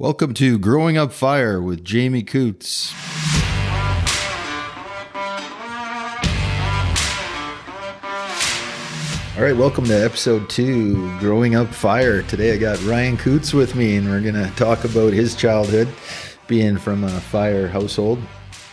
Welcome 0.00 0.32
to 0.32 0.58
Growing 0.58 0.96
Up 0.96 1.12
Fire 1.12 1.60
with 1.60 1.84
Jamie 1.84 2.22
Coots. 2.22 2.94
All 9.36 9.42
right, 9.44 9.54
welcome 9.54 9.84
to 9.84 9.92
episode 9.92 10.48
two, 10.48 11.18
Growing 11.18 11.54
Up 11.54 11.68
Fire. 11.68 12.22
Today 12.22 12.54
I 12.54 12.56
got 12.56 12.82
Ryan 12.84 13.18
Coots 13.18 13.52
with 13.52 13.74
me, 13.74 13.96
and 13.96 14.08
we're 14.08 14.22
going 14.22 14.42
to 14.42 14.50
talk 14.56 14.84
about 14.84 15.12
his 15.12 15.34
childhood 15.34 15.86
being 16.46 16.78
from 16.78 17.04
a 17.04 17.20
fire 17.20 17.68
household. 17.68 18.20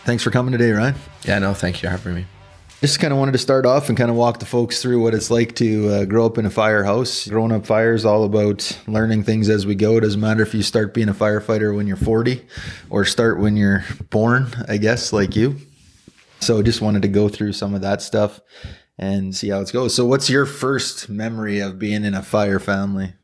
Thanks 0.06 0.22
for 0.22 0.30
coming 0.30 0.52
today, 0.52 0.70
Ryan. 0.70 0.94
Yeah, 1.24 1.40
no, 1.40 1.52
thank 1.52 1.82
you 1.82 1.90
for 1.90 1.90
having 1.90 2.14
me. 2.14 2.26
Just 2.80 3.00
kind 3.00 3.12
of 3.12 3.18
wanted 3.18 3.32
to 3.32 3.38
start 3.38 3.66
off 3.66 3.88
and 3.88 3.98
kind 3.98 4.08
of 4.08 4.16
walk 4.16 4.38
the 4.38 4.46
folks 4.46 4.80
through 4.80 5.02
what 5.02 5.12
it's 5.12 5.32
like 5.32 5.56
to 5.56 5.88
uh, 5.88 6.04
grow 6.04 6.24
up 6.24 6.38
in 6.38 6.46
a 6.46 6.50
firehouse. 6.50 7.26
Growing 7.26 7.50
up 7.50 7.66
fire 7.66 7.92
is 7.92 8.04
all 8.04 8.22
about 8.22 8.78
learning 8.86 9.24
things 9.24 9.48
as 9.48 9.66
we 9.66 9.74
go. 9.74 9.96
It 9.96 10.02
doesn't 10.02 10.20
matter 10.20 10.42
if 10.42 10.54
you 10.54 10.62
start 10.62 10.94
being 10.94 11.08
a 11.08 11.14
firefighter 11.14 11.74
when 11.74 11.88
you're 11.88 11.96
40 11.96 12.46
or 12.88 13.04
start 13.04 13.40
when 13.40 13.56
you're 13.56 13.84
born, 14.10 14.46
I 14.68 14.76
guess, 14.76 15.12
like 15.12 15.34
you. 15.34 15.56
So 16.38 16.62
just 16.62 16.80
wanted 16.80 17.02
to 17.02 17.08
go 17.08 17.28
through 17.28 17.54
some 17.54 17.74
of 17.74 17.80
that 17.80 18.00
stuff 18.00 18.40
and 18.96 19.34
see 19.34 19.48
how 19.48 19.60
it 19.60 19.72
goes. 19.72 19.92
So, 19.92 20.04
what's 20.06 20.30
your 20.30 20.46
first 20.46 21.08
memory 21.08 21.58
of 21.58 21.80
being 21.80 22.04
in 22.04 22.14
a 22.14 22.22
fire 22.22 22.60
family? 22.60 23.14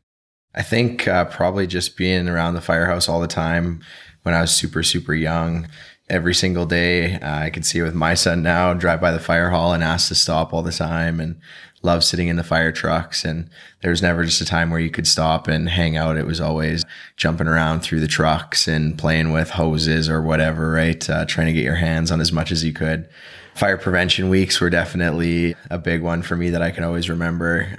I 0.53 0.63
think 0.63 1.07
uh, 1.07 1.25
probably 1.25 1.65
just 1.65 1.95
being 1.95 2.27
around 2.27 2.55
the 2.55 2.61
firehouse 2.61 3.07
all 3.07 3.21
the 3.21 3.27
time 3.27 3.81
when 4.23 4.33
I 4.33 4.41
was 4.41 4.53
super, 4.53 4.83
super 4.83 5.13
young. 5.13 5.67
Every 6.07 6.35
single 6.35 6.65
day, 6.65 7.15
uh, 7.15 7.39
I 7.39 7.49
can 7.49 7.63
see 7.63 7.79
it 7.79 7.83
with 7.83 7.95
my 7.95 8.13
son 8.13 8.43
now, 8.43 8.73
drive 8.73 9.01
by 9.01 9.11
the 9.11 9.19
fire 9.19 9.49
hall 9.49 9.73
and 9.73 9.83
ask 9.83 10.07
to 10.09 10.15
stop 10.15 10.53
all 10.53 10.61
the 10.61 10.71
time 10.71 11.19
and 11.19 11.39
love 11.81 12.03
sitting 12.03 12.27
in 12.27 12.35
the 12.35 12.43
fire 12.43 12.71
trucks. 12.71 13.25
And 13.25 13.49
there 13.81 13.91
was 13.91 14.01
never 14.01 14.23
just 14.23 14.41
a 14.41 14.45
time 14.45 14.69
where 14.69 14.79
you 14.79 14.91
could 14.91 15.07
stop 15.07 15.47
and 15.47 15.67
hang 15.67 15.97
out. 15.97 16.17
It 16.17 16.27
was 16.27 16.39
always 16.39 16.83
jumping 17.17 17.47
around 17.47 17.81
through 17.81 18.01
the 18.01 18.07
trucks 18.07 18.67
and 18.67 18.97
playing 18.97 19.31
with 19.31 19.51
hoses 19.51 20.07
or 20.07 20.21
whatever, 20.21 20.71
right? 20.71 21.09
Uh, 21.09 21.25
trying 21.25 21.47
to 21.47 21.53
get 21.53 21.63
your 21.63 21.75
hands 21.75 22.11
on 22.11 22.21
as 22.21 22.31
much 22.31 22.51
as 22.51 22.63
you 22.63 22.73
could 22.73 23.09
fire 23.55 23.77
prevention 23.77 24.29
weeks 24.29 24.59
were 24.59 24.69
definitely 24.69 25.55
a 25.71 25.77
big 25.77 26.01
one 26.01 26.21
for 26.21 26.35
me 26.35 26.49
that 26.51 26.61
I 26.61 26.71
can 26.71 26.83
always 26.83 27.09
remember. 27.09 27.77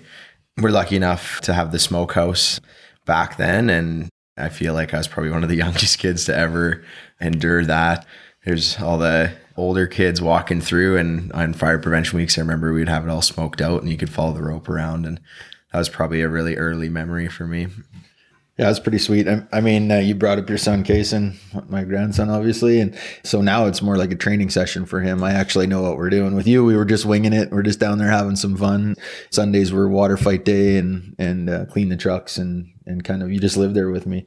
We're 0.56 0.70
lucky 0.70 0.96
enough 0.96 1.40
to 1.42 1.52
have 1.52 1.70
the 1.70 1.78
smokehouse 1.78 2.60
back 3.04 3.36
then, 3.36 3.68
and 3.68 4.08
I 4.36 4.48
feel 4.48 4.74
like 4.74 4.92
I 4.92 4.98
was 4.98 5.08
probably 5.08 5.30
one 5.30 5.42
of 5.42 5.48
the 5.48 5.56
youngest 5.64 5.98
kids 5.98 6.24
to 6.26 6.36
ever 6.36 6.84
endure 7.20 7.64
that. 7.64 8.06
There's 8.44 8.80
all 8.80 8.98
the 8.98 9.32
older 9.56 9.86
kids 9.86 10.20
walking 10.22 10.60
through, 10.60 10.98
and 10.98 11.32
on 11.32 11.52
fire 11.52 11.78
prevention 11.78 12.18
weeks, 12.18 12.38
I 12.38 12.42
remember 12.42 12.72
we'd 12.72 12.88
have 12.88 13.04
it 13.04 13.10
all 13.10 13.22
smoked 13.22 13.60
out, 13.60 13.82
and 13.82 13.90
you 13.90 13.96
could 13.96 14.10
follow 14.10 14.32
the 14.32 14.42
rope 14.42 14.68
around, 14.68 15.06
and 15.06 15.20
that 15.72 15.78
was 15.78 15.88
probably 15.88 16.20
a 16.20 16.28
really 16.28 16.56
early 16.56 16.88
memory 16.88 17.28
for 17.28 17.46
me. 17.46 17.68
Yeah, 18.58 18.70
it's 18.70 18.80
pretty 18.80 18.98
sweet. 18.98 19.28
I, 19.28 19.42
I 19.52 19.60
mean, 19.60 19.90
uh, 19.92 19.98
you 19.98 20.14
brought 20.14 20.38
up 20.38 20.48
your 20.48 20.56
son, 20.56 20.82
Kason, 20.82 21.36
my 21.68 21.84
grandson, 21.84 22.30
obviously. 22.30 22.80
And 22.80 22.96
so 23.22 23.42
now 23.42 23.66
it's 23.66 23.82
more 23.82 23.98
like 23.98 24.10
a 24.12 24.16
training 24.16 24.48
session 24.48 24.86
for 24.86 25.00
him. 25.00 25.22
I 25.22 25.32
actually 25.32 25.66
know 25.66 25.82
what 25.82 25.98
we're 25.98 26.08
doing. 26.08 26.34
With 26.34 26.46
you, 26.46 26.64
we 26.64 26.74
were 26.74 26.86
just 26.86 27.04
winging 27.04 27.34
it. 27.34 27.50
We're 27.50 27.62
just 27.62 27.80
down 27.80 27.98
there 27.98 28.08
having 28.08 28.36
some 28.36 28.56
fun. 28.56 28.94
Sundays 29.28 29.72
were 29.72 29.90
water 29.90 30.16
fight 30.16 30.46
day 30.46 30.78
and, 30.78 31.14
and 31.18 31.50
uh, 31.50 31.66
clean 31.66 31.90
the 31.90 31.98
trucks 31.98 32.38
and, 32.38 32.72
and 32.86 33.02
kind 33.04 33.22
of, 33.22 33.32
you 33.32 33.40
just 33.40 33.56
lived 33.56 33.74
there 33.74 33.90
with 33.90 34.06
me. 34.06 34.24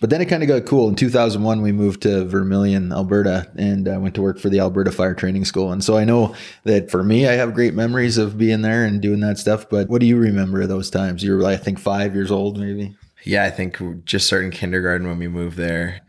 But 0.00 0.10
then 0.10 0.20
it 0.20 0.26
kind 0.26 0.42
of 0.42 0.48
got 0.48 0.66
cool. 0.66 0.88
In 0.88 0.94
2001, 0.94 1.62
we 1.62 1.72
moved 1.72 2.02
to 2.02 2.24
Vermilion, 2.24 2.92
Alberta, 2.92 3.50
and 3.56 3.88
I 3.88 3.98
went 3.98 4.14
to 4.14 4.22
work 4.22 4.38
for 4.38 4.48
the 4.48 4.60
Alberta 4.60 4.92
Fire 4.92 5.14
Training 5.14 5.44
School. 5.44 5.72
And 5.72 5.82
so 5.82 5.96
I 5.96 6.04
know 6.04 6.34
that 6.64 6.90
for 6.90 7.02
me, 7.02 7.26
I 7.26 7.32
have 7.32 7.54
great 7.54 7.74
memories 7.74 8.16
of 8.16 8.38
being 8.38 8.62
there 8.62 8.84
and 8.84 9.02
doing 9.02 9.20
that 9.20 9.38
stuff. 9.38 9.68
But 9.68 9.88
what 9.88 10.00
do 10.00 10.06
you 10.06 10.16
remember 10.16 10.62
of 10.62 10.68
those 10.68 10.90
times? 10.90 11.22
You 11.22 11.36
were, 11.36 11.44
I 11.44 11.56
think, 11.56 11.78
five 11.78 12.14
years 12.14 12.30
old, 12.30 12.58
maybe? 12.58 12.96
Yeah, 13.24 13.44
I 13.44 13.50
think 13.50 14.04
just 14.04 14.28
starting 14.28 14.52
kindergarten 14.52 15.08
when 15.08 15.18
we 15.18 15.28
moved 15.28 15.56
there. 15.56 16.02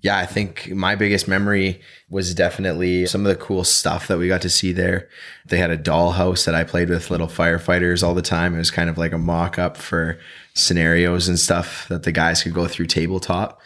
Yeah, 0.00 0.16
I 0.16 0.26
think 0.26 0.70
my 0.70 0.94
biggest 0.94 1.26
memory 1.26 1.80
was 2.08 2.32
definitely 2.32 3.06
some 3.06 3.26
of 3.26 3.28
the 3.28 3.44
cool 3.44 3.64
stuff 3.64 4.06
that 4.06 4.18
we 4.18 4.28
got 4.28 4.42
to 4.42 4.50
see 4.50 4.70
there. 4.72 5.08
They 5.46 5.58
had 5.58 5.70
a 5.70 5.78
dollhouse 5.78 6.44
that 6.46 6.54
I 6.54 6.62
played 6.62 6.88
with 6.88 7.10
little 7.10 7.26
firefighters 7.26 8.04
all 8.04 8.14
the 8.14 8.22
time. 8.22 8.54
It 8.54 8.58
was 8.58 8.70
kind 8.70 8.88
of 8.88 8.96
like 8.96 9.12
a 9.12 9.18
mock 9.18 9.58
up 9.58 9.76
for 9.76 10.18
scenarios 10.54 11.26
and 11.26 11.38
stuff 11.38 11.88
that 11.88 12.04
the 12.04 12.12
guys 12.12 12.44
could 12.44 12.54
go 12.54 12.68
through 12.68 12.86
tabletop. 12.86 13.60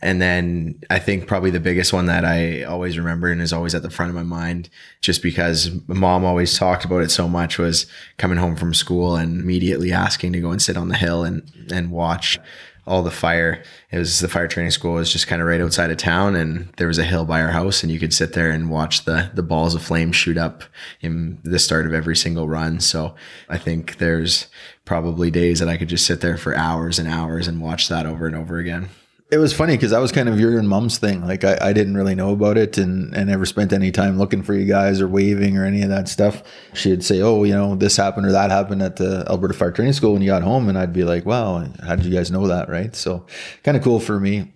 And 0.00 0.22
then 0.22 0.80
I 0.90 0.98
think 0.98 1.26
probably 1.26 1.50
the 1.50 1.58
biggest 1.58 1.92
one 1.92 2.06
that 2.06 2.24
I 2.24 2.62
always 2.62 2.98
remember 2.98 3.32
and 3.32 3.40
is 3.40 3.52
always 3.52 3.74
at 3.74 3.82
the 3.82 3.90
front 3.90 4.10
of 4.10 4.14
my 4.14 4.22
mind, 4.22 4.68
just 5.00 5.22
because 5.22 5.70
mom 5.88 6.24
always 6.24 6.56
talked 6.56 6.84
about 6.84 7.02
it 7.02 7.10
so 7.10 7.28
much, 7.28 7.58
was 7.58 7.86
coming 8.16 8.38
home 8.38 8.56
from 8.56 8.74
school 8.74 9.16
and 9.16 9.40
immediately 9.40 9.92
asking 9.92 10.34
to 10.34 10.40
go 10.40 10.52
and 10.52 10.62
sit 10.62 10.76
on 10.76 10.88
the 10.88 10.96
hill 10.96 11.24
and, 11.24 11.50
and 11.72 11.90
watch 11.90 12.38
all 12.88 13.02
the 13.02 13.10
fire. 13.10 13.62
It 13.90 13.98
was 13.98 14.20
the 14.20 14.28
fire 14.28 14.48
training 14.48 14.70
school 14.70 14.94
was 14.94 15.12
just 15.12 15.26
kind 15.26 15.42
of 15.42 15.46
right 15.46 15.60
outside 15.60 15.90
of 15.90 15.98
town 15.98 16.34
and 16.34 16.72
there 16.78 16.88
was 16.88 16.98
a 16.98 17.04
hill 17.04 17.26
by 17.26 17.42
our 17.42 17.50
house 17.50 17.82
and 17.82 17.92
you 17.92 18.00
could 18.00 18.14
sit 18.14 18.32
there 18.32 18.50
and 18.50 18.70
watch 18.70 19.04
the 19.04 19.30
the 19.34 19.42
balls 19.42 19.74
of 19.74 19.82
flame 19.82 20.10
shoot 20.10 20.38
up 20.38 20.64
in 21.02 21.38
the 21.44 21.58
start 21.58 21.86
of 21.86 21.92
every 21.92 22.16
single 22.16 22.48
run. 22.48 22.80
So 22.80 23.14
I 23.48 23.58
think 23.58 23.98
there's 23.98 24.48
probably 24.86 25.30
days 25.30 25.60
that 25.60 25.68
I 25.68 25.76
could 25.76 25.88
just 25.88 26.06
sit 26.06 26.22
there 26.22 26.38
for 26.38 26.56
hours 26.56 26.98
and 26.98 27.06
hours 27.06 27.46
and 27.46 27.60
watch 27.60 27.88
that 27.88 28.06
over 28.06 28.26
and 28.26 28.34
over 28.34 28.58
again. 28.58 28.88
It 29.30 29.36
was 29.36 29.52
funny 29.52 29.74
because 29.74 29.90
that 29.90 29.98
was 29.98 30.10
kind 30.10 30.26
of 30.26 30.40
your 30.40 30.58
and 30.58 30.66
mom's 30.66 30.96
thing. 30.96 31.22
Like 31.26 31.44
I, 31.44 31.58
I 31.60 31.72
didn't 31.74 31.98
really 31.98 32.14
know 32.14 32.32
about 32.32 32.56
it 32.56 32.78
and, 32.78 33.14
and 33.14 33.28
never 33.28 33.44
spent 33.44 33.74
any 33.74 33.90
time 33.90 34.16
looking 34.16 34.42
for 34.42 34.54
you 34.54 34.64
guys 34.64 35.02
or 35.02 35.08
waving 35.08 35.58
or 35.58 35.66
any 35.66 35.82
of 35.82 35.90
that 35.90 36.08
stuff. 36.08 36.42
She'd 36.72 37.04
say, 37.04 37.20
Oh, 37.20 37.44
you 37.44 37.52
know, 37.52 37.74
this 37.74 37.98
happened 37.98 38.26
or 38.26 38.32
that 38.32 38.50
happened 38.50 38.82
at 38.82 38.96
the 38.96 39.26
Alberta 39.28 39.52
Fire 39.52 39.70
Training 39.70 39.92
School 39.92 40.14
when 40.14 40.22
you 40.22 40.28
got 40.28 40.42
home. 40.42 40.70
And 40.70 40.78
I'd 40.78 40.94
be 40.94 41.04
like, 41.04 41.26
Wow, 41.26 41.62
how 41.84 41.96
did 41.96 42.06
you 42.06 42.14
guys 42.14 42.30
know 42.30 42.46
that? 42.46 42.70
Right. 42.70 42.96
So 42.96 43.26
kind 43.64 43.76
of 43.76 43.82
cool 43.82 44.00
for 44.00 44.18
me. 44.18 44.50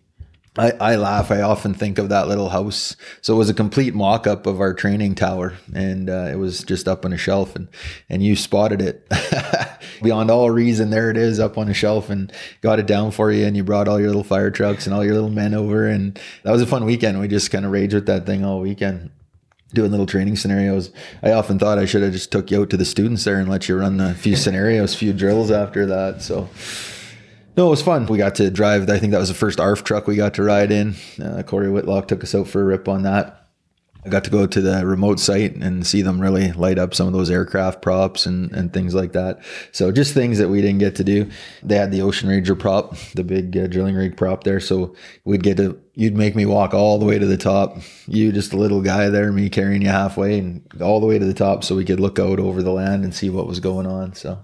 I, 0.58 0.72
I 0.72 0.96
laugh. 0.96 1.30
I 1.30 1.40
often 1.40 1.72
think 1.72 1.98
of 1.98 2.10
that 2.10 2.28
little 2.28 2.50
house. 2.50 2.94
So 3.22 3.34
it 3.34 3.38
was 3.38 3.48
a 3.48 3.54
complete 3.54 3.94
mock 3.94 4.26
up 4.26 4.46
of 4.46 4.60
our 4.60 4.74
training 4.74 5.14
tower, 5.14 5.54
and 5.74 6.10
uh, 6.10 6.28
it 6.30 6.36
was 6.36 6.62
just 6.62 6.86
up 6.86 7.06
on 7.06 7.12
a 7.12 7.16
shelf, 7.16 7.56
and 7.56 7.68
and 8.10 8.22
you 8.22 8.36
spotted 8.36 8.82
it 8.82 9.08
beyond 10.02 10.30
all 10.30 10.50
reason. 10.50 10.90
There 10.90 11.10
it 11.10 11.16
is 11.16 11.40
up 11.40 11.56
on 11.56 11.70
a 11.70 11.74
shelf, 11.74 12.10
and 12.10 12.30
got 12.60 12.78
it 12.78 12.86
down 12.86 13.12
for 13.12 13.32
you, 13.32 13.46
and 13.46 13.56
you 13.56 13.64
brought 13.64 13.88
all 13.88 13.98
your 13.98 14.08
little 14.08 14.24
fire 14.24 14.50
trucks 14.50 14.86
and 14.86 14.94
all 14.94 15.04
your 15.04 15.14
little 15.14 15.30
men 15.30 15.54
over, 15.54 15.86
and 15.86 16.20
that 16.42 16.52
was 16.52 16.60
a 16.60 16.66
fun 16.66 16.84
weekend. 16.84 17.18
We 17.18 17.28
just 17.28 17.50
kind 17.50 17.64
of 17.64 17.72
raged 17.72 17.94
with 17.94 18.06
that 18.06 18.26
thing 18.26 18.44
all 18.44 18.60
weekend 18.60 19.10
doing 19.72 19.90
little 19.90 20.04
training 20.04 20.36
scenarios. 20.36 20.90
I 21.22 21.32
often 21.32 21.58
thought 21.58 21.78
I 21.78 21.86
should 21.86 22.02
have 22.02 22.12
just 22.12 22.30
took 22.30 22.50
you 22.50 22.60
out 22.60 22.68
to 22.70 22.76
the 22.76 22.84
students 22.84 23.24
there 23.24 23.38
and 23.38 23.48
let 23.48 23.70
you 23.70 23.78
run 23.78 24.00
a 24.00 24.12
few 24.12 24.36
scenarios, 24.36 24.94
few 24.94 25.14
drills 25.14 25.50
after 25.50 25.86
that. 25.86 26.20
So 26.20 26.50
no, 27.56 27.66
it 27.66 27.70
was 27.70 27.82
fun. 27.82 28.06
We 28.06 28.18
got 28.18 28.34
to 28.36 28.50
drive. 28.50 28.88
I 28.88 28.98
think 28.98 29.12
that 29.12 29.18
was 29.18 29.28
the 29.28 29.34
first 29.34 29.60
ARF 29.60 29.84
truck 29.84 30.06
we 30.06 30.16
got 30.16 30.34
to 30.34 30.42
ride 30.42 30.72
in. 30.72 30.94
Uh, 31.22 31.42
Corey 31.42 31.70
Whitlock 31.70 32.08
took 32.08 32.22
us 32.22 32.34
out 32.34 32.48
for 32.48 32.62
a 32.62 32.64
rip 32.64 32.88
on 32.88 33.02
that. 33.02 33.42
I 34.04 34.08
got 34.08 34.24
to 34.24 34.30
go 34.30 34.46
to 34.46 34.60
the 34.60 34.84
remote 34.84 35.20
site 35.20 35.54
and 35.54 35.86
see 35.86 36.02
them 36.02 36.20
really 36.20 36.50
light 36.52 36.76
up 36.76 36.92
some 36.92 37.06
of 37.06 37.12
those 37.12 37.30
aircraft 37.30 37.82
props 37.82 38.26
and, 38.26 38.50
and 38.50 38.72
things 38.72 38.96
like 38.96 39.12
that. 39.12 39.44
So 39.70 39.92
just 39.92 40.12
things 40.12 40.38
that 40.38 40.48
we 40.48 40.60
didn't 40.60 40.80
get 40.80 40.96
to 40.96 41.04
do. 41.04 41.30
They 41.62 41.76
had 41.76 41.92
the 41.92 42.02
Ocean 42.02 42.28
Ranger 42.28 42.56
prop, 42.56 42.96
the 43.14 43.22
big 43.22 43.56
uh, 43.56 43.68
drilling 43.68 43.94
rig 43.94 44.16
prop 44.16 44.42
there. 44.42 44.58
So 44.58 44.96
we'd 45.24 45.44
get 45.44 45.56
to, 45.58 45.80
you'd 45.94 46.16
make 46.16 46.34
me 46.34 46.46
walk 46.46 46.74
all 46.74 46.98
the 46.98 47.06
way 47.06 47.20
to 47.20 47.26
the 47.26 47.36
top. 47.36 47.78
You 48.08 48.32
just 48.32 48.52
a 48.52 48.56
little 48.56 48.82
guy 48.82 49.08
there, 49.08 49.30
me 49.30 49.48
carrying 49.48 49.82
you 49.82 49.88
halfway 49.88 50.36
and 50.36 50.66
all 50.82 50.98
the 50.98 51.06
way 51.06 51.20
to 51.20 51.24
the 51.24 51.32
top 51.32 51.62
so 51.62 51.76
we 51.76 51.84
could 51.84 52.00
look 52.00 52.18
out 52.18 52.40
over 52.40 52.60
the 52.60 52.72
land 52.72 53.04
and 53.04 53.14
see 53.14 53.30
what 53.30 53.46
was 53.46 53.60
going 53.60 53.86
on. 53.86 54.14
So 54.14 54.42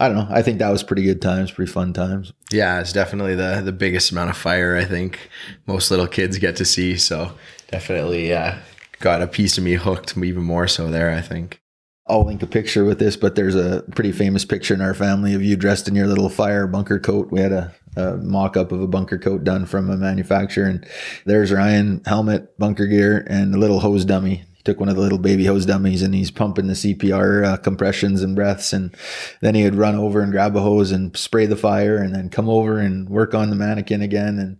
I 0.00 0.08
don't 0.08 0.16
know. 0.16 0.28
I 0.30 0.40
think 0.40 0.58
that 0.58 0.70
was 0.70 0.82
pretty 0.82 1.02
good 1.02 1.20
times, 1.20 1.50
pretty 1.50 1.70
fun 1.70 1.92
times. 1.92 2.32
Yeah, 2.50 2.80
it's 2.80 2.92
definitely 2.92 3.34
the 3.34 3.60
the 3.62 3.70
biggest 3.70 4.10
amount 4.10 4.30
of 4.30 4.36
fire 4.36 4.74
I 4.74 4.86
think 4.86 5.28
most 5.66 5.90
little 5.90 6.06
kids 6.06 6.38
get 6.38 6.56
to 6.56 6.64
see. 6.64 6.96
So 6.96 7.32
definitely, 7.70 8.26
yeah, 8.30 8.60
got 9.00 9.20
a 9.20 9.26
piece 9.26 9.58
of 9.58 9.64
me 9.64 9.74
hooked 9.74 10.16
even 10.16 10.42
more 10.42 10.66
so 10.66 10.90
there. 10.90 11.10
I 11.10 11.20
think. 11.20 11.60
I'll 12.08 12.24
link 12.24 12.42
a 12.42 12.46
picture 12.46 12.84
with 12.84 12.98
this, 12.98 13.16
but 13.16 13.36
there's 13.36 13.54
a 13.54 13.84
pretty 13.94 14.10
famous 14.10 14.44
picture 14.44 14.74
in 14.74 14.80
our 14.80 14.94
family 14.94 15.34
of 15.34 15.42
you 15.44 15.54
dressed 15.54 15.86
in 15.86 15.94
your 15.94 16.08
little 16.08 16.30
fire 16.30 16.66
bunker 16.66 16.98
coat. 16.98 17.30
We 17.30 17.40
had 17.40 17.52
a, 17.52 17.72
a 17.94 18.16
mock 18.16 18.56
up 18.56 18.72
of 18.72 18.80
a 18.80 18.88
bunker 18.88 19.18
coat 19.18 19.44
done 19.44 19.64
from 19.66 19.90
a 19.90 19.96
manufacturer, 19.96 20.64
and 20.64 20.84
there's 21.26 21.52
Ryan 21.52 22.02
helmet, 22.06 22.58
bunker 22.58 22.86
gear, 22.86 23.24
and 23.28 23.54
a 23.54 23.58
little 23.58 23.78
hose 23.80 24.04
dummy 24.06 24.44
he 24.60 24.64
took 24.64 24.78
one 24.78 24.90
of 24.90 24.96
the 24.96 25.00
little 25.00 25.16
baby 25.16 25.46
hose 25.46 25.64
dummies 25.64 26.02
and 26.02 26.14
he's 26.14 26.30
pumping 26.30 26.66
the 26.66 26.74
CPR 26.74 27.46
uh, 27.46 27.56
compressions 27.56 28.22
and 28.22 28.36
breaths. 28.36 28.74
And 28.74 28.94
then 29.40 29.54
he 29.54 29.64
would 29.64 29.74
run 29.74 29.94
over 29.94 30.20
and 30.20 30.30
grab 30.30 30.54
a 30.54 30.60
hose 30.60 30.92
and 30.92 31.16
spray 31.16 31.46
the 31.46 31.56
fire 31.56 31.96
and 31.96 32.14
then 32.14 32.28
come 32.28 32.50
over 32.50 32.78
and 32.78 33.08
work 33.08 33.32
on 33.32 33.48
the 33.48 33.56
mannequin 33.56 34.02
again. 34.02 34.38
And, 34.38 34.58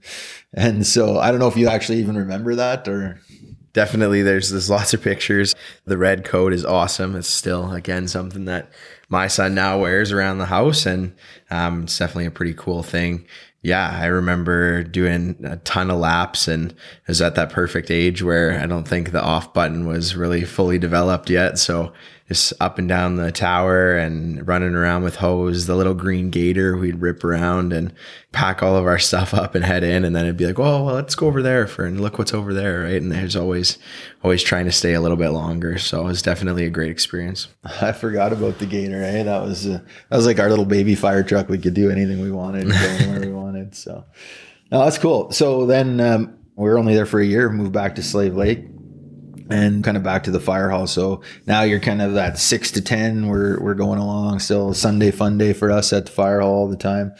and 0.55 0.87
so 0.87 1.19
I 1.19 1.31
don't 1.31 1.39
know 1.39 1.49
if 1.49 1.57
you 1.59 1.69
actually 1.69 1.99
even 1.99 2.17
remember 2.17 2.55
that 2.55 2.89
or. 2.89 3.21
Definitely, 3.73 4.23
there's 4.23 4.51
there's 4.51 4.69
lots 4.69 4.95
of 4.95 5.01
pictures. 5.01 5.55
The 5.85 5.97
red 5.97 6.25
coat 6.25 6.53
is 6.53 6.65
awesome. 6.65 7.15
It's 7.15 7.29
still 7.29 7.71
again 7.71 8.09
something 8.09 8.47
that 8.47 8.69
my 9.09 9.29
son 9.29 9.55
now 9.55 9.79
wears 9.79 10.11
around 10.11 10.39
the 10.39 10.47
house, 10.47 10.87
and 10.87 11.15
um, 11.53 11.85
it's 11.85 11.97
definitely 11.97 12.27
a 12.27 12.33
pretty 12.33 12.55
cool 12.55 12.83
thing 12.83 13.27
yeah, 13.63 13.91
I 14.01 14.07
remember 14.07 14.83
doing 14.83 15.37
a 15.45 15.57
ton 15.59 15.91
of 15.91 15.99
laps 15.99 16.49
and 16.49 16.75
was 17.07 17.21
at 17.21 17.35
that 17.35 17.51
perfect 17.51 17.91
age 17.91 18.23
where 18.23 18.59
I 18.59 18.67
don't 18.67 18.89
think 18.89 19.13
the 19.13 19.23
off 19.23 19.53
button 19.53 19.87
was 19.87 20.17
really 20.17 20.45
fully 20.45 20.79
developed 20.79 21.29
yet. 21.29 21.59
So 21.59 21.93
just 22.31 22.53
up 22.61 22.79
and 22.79 22.89
down 22.89 23.17
the 23.17 23.33
tower 23.33 23.97
and 23.97 24.47
running 24.47 24.77
around 24.77 25.03
with 25.03 25.17
hose, 25.17 25.67
the 25.67 25.75
little 25.75 25.95
green 25.95 26.31
gator 26.31 26.77
we'd 26.77 27.01
rip 27.01 27.25
around 27.25 27.73
and 27.73 27.93
pack 28.31 28.63
all 28.63 28.77
of 28.77 28.87
our 28.87 29.01
stuff 29.01 29.35
up 29.35 29.57
and 29.57 29.65
head 29.65 29.83
in. 29.83 30.05
And 30.05 30.15
then 30.15 30.27
it'd 30.27 30.37
be 30.37 30.47
like, 30.47 30.61
oh, 30.61 30.85
well, 30.85 30.95
let's 30.95 31.17
go 31.17 31.27
over 31.27 31.43
there 31.43 31.67
for 31.67 31.85
and 31.85 32.01
look 32.01 32.19
what's 32.19 32.33
over 32.33 32.55
there. 32.55 32.83
Right. 32.83 33.03
And 33.03 33.11
there's 33.11 33.35
always, 33.35 33.79
always 34.23 34.45
trying 34.45 34.67
to 34.67 34.73
stay 34.73 34.95
a 34.95 35.01
little 35.01 35.17
bit 35.17 35.31
longer. 35.31 35.77
So 35.79 36.03
it 36.03 36.05
was 36.05 36.23
definitely 36.23 36.65
a 36.67 36.71
great 36.71 36.93
experience. 36.93 37.49
I 37.65 37.91
forgot 37.91 38.33
about 38.33 38.61
the 38.61 38.67
gator. 38.67 39.03
Eh? 39.03 39.25
That 39.25 39.43
was, 39.43 39.67
uh, 39.67 39.81
that 40.09 40.17
was 40.17 40.27
like 40.27 40.39
our 40.39 40.49
little 40.49 40.65
baby 40.65 40.95
fire 40.95 41.25
truck. 41.25 41.49
We 41.49 41.59
could 41.59 41.75
do 41.75 41.91
anything 41.91 42.21
we 42.21 42.31
wanted, 42.31 42.69
go 42.69 42.75
anywhere 42.77 43.21
we 43.23 43.33
wanted. 43.33 43.75
So 43.75 44.05
no, 44.71 44.85
that's 44.85 44.99
cool. 44.99 45.33
So 45.33 45.67
then 45.67 45.99
um, 45.99 46.39
we 46.55 46.69
were 46.69 46.79
only 46.79 46.95
there 46.95 47.07
for 47.07 47.19
a 47.19 47.27
year, 47.27 47.51
moved 47.51 47.73
back 47.73 47.97
to 47.97 48.05
Slave 48.05 48.37
Lake 48.37 48.61
and 49.51 49.83
kind 49.83 49.97
of 49.97 50.03
back 50.03 50.23
to 50.25 50.31
the 50.31 50.41
fire 50.41 50.71
hall. 50.71 50.87
So 50.87 51.23
now 51.47 51.63
you're 51.63 51.81
kind 51.81 52.01
of 52.01 52.15
that 52.15 52.39
six 52.39 52.71
to 52.73 52.81
10. 52.81 53.27
We're, 53.27 53.61
we're 53.61 53.75
going 53.75 53.99
along 53.99 54.39
still 54.39 54.73
Sunday 54.73 55.11
fun 55.11 55.39
day 55.39 55.53
for 55.53 55.71
us 55.71 55.93
at 55.93 56.07
the 56.07 56.13
fire 56.13 56.41
hall 56.41 56.51
all 56.51 56.69
the 56.69 56.77
time. 56.77 57.13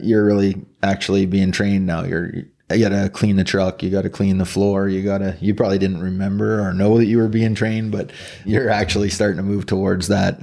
You're 0.00 0.24
really 0.24 0.64
actually 0.82 1.26
being 1.26 1.52
trained 1.52 1.86
now. 1.86 2.04
You're, 2.04 2.32
you 2.70 2.88
gotta 2.88 3.10
clean 3.10 3.36
the 3.36 3.44
truck. 3.44 3.82
You 3.82 3.90
gotta 3.90 4.08
clean 4.08 4.38
the 4.38 4.46
floor. 4.46 4.88
You 4.88 5.02
gotta, 5.02 5.36
you 5.40 5.54
probably 5.54 5.78
didn't 5.78 6.00
remember 6.00 6.66
or 6.66 6.72
know 6.72 6.96
that 6.98 7.06
you 7.06 7.18
were 7.18 7.28
being 7.28 7.54
trained, 7.54 7.92
but 7.92 8.10
you're 8.46 8.70
actually 8.70 9.10
starting 9.10 9.36
to 9.36 9.42
move 9.42 9.66
towards 9.66 10.08
that. 10.08 10.40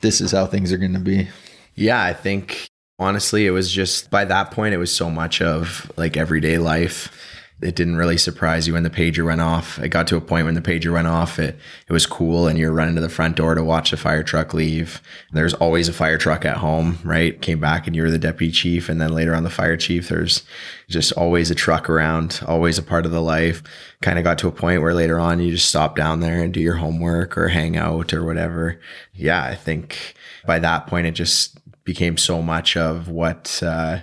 This 0.00 0.20
is 0.20 0.32
how 0.32 0.46
things 0.46 0.72
are 0.72 0.78
going 0.78 0.94
to 0.94 0.98
be. 0.98 1.28
Yeah. 1.76 2.02
I 2.02 2.14
think 2.14 2.68
honestly, 2.98 3.46
it 3.46 3.50
was 3.50 3.70
just 3.70 4.10
by 4.10 4.24
that 4.24 4.50
point, 4.50 4.74
it 4.74 4.78
was 4.78 4.94
so 4.94 5.08
much 5.08 5.40
of 5.40 5.90
like 5.96 6.16
everyday 6.16 6.58
life 6.58 7.12
it 7.62 7.76
didn't 7.76 7.96
really 7.96 8.16
surprise 8.16 8.66
you 8.66 8.72
when 8.72 8.84
the 8.84 8.90
pager 8.90 9.24
went 9.24 9.42
off. 9.42 9.78
It 9.78 9.90
got 9.90 10.06
to 10.08 10.16
a 10.16 10.20
point 10.20 10.46
when 10.46 10.54
the 10.54 10.62
pager 10.62 10.92
went 10.92 11.06
off, 11.06 11.38
it, 11.38 11.58
it 11.88 11.92
was 11.92 12.06
cool 12.06 12.46
and 12.46 12.58
you're 12.58 12.72
running 12.72 12.94
to 12.94 13.02
the 13.02 13.08
front 13.10 13.36
door 13.36 13.54
to 13.54 13.62
watch 13.62 13.92
a 13.92 13.98
fire 13.98 14.22
truck 14.22 14.54
leave. 14.54 15.02
There's 15.32 15.52
always 15.54 15.88
a 15.88 15.92
fire 15.92 16.16
truck 16.16 16.44
at 16.46 16.56
home, 16.56 16.98
right? 17.04 17.40
Came 17.42 17.60
back 17.60 17.86
and 17.86 17.94
you 17.94 18.02
were 18.02 18.10
the 18.10 18.18
deputy 18.18 18.50
chief 18.50 18.88
and 18.88 19.00
then 19.00 19.12
later 19.12 19.34
on 19.34 19.44
the 19.44 19.50
fire 19.50 19.76
chief, 19.76 20.08
there's 20.08 20.42
just 20.88 21.12
always 21.12 21.50
a 21.50 21.54
truck 21.54 21.90
around, 21.90 22.40
always 22.46 22.78
a 22.78 22.82
part 22.82 23.04
of 23.04 23.12
the 23.12 23.22
life. 23.22 23.62
Kind 24.00 24.18
of 24.18 24.24
got 24.24 24.38
to 24.38 24.48
a 24.48 24.52
point 24.52 24.80
where 24.80 24.94
later 24.94 25.20
on 25.20 25.40
you 25.40 25.50
just 25.50 25.68
stop 25.68 25.96
down 25.96 26.20
there 26.20 26.42
and 26.42 26.54
do 26.54 26.60
your 26.60 26.76
homework 26.76 27.36
or 27.36 27.48
hang 27.48 27.76
out 27.76 28.14
or 28.14 28.24
whatever. 28.24 28.80
Yeah, 29.12 29.42
I 29.42 29.54
think 29.54 30.14
by 30.46 30.58
that 30.60 30.86
point 30.86 31.06
it 31.06 31.12
just 31.12 31.58
became 31.84 32.16
so 32.16 32.40
much 32.40 32.76
of 32.76 33.08
what, 33.08 33.62
uh, 33.62 34.00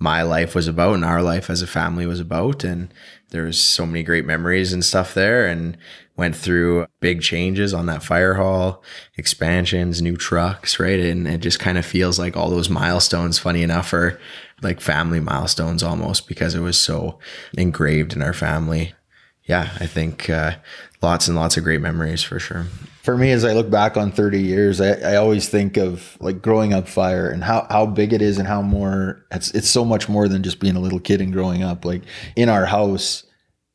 my 0.00 0.22
life 0.22 0.54
was 0.54 0.66
about 0.66 0.94
and 0.94 1.04
our 1.04 1.22
life 1.22 1.50
as 1.50 1.60
a 1.60 1.66
family 1.66 2.06
was 2.06 2.18
about. 2.20 2.64
And 2.64 2.92
there 3.28 3.44
was 3.44 3.62
so 3.62 3.86
many 3.86 4.02
great 4.02 4.24
memories 4.24 4.72
and 4.72 4.84
stuff 4.84 5.12
there 5.14 5.46
and 5.46 5.76
went 6.16 6.34
through 6.34 6.86
big 7.00 7.20
changes 7.20 7.72
on 7.72 7.86
that 7.86 8.02
fire 8.02 8.34
hall, 8.34 8.82
expansions, 9.16 10.00
new 10.00 10.16
trucks, 10.16 10.80
right? 10.80 10.98
And 10.98 11.28
it 11.28 11.38
just 11.42 11.60
kind 11.60 11.78
of 11.78 11.84
feels 11.84 12.18
like 12.18 12.36
all 12.36 12.50
those 12.50 12.70
milestones, 12.70 13.38
funny 13.38 13.62
enough, 13.62 13.92
are 13.92 14.18
like 14.62 14.80
family 14.80 15.20
milestones 15.20 15.82
almost 15.82 16.26
because 16.26 16.54
it 16.54 16.60
was 16.60 16.80
so 16.80 17.18
engraved 17.56 18.14
in 18.14 18.22
our 18.22 18.34
family. 18.34 18.94
Yeah, 19.44 19.70
I 19.80 19.86
think 19.86 20.30
uh, 20.30 20.56
lots 21.02 21.28
and 21.28 21.36
lots 21.36 21.56
of 21.56 21.64
great 21.64 21.80
memories 21.80 22.22
for 22.22 22.38
sure 22.38 22.66
for 23.02 23.16
me, 23.16 23.30
as 23.32 23.44
I 23.44 23.54
look 23.54 23.70
back 23.70 23.96
on 23.96 24.12
30 24.12 24.40
years, 24.40 24.80
I, 24.80 24.92
I 24.92 25.16
always 25.16 25.48
think 25.48 25.76
of 25.76 26.18
like 26.20 26.42
growing 26.42 26.74
up 26.74 26.86
fire 26.86 27.30
and 27.30 27.42
how, 27.42 27.66
how 27.70 27.86
big 27.86 28.12
it 28.12 28.20
is 28.20 28.38
and 28.38 28.46
how 28.46 28.60
more 28.60 29.24
it's, 29.30 29.50
it's 29.52 29.70
so 29.70 29.84
much 29.84 30.08
more 30.08 30.28
than 30.28 30.42
just 30.42 30.60
being 30.60 30.76
a 30.76 30.80
little 30.80 31.00
kid 31.00 31.20
and 31.20 31.32
growing 31.32 31.62
up. 31.62 31.84
Like 31.84 32.02
in 32.36 32.48
our 32.48 32.66
house, 32.66 33.24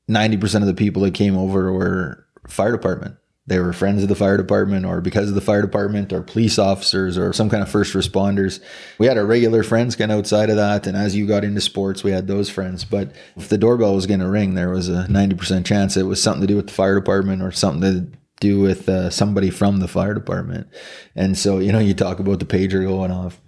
90% 0.10 0.62
of 0.62 0.68
the 0.68 0.76
people 0.76 1.02
that 1.02 1.16
came 1.16 1.36
over 1.36 1.74
were 1.74 2.26
fire 2.48 2.72
department. 2.72 3.16
They 3.48 3.60
were 3.60 3.74
friends 3.74 4.02
of 4.02 4.10
the 4.10 4.16
fire 4.16 4.38
department 4.38 4.86
or 4.86 5.02
because 5.02 5.30
of 5.30 5.36
the 5.36 5.42
fire 5.42 5.62
department 5.62 6.12
or 6.12 6.22
police 6.22 6.58
officers 6.58 7.16
or 7.16 7.32
some 7.32 7.50
kind 7.50 7.62
of 7.62 7.70
first 7.70 7.94
responders. 7.94 8.60
We 8.98 9.06
had 9.06 9.20
our 9.20 9.26
regular 9.26 9.62
friends 9.62 9.96
kind 9.96 10.12
of 10.12 10.18
outside 10.18 10.50
of 10.50 10.56
that. 10.56 10.88
And 10.88 10.98
as 10.98 11.16
you 11.16 11.28
got 11.28 11.44
into 11.44 11.62
sports, 11.62 12.04
we 12.04 12.12
had 12.12 12.28
those 12.28 12.50
friends. 12.50 12.84
But 12.84 13.12
if 13.38 13.50
the 13.50 13.60
doorbell 13.60 13.94
was 13.94 14.08
going 14.08 14.22
to 14.22 14.30
ring, 14.30 14.56
there 14.56 14.72
was 14.72 14.90
a 14.90 15.06
90% 15.10 15.64
chance 15.64 15.96
it 15.96 16.04
was 16.04 16.22
something 16.22 16.42
to 16.42 16.48
do 16.48 16.56
with 16.56 16.68
the 16.68 16.74
fire 16.74 16.96
department 16.96 17.44
or 17.44 17.52
something 17.52 17.82
to 17.82 18.18
do 18.40 18.60
with 18.60 18.90
uh, 18.90 19.12
somebody 19.12 19.52
from 19.52 19.80
the 19.80 19.88
fire 19.88 20.16
department. 20.16 20.68
And 21.16 21.38
so, 21.38 21.60
you 21.60 21.72
know, 21.72 21.80
you 21.80 21.94
talk 21.94 22.20
about 22.20 22.40
the 22.40 22.46
pager 22.46 22.84
going 22.84 23.12
off. 23.12 23.40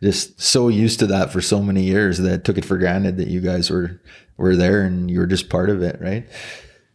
Just 0.00 0.40
so 0.40 0.68
used 0.68 1.00
to 1.00 1.06
that 1.08 1.32
for 1.32 1.40
so 1.40 1.62
many 1.62 1.82
years 1.82 2.18
that 2.18 2.44
took 2.44 2.58
it 2.58 2.64
for 2.64 2.76
granted 2.76 3.16
that 3.18 3.28
you 3.28 3.40
guys 3.40 3.70
were 3.70 4.00
were 4.36 4.56
there 4.56 4.82
and 4.82 5.10
you 5.10 5.20
were 5.20 5.26
just 5.26 5.48
part 5.48 5.70
of 5.70 5.82
it, 5.82 6.00
right? 6.00 6.28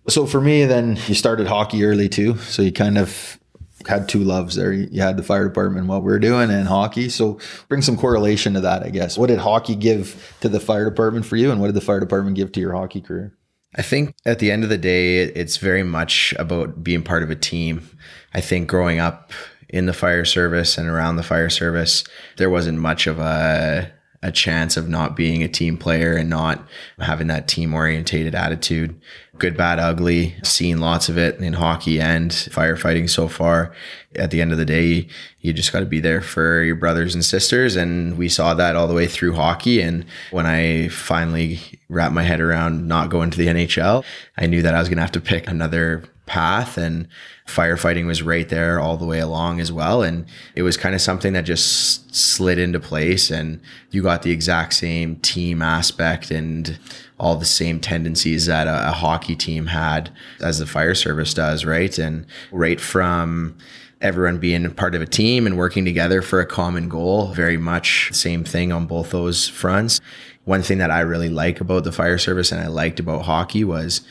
So 0.09 0.25
for 0.25 0.39
me, 0.39 0.65
then 0.65 0.97
you 1.07 1.15
started 1.15 1.47
hockey 1.47 1.83
early 1.83 2.09
too. 2.09 2.37
So 2.37 2.61
you 2.61 2.71
kind 2.71 2.97
of 2.97 3.39
had 3.87 4.09
two 4.09 4.23
loves 4.23 4.55
there. 4.55 4.73
You 4.73 5.01
had 5.01 5.17
the 5.17 5.23
fire 5.23 5.47
department, 5.47 5.87
what 5.87 6.03
we 6.03 6.11
are 6.11 6.19
doing, 6.19 6.49
and 6.49 6.67
hockey. 6.67 7.09
So 7.09 7.39
bring 7.67 7.81
some 7.81 7.97
correlation 7.97 8.53
to 8.53 8.61
that, 8.61 8.83
I 8.83 8.89
guess. 8.89 9.17
What 9.17 9.27
did 9.27 9.39
hockey 9.39 9.75
give 9.75 10.35
to 10.41 10.49
the 10.49 10.59
fire 10.59 10.89
department 10.89 11.25
for 11.25 11.35
you, 11.35 11.51
and 11.51 11.61
what 11.61 11.67
did 11.67 11.75
the 11.75 11.81
fire 11.81 11.99
department 11.99 12.35
give 12.35 12.51
to 12.53 12.59
your 12.59 12.73
hockey 12.73 13.01
career? 13.01 13.33
I 13.75 13.81
think 13.81 14.15
at 14.25 14.39
the 14.39 14.51
end 14.51 14.63
of 14.63 14.69
the 14.69 14.77
day, 14.77 15.19
it's 15.19 15.57
very 15.57 15.83
much 15.83 16.33
about 16.39 16.83
being 16.83 17.03
part 17.03 17.23
of 17.23 17.29
a 17.29 17.35
team. 17.35 17.87
I 18.33 18.41
think 18.41 18.67
growing 18.67 18.99
up 18.99 19.31
in 19.69 19.85
the 19.85 19.93
fire 19.93 20.25
service 20.25 20.77
and 20.77 20.87
around 20.87 21.17
the 21.17 21.23
fire 21.23 21.49
service, 21.49 22.03
there 22.37 22.49
wasn't 22.49 22.79
much 22.79 23.07
of 23.07 23.19
a 23.19 23.91
a 24.23 24.31
chance 24.31 24.77
of 24.77 24.89
not 24.89 25.15
being 25.15 25.43
a 25.43 25.47
team 25.47 25.77
player 25.77 26.15
and 26.15 26.29
not 26.29 26.67
having 26.99 27.27
that 27.27 27.47
team 27.47 27.73
orientated 27.73 28.33
attitude. 28.33 28.99
Good, 29.37 29.55
bad, 29.55 29.79
ugly, 29.79 30.35
seen 30.43 30.79
lots 30.79 31.07
of 31.07 31.17
it 31.17 31.39
in 31.39 31.53
hockey 31.53 32.01
and 32.01 32.31
firefighting 32.31 33.07
so 33.09 33.27
far. 33.27 33.73
At 34.15 34.31
the 34.31 34.41
end 34.41 34.51
of 34.51 34.57
the 34.57 34.65
day, 34.65 35.07
you 35.41 35.53
just 35.53 35.71
got 35.71 35.81
to 35.81 35.85
be 35.85 35.99
there 35.99 36.21
for 36.21 36.63
your 36.63 36.75
brothers 36.75 37.13
and 37.13 37.23
sisters. 37.23 37.75
And 37.75 38.17
we 38.17 38.27
saw 38.29 38.55
that 38.55 38.75
all 38.75 38.87
the 38.87 38.95
way 38.95 39.05
through 39.05 39.35
hockey. 39.35 39.81
And 39.81 40.05
when 40.31 40.47
I 40.47 40.87
finally 40.87 41.59
wrapped 41.87 42.15
my 42.15 42.23
head 42.23 42.41
around 42.41 42.87
not 42.87 43.09
going 43.09 43.29
to 43.29 43.37
the 43.37 43.47
NHL, 43.47 44.03
I 44.37 44.47
knew 44.47 44.63
that 44.63 44.73
I 44.73 44.79
was 44.79 44.89
going 44.89 44.97
to 44.97 45.03
have 45.03 45.11
to 45.11 45.21
pick 45.21 45.47
another 45.47 46.03
path 46.27 46.77
and 46.77 47.07
firefighting 47.47 48.05
was 48.05 48.21
right 48.21 48.47
there 48.49 48.79
all 48.79 48.97
the 48.97 49.05
way 49.05 49.19
along 49.19 49.59
as 49.59 49.71
well. 49.71 50.03
And 50.03 50.25
it 50.55 50.61
was 50.61 50.77
kind 50.77 50.93
of 50.93 51.01
something 51.01 51.33
that 51.33 51.45
just 51.45 52.13
slid 52.13 52.59
into 52.59 52.79
place 52.79 53.31
and 53.31 53.59
you 53.89 54.03
got 54.03 54.21
the 54.21 54.31
exact 54.31 54.73
same 54.73 55.15
team 55.17 55.61
aspect 55.61 56.29
and 56.29 56.77
all 57.19 57.35
the 57.35 57.45
same 57.45 57.79
tendencies 57.79 58.45
that 58.45 58.67
a, 58.67 58.89
a 58.89 58.91
hockey 58.91 59.35
team 59.35 59.67
had 59.67 60.11
as 60.41 60.59
the 60.59 60.67
fire 60.67 60.93
service 60.93 61.33
does 61.33 61.65
right? 61.65 61.97
And 61.97 62.27
right 62.51 62.79
from 62.79 63.57
everyone 64.01 64.37
being 64.37 64.69
part 64.71 64.93
of 64.93 65.01
a 65.01 65.07
team 65.07 65.47
and 65.47 65.57
working 65.57 65.83
together 65.83 66.21
for 66.21 66.39
a 66.39 66.45
common 66.45 66.87
goal 66.87 67.27
very 67.33 67.57
much 67.57 68.11
same 68.13 68.43
thing 68.43 68.71
on 68.71 68.85
both 68.85 69.09
those 69.09 69.47
fronts. 69.47 69.99
One 70.45 70.61
thing 70.61 70.77
that 70.77 70.91
I 70.91 70.99
really 70.99 71.29
like 71.29 71.59
about 71.59 71.83
the 71.83 71.91
fire 71.91 72.17
service 72.17 72.51
and 72.51 72.61
I 72.61 72.67
liked 72.67 72.99
about 72.99 73.23
hockey 73.23 73.63
was 73.63 74.01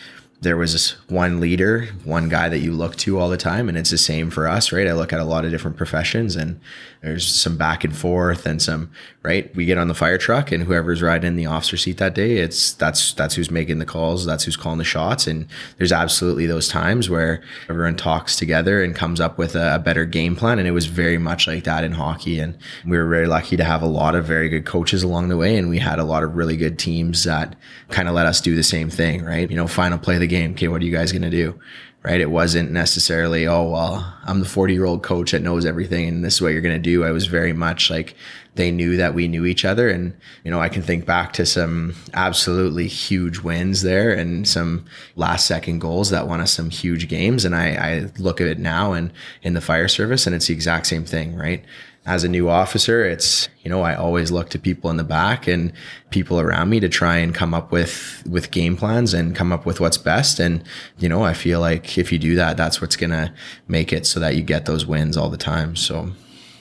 there 0.40 0.56
was 0.56 0.72
this 0.72 0.90
one 1.08 1.40
leader, 1.40 1.86
one 2.04 2.28
guy 2.28 2.48
that 2.48 2.58
you 2.58 2.72
look 2.72 2.96
to 2.96 3.18
all 3.18 3.28
the 3.28 3.36
time. 3.36 3.68
And 3.68 3.78
it's 3.78 3.90
the 3.90 3.98
same 3.98 4.30
for 4.30 4.46
us, 4.46 4.70
right? 4.70 4.86
I 4.86 4.92
look 4.92 5.12
at 5.12 5.20
a 5.20 5.24
lot 5.24 5.44
of 5.44 5.50
different 5.50 5.76
professions 5.76 6.36
and 6.36 6.60
there's 7.00 7.26
some 7.26 7.56
back 7.56 7.84
and 7.84 7.96
forth 7.96 8.46
and 8.46 8.60
some, 8.60 8.90
right? 9.26 9.54
We 9.56 9.64
get 9.64 9.78
on 9.78 9.88
the 9.88 9.94
fire 9.94 10.18
truck 10.18 10.52
and 10.52 10.62
whoever's 10.62 11.02
riding 11.02 11.28
in 11.28 11.36
the 11.36 11.46
officer 11.46 11.76
seat 11.76 11.96
that 11.96 12.14
day, 12.14 12.36
it's 12.36 12.74
that's 12.74 13.14
that's 13.14 13.34
who's 13.34 13.50
making 13.50 13.78
the 13.78 13.86
calls, 13.86 14.26
that's 14.26 14.44
who's 14.44 14.56
calling 14.56 14.78
the 14.78 14.84
shots. 14.84 15.26
And 15.26 15.46
there's 15.78 15.92
absolutely 15.92 16.44
those 16.44 16.68
times 16.68 17.08
where 17.08 17.42
everyone 17.68 17.96
talks 17.96 18.36
together 18.36 18.84
and 18.84 18.94
comes 18.94 19.20
up 19.20 19.38
with 19.38 19.56
a, 19.56 19.76
a 19.76 19.78
better 19.78 20.04
game 20.04 20.36
plan. 20.36 20.58
And 20.58 20.68
it 20.68 20.72
was 20.72 20.86
very 20.86 21.18
much 21.18 21.46
like 21.46 21.64
that 21.64 21.84
in 21.84 21.92
hockey. 21.92 22.38
And 22.38 22.58
we 22.86 22.98
were 22.98 23.08
very 23.08 23.26
lucky 23.26 23.56
to 23.56 23.64
have 23.64 23.82
a 23.82 23.86
lot 23.86 24.14
of 24.14 24.26
very 24.26 24.50
good 24.50 24.66
coaches 24.66 25.02
along 25.02 25.28
the 25.28 25.36
way. 25.38 25.56
And 25.56 25.70
we 25.70 25.78
had 25.78 25.98
a 25.98 26.04
lot 26.04 26.22
of 26.22 26.36
really 26.36 26.56
good 26.56 26.78
teams 26.78 27.24
that 27.24 27.56
kind 27.88 28.08
of 28.08 28.14
let 28.14 28.26
us 28.26 28.40
do 28.40 28.54
the 28.54 28.62
same 28.62 28.90
thing, 28.90 29.24
right? 29.24 29.50
You 29.50 29.56
know, 29.56 29.66
final 29.66 29.98
play 29.98 30.18
the 30.18 30.26
the 30.26 30.36
game. 30.36 30.52
Okay, 30.52 30.68
what 30.68 30.82
are 30.82 30.84
you 30.84 30.92
guys 30.92 31.12
going 31.12 31.22
to 31.22 31.30
do? 31.30 31.58
Right. 32.06 32.20
It 32.20 32.30
wasn't 32.30 32.70
necessarily, 32.70 33.48
oh, 33.48 33.68
well, 33.68 34.14
I'm 34.22 34.38
the 34.38 34.46
40 34.46 34.72
year 34.72 34.84
old 34.84 35.02
coach 35.02 35.32
that 35.32 35.42
knows 35.42 35.66
everything 35.66 36.06
and 36.06 36.24
this 36.24 36.34
is 36.34 36.40
what 36.40 36.52
you're 36.52 36.60
going 36.60 36.76
to 36.76 36.80
do. 36.80 37.02
I 37.02 37.10
was 37.10 37.26
very 37.26 37.52
much 37.52 37.90
like 37.90 38.14
they 38.54 38.70
knew 38.70 38.96
that 38.96 39.12
we 39.12 39.26
knew 39.26 39.44
each 39.44 39.64
other. 39.64 39.88
And, 39.88 40.16
you 40.44 40.52
know, 40.52 40.60
I 40.60 40.68
can 40.68 40.82
think 40.82 41.04
back 41.04 41.32
to 41.32 41.44
some 41.44 41.96
absolutely 42.14 42.86
huge 42.86 43.40
wins 43.40 43.82
there 43.82 44.12
and 44.12 44.46
some 44.46 44.84
last 45.16 45.48
second 45.48 45.80
goals 45.80 46.10
that 46.10 46.28
won 46.28 46.40
us 46.40 46.52
some 46.52 46.70
huge 46.70 47.08
games. 47.08 47.44
And 47.44 47.56
I, 47.56 47.74
I 47.74 48.10
look 48.20 48.40
at 48.40 48.46
it 48.46 48.60
now 48.60 48.92
and 48.92 49.12
in 49.42 49.54
the 49.54 49.60
fire 49.60 49.88
service 49.88 50.28
and 50.28 50.36
it's 50.36 50.46
the 50.46 50.54
exact 50.54 50.86
same 50.86 51.04
thing, 51.04 51.34
right? 51.34 51.64
As 52.06 52.22
a 52.22 52.28
new 52.28 52.48
officer, 52.48 53.04
it's, 53.04 53.48
you 53.62 53.70
know, 53.70 53.82
I 53.82 53.96
always 53.96 54.30
look 54.30 54.48
to 54.50 54.60
people 54.60 54.90
in 54.90 54.96
the 54.96 55.04
back 55.04 55.48
and 55.48 55.72
people 56.10 56.38
around 56.38 56.70
me 56.70 56.78
to 56.78 56.88
try 56.88 57.16
and 57.16 57.34
come 57.34 57.52
up 57.52 57.72
with, 57.72 58.22
with 58.30 58.52
game 58.52 58.76
plans 58.76 59.12
and 59.12 59.34
come 59.34 59.52
up 59.52 59.66
with 59.66 59.80
what's 59.80 59.98
best. 59.98 60.38
And, 60.38 60.62
you 60.98 61.08
know, 61.08 61.24
I 61.24 61.34
feel 61.34 61.58
like 61.58 61.98
if 61.98 62.12
you 62.12 62.18
do 62.20 62.36
that, 62.36 62.56
that's 62.56 62.80
what's 62.80 62.94
going 62.94 63.10
to 63.10 63.32
make 63.66 63.92
it 63.92 64.06
so 64.06 64.20
that 64.20 64.36
you 64.36 64.42
get 64.42 64.66
those 64.66 64.86
wins 64.86 65.16
all 65.16 65.28
the 65.28 65.36
time. 65.36 65.74
So 65.74 66.12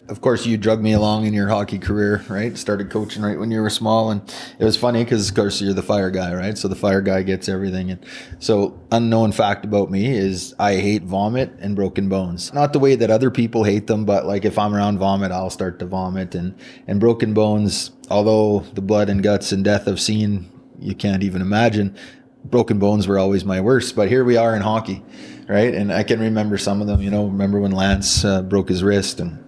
of 0.07 0.21
course, 0.21 0.45
you 0.45 0.55
drug 0.55 0.81
me 0.81 0.93
along 0.93 1.25
in 1.25 1.33
your 1.33 1.47
hockey 1.47 1.79
career, 1.79 2.24
right? 2.29 2.55
Started 2.57 2.91
coaching 2.91 3.24
right 3.24 3.39
when 3.39 3.50
you 3.50 3.62
were 3.62 3.69
small, 3.71 4.12
and 4.12 4.21
it 4.59 4.63
was 4.63 4.77
funny 4.77 5.03
because, 5.03 5.29
of 5.29 5.35
course, 5.35 5.59
you're 5.62 5.74
the 5.74 5.81
fire 5.81 6.12
guy, 6.12 6.33
right? 6.33 6.57
So 6.57 6.67
the 6.67 6.75
fire 6.75 7.01
guy 7.01 7.24
gets 7.24 7.50
everything. 7.50 7.89
And 7.89 8.05
so, 8.39 8.79
unknown 8.91 9.31
fact 9.31 9.65
about 9.65 9.89
me 9.89 10.15
is 10.15 10.53
I 10.59 10.75
hate 10.75 11.03
vomit 11.03 11.53
and 11.59 11.75
broken 11.75 12.07
bones. 12.07 12.53
Not 12.53 12.74
the 12.74 12.79
way 12.79 12.95
that 12.95 13.09
other 13.09 13.31
people 13.31 13.63
hate 13.63 13.88
them, 13.88 14.05
but 14.05 14.25
like 14.25 14.45
if 14.45 14.59
I'm 14.59 14.75
around 14.75 15.00
vomit, 15.00 15.31
I'll 15.31 15.50
start 15.50 15.79
to 15.79 15.85
vomit. 15.85 16.35
And 16.35 16.55
and 16.88 17.00
broken 17.00 17.33
bones, 17.33 17.91
although 18.09 18.59
the 18.74 18.81
blood 18.81 19.09
and 19.09 19.24
guts 19.24 19.51
and 19.51 19.63
death 19.63 19.88
I've 19.88 20.00
seen, 20.00 20.51
you 20.79 20.93
can't 20.93 21.24
even 21.24 21.41
imagine. 21.41 21.95
Broken 22.43 22.77
bones 22.77 23.07
were 23.07 23.17
always 23.17 23.43
my 23.43 23.59
worst, 23.59 23.95
but 23.95 24.07
here 24.07 24.24
we 24.24 24.38
are 24.38 24.55
in 24.55 24.62
hockey, 24.62 25.03
right? 25.47 25.74
And 25.74 25.91
I 25.91 26.03
can 26.03 26.19
remember 26.19 26.59
some 26.59 26.79
of 26.79 26.85
them. 26.85 27.01
You 27.01 27.09
know, 27.09 27.25
remember 27.25 27.59
when 27.59 27.71
Lance 27.71 28.24
uh, 28.24 28.43
broke 28.43 28.69
his 28.69 28.83
wrist 28.83 29.19
and 29.19 29.43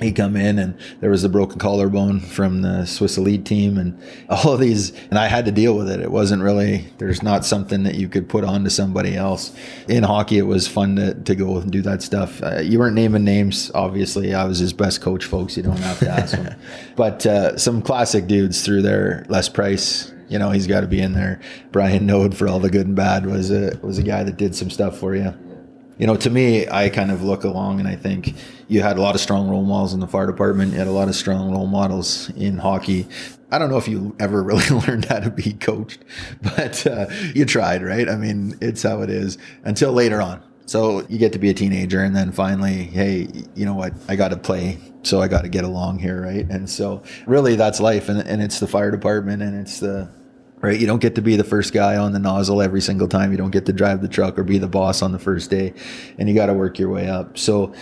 he 0.00 0.12
come 0.12 0.36
in 0.36 0.58
and 0.58 0.78
there 1.00 1.10
was 1.10 1.24
a 1.24 1.28
broken 1.28 1.58
collarbone 1.58 2.20
from 2.20 2.62
the 2.62 2.84
Swiss 2.84 3.16
elite 3.16 3.44
team 3.44 3.78
and 3.78 4.00
all 4.28 4.52
of 4.52 4.60
these 4.60 4.92
and 5.10 5.18
I 5.18 5.28
had 5.28 5.44
to 5.46 5.52
deal 5.52 5.76
with 5.76 5.90
it. 5.90 6.00
It 6.00 6.10
wasn't 6.10 6.42
really 6.42 6.86
there's 6.98 7.22
not 7.22 7.44
something 7.44 7.82
that 7.84 7.94
you 7.94 8.08
could 8.08 8.28
put 8.28 8.44
on 8.44 8.64
to 8.64 8.70
somebody 8.70 9.16
else. 9.16 9.54
In 9.88 10.02
hockey 10.02 10.38
it 10.38 10.46
was 10.46 10.66
fun 10.66 10.96
to, 10.96 11.14
to 11.14 11.34
go 11.34 11.56
and 11.58 11.70
do 11.70 11.82
that 11.82 12.02
stuff. 12.02 12.42
Uh, 12.42 12.60
you 12.60 12.78
weren't 12.78 12.94
naming 12.94 13.24
names 13.24 13.70
obviously. 13.74 14.34
I 14.34 14.44
was 14.44 14.58
his 14.58 14.72
best 14.72 15.00
coach 15.00 15.24
folks. 15.24 15.56
You 15.56 15.62
don't 15.62 15.78
have 15.78 15.98
to 16.00 16.08
ask 16.08 16.36
him. 16.36 16.54
but 16.96 17.24
uh, 17.26 17.56
some 17.56 17.82
classic 17.82 18.26
dudes 18.26 18.64
through 18.64 18.82
there. 18.82 19.24
Les 19.28 19.48
Price, 19.48 20.12
you 20.28 20.38
know, 20.38 20.50
he's 20.50 20.66
got 20.66 20.80
to 20.80 20.86
be 20.86 21.00
in 21.00 21.12
there. 21.12 21.40
Brian 21.72 22.06
Node 22.06 22.36
for 22.36 22.48
all 22.48 22.58
the 22.58 22.70
good 22.70 22.86
and 22.86 22.96
bad 22.96 23.26
was 23.26 23.50
a 23.50 23.78
was 23.82 23.98
a 23.98 24.02
guy 24.02 24.22
that 24.22 24.36
did 24.36 24.54
some 24.54 24.70
stuff 24.70 24.98
for 24.98 25.14
you 25.14 25.34
you 25.98 26.06
know, 26.06 26.16
to 26.16 26.30
me, 26.30 26.68
I 26.68 26.88
kind 26.88 27.10
of 27.10 27.22
look 27.22 27.44
along 27.44 27.80
and 27.80 27.88
I 27.88 27.96
think 27.96 28.34
you 28.68 28.82
had 28.82 28.96
a 28.96 29.00
lot 29.00 29.14
of 29.14 29.20
strong 29.20 29.48
role 29.48 29.64
models 29.64 29.94
in 29.94 30.00
the 30.00 30.08
fire 30.08 30.26
department. 30.26 30.72
You 30.72 30.78
had 30.78 30.88
a 30.88 30.92
lot 30.92 31.08
of 31.08 31.14
strong 31.14 31.52
role 31.52 31.66
models 31.66 32.30
in 32.30 32.58
hockey. 32.58 33.06
I 33.50 33.58
don't 33.58 33.70
know 33.70 33.76
if 33.76 33.86
you 33.86 34.16
ever 34.18 34.42
really 34.42 34.68
learned 34.68 35.04
how 35.06 35.20
to 35.20 35.30
be 35.30 35.52
coached, 35.52 36.04
but 36.42 36.86
uh, 36.86 37.06
you 37.34 37.44
tried, 37.44 37.82
right? 37.82 38.08
I 38.08 38.16
mean, 38.16 38.56
it's 38.60 38.82
how 38.82 39.02
it 39.02 39.10
is 39.10 39.38
until 39.64 39.92
later 39.92 40.20
on. 40.20 40.42
So 40.66 41.06
you 41.08 41.18
get 41.18 41.34
to 41.34 41.38
be 41.38 41.50
a 41.50 41.54
teenager, 41.54 42.02
and 42.02 42.16
then 42.16 42.32
finally, 42.32 42.84
hey, 42.84 43.28
you 43.54 43.66
know 43.66 43.74
what? 43.74 43.92
I 44.08 44.16
got 44.16 44.28
to 44.28 44.38
play, 44.38 44.78
so 45.02 45.20
I 45.20 45.28
got 45.28 45.42
to 45.42 45.50
get 45.50 45.62
along 45.62 45.98
here, 45.98 46.22
right? 46.22 46.48
And 46.48 46.70
so, 46.70 47.02
really, 47.26 47.54
that's 47.54 47.80
life, 47.80 48.08
and, 48.08 48.26
and 48.26 48.40
it's 48.40 48.60
the 48.60 48.66
fire 48.66 48.90
department, 48.90 49.42
and 49.42 49.54
it's 49.60 49.80
the 49.80 50.08
right? 50.64 50.80
You 50.80 50.86
don't 50.86 51.00
get 51.00 51.14
to 51.16 51.22
be 51.22 51.36
the 51.36 51.44
first 51.44 51.74
guy 51.74 51.96
on 51.96 52.12
the 52.12 52.18
nozzle 52.18 52.62
every 52.62 52.80
single 52.80 53.06
time. 53.06 53.30
You 53.30 53.36
don't 53.36 53.50
get 53.50 53.66
to 53.66 53.72
drive 53.72 54.00
the 54.00 54.08
truck 54.08 54.38
or 54.38 54.44
be 54.44 54.56
the 54.56 54.66
boss 54.66 55.02
on 55.02 55.12
the 55.12 55.18
first 55.18 55.50
day, 55.50 55.74
and 56.18 56.26
you 56.26 56.34
got 56.34 56.46
to 56.46 56.54
work 56.54 56.78
your 56.78 56.88
way 56.88 57.06
up. 57.06 57.36
So, 57.36 57.74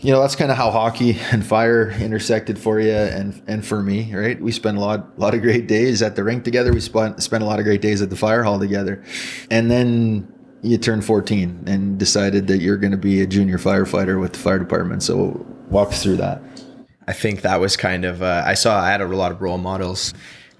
you 0.00 0.12
know, 0.12 0.22
that's 0.22 0.34
kind 0.34 0.50
of 0.50 0.56
how 0.56 0.70
hockey 0.70 1.18
and 1.30 1.44
fire 1.44 1.90
intersected 1.90 2.58
for 2.58 2.80
you 2.80 2.92
and 2.92 3.42
and 3.46 3.64
for 3.64 3.82
me, 3.82 4.14
right? 4.14 4.40
We 4.40 4.50
spent 4.50 4.78
a 4.78 4.80
lot 4.80 5.18
lot 5.18 5.34
of 5.34 5.42
great 5.42 5.68
days 5.68 6.02
at 6.02 6.16
the 6.16 6.24
rink 6.24 6.42
together. 6.44 6.72
We 6.72 6.80
spent 6.80 7.22
spent 7.22 7.42
a 7.42 7.46
lot 7.46 7.58
of 7.58 7.66
great 7.66 7.82
days 7.82 8.00
at 8.00 8.08
the 8.08 8.16
fire 8.16 8.42
hall 8.42 8.58
together, 8.58 9.04
and 9.50 9.70
then 9.70 10.32
you 10.62 10.78
turned 10.78 11.04
14 11.04 11.64
and 11.66 11.98
decided 11.98 12.46
that 12.46 12.58
you're 12.58 12.78
going 12.78 12.90
to 12.90 12.96
be 12.96 13.20
a 13.20 13.26
junior 13.26 13.58
firefighter 13.58 14.18
with 14.18 14.32
the 14.32 14.38
fire 14.38 14.58
department. 14.58 15.02
So 15.02 15.46
walk 15.68 15.92
through 15.92 16.16
that. 16.16 16.42
I 17.06 17.12
think 17.12 17.42
that 17.42 17.60
was 17.60 17.76
kind 17.76 18.06
of 18.06 18.22
uh, 18.22 18.42
I 18.44 18.54
saw 18.54 18.80
I 18.80 18.90
had 18.90 19.02
a 19.02 19.06
lot 19.06 19.32
of 19.32 19.42
role 19.42 19.58
models 19.58 20.14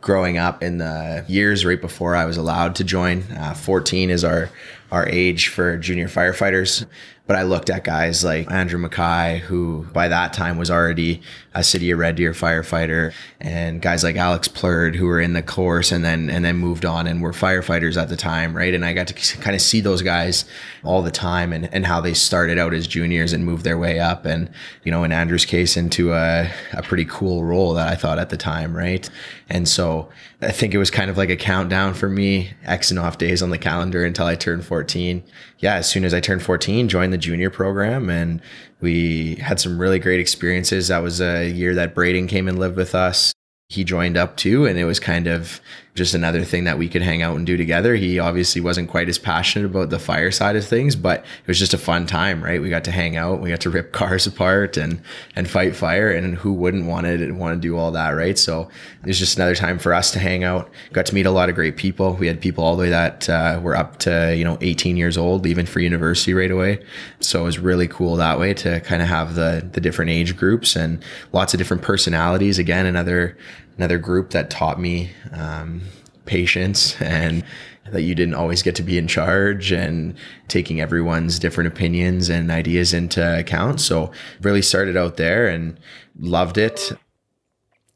growing 0.07 0.39
up 0.39 0.63
in 0.63 0.79
the 0.79 1.25
years 1.27 1.67
right 1.67 1.81
before 1.81 2.15
I 2.15 2.27
was 2.27 2.37
allowed 2.37 2.77
to 2.77 2.85
join. 2.85 3.25
Uh, 3.37 3.55
14 3.55 4.09
is 4.09 4.23
our 4.23 4.51
our 4.93 5.05
age 5.09 5.49
for 5.49 5.77
junior 5.77 6.07
firefighters. 6.07 6.87
But 7.27 7.35
I 7.35 7.43
looked 7.43 7.71
at 7.71 7.83
guys 7.83 8.23
like 8.23 8.49
Andrew 8.53 8.79
Mackay, 8.79 9.41
who 9.41 9.85
by 9.93 10.07
that 10.07 10.33
time 10.33 10.59
was 10.59 10.71
already 10.71 11.23
a 11.57 11.65
City 11.65 11.91
of 11.91 11.99
Red 11.99 12.15
Deer 12.15 12.31
firefighter, 12.31 13.13
and 13.41 13.83
guys 13.83 14.05
like 14.05 14.15
Alex 14.15 14.47
Plurd, 14.47 14.95
who 14.95 15.07
were 15.07 15.21
in 15.21 15.33
the 15.33 15.43
course 15.43 15.91
and 15.91 16.05
then 16.05 16.31
and 16.31 16.45
then 16.45 16.57
moved 16.57 16.85
on 16.85 17.09
and 17.09 17.21
were 17.21 17.33
firefighters 17.33 18.01
at 18.01 18.09
the 18.09 18.17
time, 18.17 18.57
right? 18.57 18.73
And 18.73 18.85
I 18.85 18.93
got 18.93 19.09
to 19.09 19.15
kind 19.39 19.57
of 19.57 19.61
see 19.61 19.81
those 19.81 20.03
guys 20.03 20.45
all 20.87 21.03
the 21.03 21.11
time 21.11 21.53
and, 21.53 21.73
and 21.73 21.85
how 21.85 22.01
they 22.01 22.15
started 22.15 22.59
out 22.59 22.73
as 22.73 22.87
juniors 22.87 23.33
and 23.33 23.45
moved 23.45 23.65
their 23.65 23.79
way 23.79 23.99
up, 23.99 24.25
and 24.25 24.51
you 24.85 24.91
know, 24.91 25.05
in 25.05 25.13
Andrew's 25.13 25.45
case, 25.45 25.77
into 25.77 26.13
a, 26.13 26.51
a 26.73 26.83
pretty 26.83 27.05
cool 27.05 27.45
role 27.45 27.75
that 27.75 27.89
I 27.89 27.95
thought 27.95 28.19
at 28.19 28.31
the 28.31 28.37
time, 28.37 28.77
right? 28.77 29.09
And 29.49 29.69
so 29.69 30.09
I 30.41 30.51
think 30.51 30.75
it 30.75 30.79
was 30.79 30.91
kind 30.91 31.11
of 31.11 31.17
like 31.17 31.31
a 31.31 31.37
countdown 31.37 31.95
for 31.95 32.09
me, 32.09 32.51
X 32.65 32.91
and 32.91 32.99
off 32.99 33.19
days 33.19 33.43
on 33.43 33.51
the 33.51 33.59
calendar 33.59 34.05
until 34.05 34.27
I 34.27 34.35
turned 34.35 34.65
14. 34.65 35.23
Yeah, 35.59 35.75
as 35.75 35.89
soon 35.89 36.05
as 36.05 36.13
I 36.13 36.21
turned 36.21 36.43
14, 36.43 36.89
joined 36.89 37.13
the 37.13 37.19
junior 37.19 37.51
program 37.51 38.11
and 38.11 38.41
we 38.81 39.37
had 39.37 39.61
some 39.61 39.79
really 39.79 39.99
great 39.99 40.21
experiences. 40.21 40.89
That 40.89 41.03
was 41.03 41.21
a 41.21 41.49
year 41.49 41.75
that 41.75 41.95
Braden 41.95 42.27
came 42.27 42.49
and 42.49 42.59
lived 42.59 42.77
with 42.77 42.95
us. 42.95 43.33
He 43.69 43.83
joined 43.83 44.17
up 44.17 44.37
too, 44.37 44.65
and 44.65 44.79
it 44.79 44.85
was 44.85 45.01
kind 45.01 45.27
of 45.27 45.61
just 45.97 46.15
another 46.15 46.45
thing 46.45 46.65
that 46.65 46.79
we 46.79 46.89
could 46.89 47.03
hang 47.03 47.23
out 47.23 47.37
and 47.37 47.47
do 47.47 47.57
together. 47.57 47.97
He 47.97 48.19
obviously 48.19 48.61
wasn't 48.61 48.91
quite 48.91 49.09
as 49.09 49.19
passionate 49.19 49.65
about 49.65 49.89
the 49.89 49.99
fire 49.99 50.31
side 50.31 50.55
of 50.55 50.65
things, 50.65 50.95
but 50.95 51.21
it 51.21 51.49
was 51.49 51.59
just 51.59 51.73
a 51.73 51.79
fun 51.79 52.07
time, 52.07 52.45
right? 52.45 52.61
We 52.61 52.69
got 52.69 52.85
to 52.85 52.91
hang 52.91 53.17
out, 53.17 53.41
we 53.41 53.49
got 53.49 53.63
to 53.63 53.71
rip 53.71 53.93
cars 53.97 54.27
apart 54.27 54.77
and 54.77 55.01
and 55.35 55.49
fight 55.49 55.75
fire, 55.75 56.11
and 56.11 56.37
who 56.37 56.53
wouldn't 56.53 56.87
want 56.87 57.07
to 57.07 57.33
want 57.33 57.55
to 57.55 57.61
do 57.61 57.77
all 57.77 57.91
that, 57.93 58.11
right? 58.11 58.39
So 58.39 58.69
it 59.03 59.07
was 59.07 59.19
just 59.19 59.37
another 59.37 59.55
time 59.55 59.79
for 59.79 59.95
us 59.95 60.11
to 60.13 60.19
hang 60.19 60.45
out. 60.45 60.71
Got 60.93 61.07
to 61.07 61.15
meet 61.15 61.27
a 61.27 61.31
lot 61.31 61.49
of 61.49 61.55
great 61.55 61.77
people. 61.77 62.13
We 62.15 62.27
had 62.27 62.41
people 62.41 62.63
all 62.63 62.77
the 62.77 62.83
way 62.83 62.91
that 62.91 63.29
uh, 63.29 63.59
were 63.63 63.75
up 63.75 63.99
to 64.01 64.37
you 64.37 64.45
know 64.45 64.59
18 64.61 64.97
years 64.99 65.17
old, 65.17 65.45
leaving 65.45 65.67
for 65.67 65.81
university 65.81 66.35
right 66.35 66.51
away. 66.51 66.85
So 67.21 67.41
it 67.41 67.45
was 67.45 67.59
really 67.59 67.89
cool 67.89 68.17
that 68.17 68.39
way 68.39 68.53
to 68.55 68.81
kind 68.81 69.01
of 69.01 69.09
have 69.09 69.35
the 69.35 69.67
the 69.73 69.81
different 69.81 70.11
age 70.11 70.37
groups 70.37 70.77
and 70.77 71.03
lots 71.33 71.55
of 71.55 71.59
different 71.59 71.83
personalities. 71.83 72.59
Again, 72.59 72.85
another 72.85 73.37
another 73.77 73.99
group 73.99 74.31
that 74.31 74.51
taught 74.51 74.81
me 74.81 75.11
um, 75.33 75.83
patience 76.25 77.01
and 77.01 77.45
that 77.91 78.03
you 78.03 78.15
didn't 78.15 78.35
always 78.35 78.63
get 78.63 78.75
to 78.75 78.83
be 78.83 78.99
in 78.99 79.07
charge 79.07 79.71
and 79.71 80.15
taking 80.49 80.81
everyone's 80.81 81.39
different 81.39 81.69
opinions 81.69 82.29
and 82.29 82.51
ideas 82.51 82.93
into 82.93 83.39
account. 83.39 83.81
So 83.81 84.11
really 84.41 84.63
started 84.63 84.97
out 84.97 85.17
there 85.17 85.47
and 85.47 85.79
loved 86.19 86.59
it. 86.59 86.93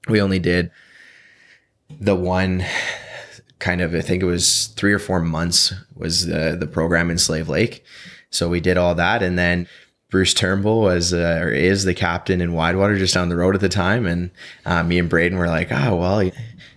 We 0.08 0.20
only 0.20 0.38
did 0.38 0.70
the 1.88 2.14
one 2.14 2.64
kind 3.58 3.80
of 3.80 3.94
I 3.94 4.00
think 4.00 4.22
it 4.22 4.26
was 4.26 4.68
three 4.68 4.92
or 4.92 4.98
four 4.98 5.20
months 5.20 5.74
was 5.94 6.26
the 6.26 6.56
the 6.58 6.66
program 6.66 7.10
in 7.10 7.18
Slave 7.18 7.48
Lake. 7.48 7.84
So 8.30 8.48
we 8.48 8.60
did 8.60 8.76
all 8.76 8.94
that 8.94 9.22
and 9.22 9.38
then 9.38 9.66
Bruce 10.10 10.34
Turnbull 10.34 10.82
was 10.82 11.14
uh, 11.14 11.40
or 11.40 11.50
is 11.50 11.84
the 11.84 11.94
captain 11.94 12.40
in 12.40 12.50
Widewater 12.50 12.98
just 12.98 13.14
down 13.14 13.28
the 13.28 13.36
road 13.36 13.54
at 13.54 13.60
the 13.60 13.68
time, 13.68 14.06
and 14.06 14.30
uh, 14.66 14.82
me 14.82 14.98
and 14.98 15.08
Braden 15.08 15.38
were 15.38 15.46
like, 15.46 15.70
oh 15.70 15.96
well, 15.96 16.30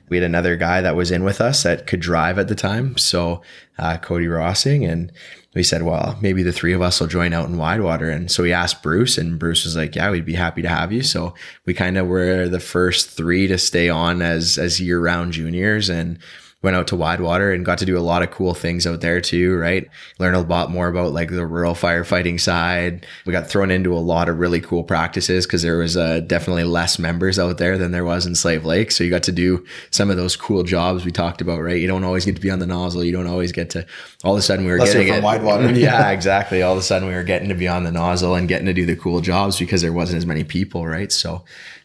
we 0.09 0.17
had 0.17 0.23
another 0.23 0.55
guy 0.55 0.81
that 0.81 0.95
was 0.95 1.11
in 1.11 1.23
with 1.23 1.41
us 1.41 1.63
that 1.63 1.87
could 1.87 1.99
drive 1.99 2.37
at 2.37 2.47
the 2.47 2.55
time, 2.55 2.97
so 2.97 3.41
uh, 3.79 3.97
Cody 3.97 4.27
Rossing, 4.27 4.87
and 4.87 5.11
we 5.55 5.63
said, 5.63 5.83
well, 5.83 6.17
maybe 6.21 6.43
the 6.43 6.51
three 6.51 6.73
of 6.73 6.81
us 6.81 6.99
will 6.99 7.07
join 7.07 7.33
out 7.33 7.47
in 7.47 7.55
Widewater, 7.55 8.13
and 8.13 8.29
so 8.29 8.43
we 8.43 8.53
asked 8.53 8.83
Bruce, 8.83 9.17
and 9.17 9.39
Bruce 9.39 9.65
was 9.65 9.75
like, 9.75 9.95
yeah, 9.95 10.11
we'd 10.11 10.25
be 10.25 10.35
happy 10.35 10.61
to 10.61 10.69
have 10.69 10.91
you. 10.91 11.03
So 11.03 11.33
we 11.65 11.73
kind 11.73 11.97
of 11.97 12.07
were 12.07 12.47
the 12.47 12.59
first 12.59 13.09
three 13.11 13.47
to 13.47 13.57
stay 13.57 13.89
on 13.89 14.21
as 14.21 14.57
as 14.57 14.79
year 14.79 14.99
round 14.99 15.33
juniors, 15.33 15.89
and 15.89 16.19
went 16.63 16.77
out 16.77 16.87
to 16.87 16.95
Widewater 16.95 17.53
and 17.53 17.65
got 17.65 17.77
to 17.79 17.85
do 17.85 17.97
a 17.97 17.99
lot 17.99 18.23
of 18.23 18.31
cool 18.31 18.53
things 18.53 18.87
out 18.87 19.01
there 19.01 19.19
too, 19.19 19.55
right? 19.57 19.87
Learn 20.17 20.33
a 20.33 20.39
lot 20.39 20.71
more 20.71 20.87
about 20.87 21.11
like 21.11 21.29
the 21.29 21.45
rural 21.45 21.75
firefighting 21.75 22.39
side. 22.39 23.05
We 23.25 23.33
got 23.33 23.47
thrown 23.47 23.69
into 23.69 23.93
a 23.93 23.99
lot 23.99 24.29
of 24.29 24.39
really 24.39 24.61
cool 24.61 24.83
practices 24.83 25.45
because 25.45 25.61
there 25.61 25.77
was 25.77 25.97
uh, 25.97 26.21
definitely 26.21 26.63
less 26.63 26.97
members 26.97 27.37
out 27.37 27.57
there 27.57 27.77
than 27.77 27.91
there 27.91 28.05
was 28.05 28.25
in 28.25 28.33
Slave 28.33 28.65
Lake. 28.65 28.91
So 28.91 29.03
you 29.03 29.09
got 29.09 29.23
to 29.23 29.33
do 29.33 29.65
some 29.91 30.09
of 30.09 30.15
those 30.15 30.37
cool 30.37 30.63
jobs 30.63 31.03
we 31.03 31.11
talked 31.11 31.41
about, 31.41 31.61
right? 31.61 31.79
You 31.79 31.87
don't 31.87 32.05
always 32.05 32.23
get 32.25 32.35
to 32.35 32.41
be 32.41 32.49
on 32.49 32.59
the 32.59 32.67
nozzle. 32.67 33.03
You 33.03 33.11
don't 33.11 33.27
always 33.27 33.51
get 33.51 33.69
to, 33.71 33.85
all 34.23 34.33
of 34.33 34.39
a 34.39 34.41
sudden 34.41 34.63
we 34.63 34.71
were 34.71 34.77
Unless 34.77 34.93
getting 34.93 35.13
from 35.13 35.17
it. 35.17 35.27
Widewater. 35.27 35.77
yeah, 35.77 36.11
exactly. 36.11 36.61
All 36.61 36.71
of 36.71 36.79
a 36.79 36.83
sudden 36.83 37.09
we 37.09 37.13
were 37.13 37.23
getting 37.23 37.49
to 37.49 37.55
be 37.55 37.67
on 37.67 37.83
the 37.83 37.91
nozzle 37.91 38.35
and 38.35 38.47
getting 38.47 38.67
to 38.67 38.73
do 38.73 38.85
the 38.85 38.95
cool 38.95 39.19
jobs 39.19 39.59
because 39.59 39.81
there 39.81 39.91
wasn't 39.91 40.17
as 40.17 40.25
many 40.25 40.45
people, 40.45 40.87
right? 40.87 41.11
So 41.11 41.43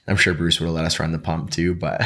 I'm 0.09 0.17
sure 0.17 0.35
Bruce 0.35 0.59
would 0.59 0.67
have 0.67 0.75
let 0.75 0.85
us 0.85 0.99
run 0.99 1.12
the 1.12 1.19
pump 1.19 1.50
too. 1.50 1.75
But 1.75 2.03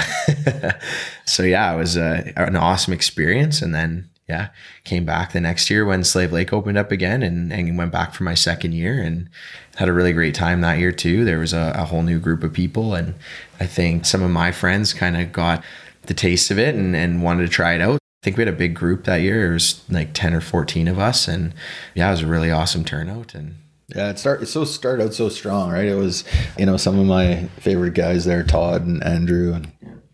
so 1.25 1.43
yeah, 1.43 1.73
it 1.73 1.77
was 1.77 1.97
a, 1.97 2.33
an 2.37 2.57
awesome 2.57 2.93
experience. 2.93 3.63
And 3.63 3.75
then 3.75 4.11
yeah, 4.29 4.49
came 4.85 5.05
back 5.05 5.33
the 5.33 5.41
next 5.41 5.69
year 5.71 5.85
when 5.85 6.05
Slave 6.05 6.33
Lake 6.33 6.53
opened 6.53 6.79
up 6.79 6.93
again 6.93 7.23
and, 7.23 7.53
and 7.53 7.77
went 7.77 7.93
back 7.93 8.15
for 8.15 8.25
my 8.25 8.35
second 8.35 8.73
year 8.73 9.01
and 9.03 9.29
had 9.77 9.89
a 9.89 9.93
really 9.93 10.13
great 10.13 10.35
time 10.35 10.61
that 10.61 10.79
year 10.79 10.93
too. 10.93 11.25
There 11.25 11.39
was 11.39 11.53
a, 11.53 11.73
a 11.77 11.85
whole 11.85 12.03
new 12.03 12.19
group 12.19 12.43
of 12.43 12.53
people. 12.53 12.95
And 12.95 13.15
I 13.61 13.67
think 13.67 14.05
some 14.05 14.23
of 14.23 14.31
my 14.31 14.53
friends 14.53 14.93
kind 14.93 15.17
of 15.17 15.33
got 15.33 15.63
the 16.03 16.15
taste 16.15 16.51
of 16.51 16.59
it 16.59 16.75
and, 16.75 16.97
and 16.97 17.23
wanted 17.23 17.43
to 17.43 17.49
try 17.49 17.75
it 17.75 17.81
out. 17.81 17.95
I 17.97 18.25
think 18.25 18.37
we 18.37 18.43
had 18.43 18.55
a 18.55 18.57
big 18.57 18.75
group 18.75 19.05
that 19.05 19.21
year. 19.21 19.51
It 19.51 19.55
was 19.55 19.83
like 19.91 20.15
10 20.15 20.35
or 20.35 20.41
14 20.41 20.89
of 20.89 20.99
us. 20.99 21.27
And 21.27 21.55
yeah, 21.95 22.09
it 22.09 22.13
was 22.13 22.23
a 22.23 22.27
really 22.27 22.51
awesome 22.51 22.85
turnout. 22.85 23.35
And 23.35 23.57
yeah, 23.95 24.11
it 24.11 24.19
start 24.19 24.43
it 24.43 24.47
so 24.47 24.65
started 24.65 25.05
out 25.05 25.15
so 25.15 25.29
strong, 25.29 25.71
right? 25.71 25.87
It 25.87 25.95
was, 25.97 26.25
you 26.59 26.67
know, 26.67 26.77
some 26.77 26.99
of 26.99 27.07
my 27.07 27.45
favorite 27.59 27.95
guys 27.95 28.25
there, 28.25 28.43
Todd 28.43 28.87
and 28.87 29.03
Andrew 29.05 29.53
and 29.55 29.71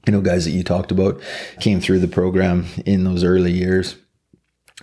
you 0.06 0.12
know, 0.12 0.20
guys 0.22 0.44
that 0.46 0.52
you 0.52 0.62
talked 0.64 0.90
about 0.90 1.20
came 1.60 1.80
through 1.80 1.98
the 1.98 2.08
program 2.08 2.64
in 2.86 3.04
those 3.04 3.22
early 3.24 3.52
years. 3.52 3.96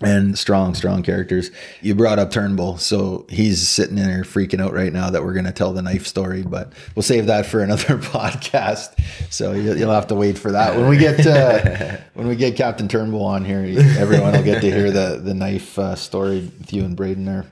and 0.01 0.37
strong, 0.37 0.75
strong 0.75 1.01
characters. 1.03 1.49
You 1.81 1.95
brought 1.95 2.19
up 2.19 2.29
Turnbull, 2.29 2.77
so 2.77 3.25
he's 3.29 3.67
sitting 3.67 3.97
in 3.97 4.05
there 4.05 4.23
freaking 4.23 4.61
out 4.61 4.73
right 4.73 4.91
now 4.91 5.09
that 5.09 5.23
we're 5.23 5.33
going 5.33 5.45
to 5.45 5.53
tell 5.53 5.71
the 5.73 5.81
knife 5.81 6.05
story, 6.05 6.43
but 6.43 6.73
we'll 6.95 7.01
save 7.03 7.27
that 7.27 7.45
for 7.45 7.59
another 7.63 7.97
podcast. 7.97 8.99
So 9.31 9.53
you'll 9.53 9.91
have 9.93 10.07
to 10.07 10.15
wait 10.15 10.37
for 10.37 10.51
that. 10.51 10.75
When 10.75 10.89
we 10.89 10.97
get 10.97 11.25
uh, 11.25 11.97
when 12.13 12.27
we 12.27 12.35
get 12.35 12.55
Captain 12.55 12.87
Turnbull 12.87 13.23
on 13.23 13.45
here, 13.45 13.61
everyone 13.97 14.33
will 14.33 14.43
get 14.43 14.61
to 14.61 14.69
hear 14.69 14.91
the 14.91 15.19
the 15.23 15.33
knife 15.33 15.79
uh, 15.79 15.95
story 15.95 16.51
with 16.59 16.71
you 16.73 16.83
and 16.83 16.95
Braden 16.95 17.25
there. 17.25 17.45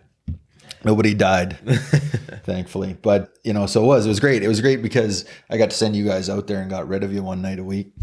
Nobody 0.84 1.14
died, 1.14 1.58
thankfully. 2.44 2.98
But 3.02 3.38
you 3.44 3.54
know, 3.54 3.66
so 3.66 3.84
it 3.84 3.88
was. 3.88 4.06
It 4.06 4.10
was 4.10 4.20
great. 4.20 4.44
It 4.44 4.48
was 4.48 4.62
great 4.62 4.82
because 4.82 5.26
I 5.50 5.58
got 5.58 5.70
to 5.70 5.76
send 5.76 5.96
you 5.96 6.06
guys 6.06 6.30
out 6.30 6.48
there 6.48 6.62
and 6.62 6.70
got 6.70 6.88
rid 6.88 7.04
of 7.04 7.14
you 7.14 7.24
one 7.24 7.42
night 7.42 7.60
a 7.60 7.64
week. 7.64 7.94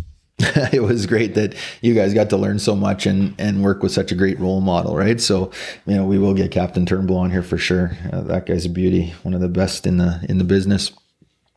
it 0.73 0.83
was 0.83 1.07
great 1.07 1.35
that 1.35 1.55
you 1.83 1.95
guys 1.95 2.15
got 2.15 2.31
to 2.31 2.37
learn 2.37 2.59
so 2.59 2.75
much 2.75 3.05
and 3.05 3.35
and 3.39 3.63
work 3.63 3.83
with 3.83 3.93
such 3.93 4.11
a 4.11 4.15
great 4.15 4.39
role 4.41 4.61
model, 4.61 4.97
right? 4.97 5.21
So, 5.21 5.51
you 5.87 5.95
know, 5.95 6.05
we 6.05 6.19
will 6.19 6.35
get 6.35 6.51
Captain 6.51 6.87
Turnbull 6.87 7.19
on 7.19 7.31
here 7.31 7.43
for 7.43 7.59
sure. 7.59 7.93
Uh, 8.13 8.23
that 8.23 8.47
guy's 8.47 8.65
a 8.65 8.71
beauty, 8.71 9.13
one 9.23 9.35
of 9.35 9.41
the 9.41 9.49
best 9.49 9.87
in 9.87 9.99
the 9.99 10.25
in 10.29 10.39
the 10.39 10.45
business. 10.45 10.93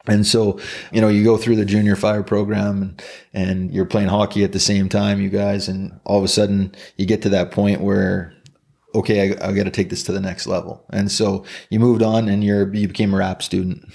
And 0.06 0.28
so, 0.28 0.60
you 0.92 1.00
know, 1.00 1.08
you 1.08 1.24
go 1.24 1.38
through 1.38 1.56
the 1.56 1.64
junior 1.64 1.96
fire 1.96 2.24
program 2.24 2.82
and, 2.82 3.04
and 3.34 3.74
you're 3.74 3.86
playing 3.86 4.10
hockey 4.10 4.44
at 4.44 4.52
the 4.52 4.60
same 4.60 4.90
time, 4.90 5.22
you 5.22 5.30
guys, 5.30 5.70
and 5.70 5.98
all 6.04 6.18
of 6.18 6.26
a 6.26 6.28
sudden 6.28 6.76
you 6.98 7.06
get 7.06 7.22
to 7.22 7.30
that 7.30 7.52
point 7.52 7.80
where, 7.80 8.34
okay, 8.96 9.36
I, 9.38 9.50
I 9.50 9.52
got 9.54 9.64
to 9.64 9.72
take 9.72 9.90
this 9.90 10.04
to 10.04 10.12
the 10.12 10.22
next 10.22 10.48
level. 10.48 10.86
And 10.92 11.12
so 11.12 11.46
you 11.70 11.80
moved 11.80 12.02
on 12.02 12.28
and 12.30 12.44
you're, 12.44 12.74
you 12.74 12.88
became 12.88 13.14
a 13.14 13.18
RAP 13.18 13.42
student 13.42 13.92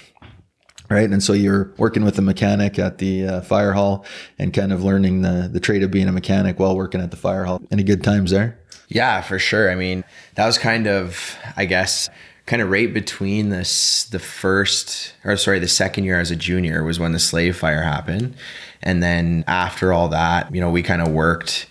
right? 0.89 1.09
And 1.09 1.21
so 1.21 1.33
you're 1.33 1.73
working 1.77 2.03
with 2.03 2.17
a 2.17 2.21
mechanic 2.21 2.79
at 2.79 2.97
the 2.97 3.27
uh, 3.27 3.41
fire 3.41 3.73
hall 3.73 4.05
and 4.37 4.53
kind 4.53 4.73
of 4.73 4.83
learning 4.83 5.21
the 5.21 5.49
the 5.51 5.59
trade 5.59 5.83
of 5.83 5.91
being 5.91 6.07
a 6.07 6.11
mechanic 6.11 6.59
while 6.59 6.75
working 6.75 7.01
at 7.01 7.11
the 7.11 7.17
fire 7.17 7.45
hall. 7.45 7.61
Any 7.71 7.83
good 7.83 8.03
times 8.03 8.31
there? 8.31 8.59
Yeah, 8.87 9.21
for 9.21 9.37
sure. 9.37 9.71
I 9.71 9.75
mean, 9.75 10.03
that 10.35 10.47
was 10.47 10.57
kind 10.57 10.87
of, 10.87 11.37
I 11.55 11.65
guess, 11.65 12.09
kind 12.47 12.61
of 12.61 12.71
right 12.71 12.91
between 12.91 13.49
this 13.49 14.05
the 14.05 14.19
first 14.19 15.13
or 15.23 15.37
sorry, 15.37 15.59
the 15.59 15.67
second 15.67 16.05
year 16.05 16.19
as 16.19 16.31
a 16.31 16.35
junior 16.35 16.83
was 16.83 16.99
when 16.99 17.11
the 17.11 17.19
slave 17.19 17.55
fire 17.55 17.83
happened. 17.83 18.35
And 18.81 19.03
then 19.03 19.43
after 19.47 19.93
all 19.93 20.07
that, 20.09 20.53
you 20.53 20.61
know, 20.61 20.71
we 20.71 20.81
kind 20.81 21.01
of 21.01 21.09
worked 21.09 21.67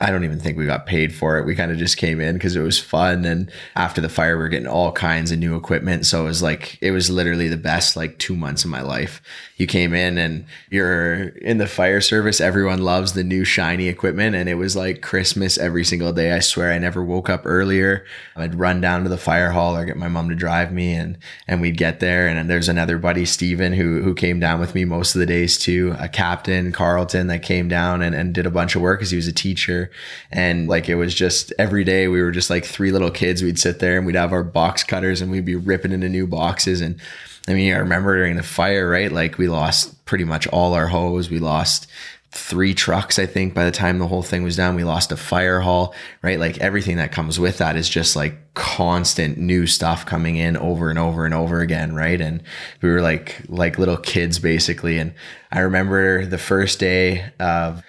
I 0.00 0.10
don't 0.10 0.24
even 0.24 0.40
think 0.40 0.58
we 0.58 0.66
got 0.66 0.86
paid 0.86 1.14
for 1.14 1.38
it. 1.38 1.46
We 1.46 1.54
kind 1.54 1.70
of 1.70 1.78
just 1.78 1.96
came 1.96 2.20
in 2.20 2.34
because 2.34 2.56
it 2.56 2.62
was 2.62 2.80
fun. 2.80 3.24
And 3.24 3.50
after 3.76 4.00
the 4.00 4.08
fire, 4.08 4.36
we 4.36 4.44
are 4.44 4.48
getting 4.48 4.66
all 4.66 4.90
kinds 4.90 5.30
of 5.30 5.38
new 5.38 5.54
equipment. 5.56 6.04
So 6.04 6.22
it 6.22 6.24
was 6.24 6.42
like, 6.42 6.78
it 6.82 6.90
was 6.90 7.10
literally 7.10 7.48
the 7.48 7.56
best 7.56 7.96
like 7.96 8.18
two 8.18 8.34
months 8.34 8.64
of 8.64 8.70
my 8.70 8.82
life. 8.82 9.22
You 9.56 9.68
came 9.68 9.94
in 9.94 10.18
and 10.18 10.46
you're 10.68 11.28
in 11.28 11.58
the 11.58 11.68
fire 11.68 12.00
service. 12.00 12.40
Everyone 12.40 12.82
loves 12.82 13.12
the 13.12 13.22
new 13.22 13.44
shiny 13.44 13.86
equipment. 13.86 14.34
And 14.34 14.48
it 14.48 14.54
was 14.54 14.74
like 14.74 15.00
Christmas 15.00 15.56
every 15.56 15.84
single 15.84 16.12
day. 16.12 16.32
I 16.32 16.40
swear 16.40 16.72
I 16.72 16.78
never 16.78 17.04
woke 17.04 17.30
up 17.30 17.42
earlier. 17.44 18.04
I'd 18.34 18.56
run 18.56 18.80
down 18.80 19.04
to 19.04 19.08
the 19.08 19.16
fire 19.16 19.52
hall 19.52 19.76
or 19.76 19.84
get 19.84 19.96
my 19.96 20.08
mom 20.08 20.28
to 20.28 20.34
drive 20.34 20.72
me 20.72 20.94
and, 20.94 21.18
and 21.46 21.60
we'd 21.60 21.76
get 21.76 22.00
there. 22.00 22.26
And 22.26 22.50
there's 22.50 22.68
another 22.68 22.98
buddy, 22.98 23.24
Steven, 23.24 23.74
who, 23.74 24.02
who 24.02 24.12
came 24.12 24.40
down 24.40 24.58
with 24.58 24.74
me 24.74 24.84
most 24.84 25.14
of 25.14 25.20
the 25.20 25.26
days 25.26 25.56
too. 25.56 25.94
A 26.00 26.08
captain, 26.08 26.72
Carlton, 26.72 27.28
that 27.28 27.44
came 27.44 27.68
down 27.68 28.02
and, 28.02 28.14
and 28.14 28.34
did 28.34 28.46
a 28.46 28.50
bunch 28.50 28.74
of 28.74 28.82
work 28.82 28.98
because 28.98 29.12
he 29.12 29.16
was 29.16 29.28
a 29.28 29.32
teacher. 29.32 29.88
And 30.32 30.68
like 30.68 30.88
it 30.88 30.96
was 30.96 31.14
just 31.14 31.52
every 31.60 31.84
day 31.84 32.08
we 32.08 32.20
were 32.20 32.32
just 32.32 32.50
like 32.50 32.64
three 32.64 32.90
little 32.90 33.10
kids. 33.12 33.40
We'd 33.40 33.60
sit 33.60 33.78
there 33.78 33.98
and 33.98 34.04
we'd 34.04 34.16
have 34.16 34.32
our 34.32 34.42
box 34.42 34.82
cutters 34.82 35.20
and 35.20 35.30
we'd 35.30 35.44
be 35.44 35.54
ripping 35.54 35.92
into 35.92 36.08
new 36.08 36.26
boxes. 36.26 36.80
And 36.80 37.00
I 37.46 37.54
mean, 37.54 37.74
I 37.74 37.78
remember 37.78 38.16
during 38.16 38.36
the 38.36 38.42
fire, 38.42 38.88
right? 38.88 39.12
Like 39.12 39.36
we 39.36 39.48
lost 39.48 40.04
pretty 40.06 40.24
much 40.24 40.46
all 40.46 40.72
our 40.72 40.86
hose. 40.86 41.30
We 41.30 41.38
lost 41.38 41.86
three 42.34 42.74
trucks, 42.74 43.18
I 43.18 43.26
think, 43.26 43.54
by 43.54 43.64
the 43.64 43.70
time 43.70 43.98
the 43.98 44.08
whole 44.08 44.22
thing 44.22 44.42
was 44.42 44.56
done. 44.56 44.74
We 44.74 44.82
lost 44.82 45.12
a 45.12 45.16
fire 45.16 45.60
hall, 45.60 45.94
right? 46.20 46.38
Like 46.38 46.58
everything 46.58 46.96
that 46.96 47.12
comes 47.12 47.38
with 47.38 47.58
that 47.58 47.76
is 47.76 47.88
just 47.88 48.16
like 48.16 48.54
constant 48.54 49.38
new 49.38 49.66
stuff 49.66 50.04
coming 50.04 50.36
in 50.36 50.56
over 50.56 50.90
and 50.90 50.98
over 50.98 51.24
and 51.24 51.34
over 51.34 51.60
again, 51.60 51.94
right? 51.94 52.20
And 52.20 52.42
we 52.82 52.90
were 52.90 53.02
like 53.02 53.42
like 53.48 53.78
little 53.78 53.96
kids 53.96 54.38
basically. 54.38 54.98
And 54.98 55.14
I 55.52 55.60
remember 55.60 56.26
the 56.26 56.38
first 56.38 56.80
day 56.80 57.30
of 57.38 57.82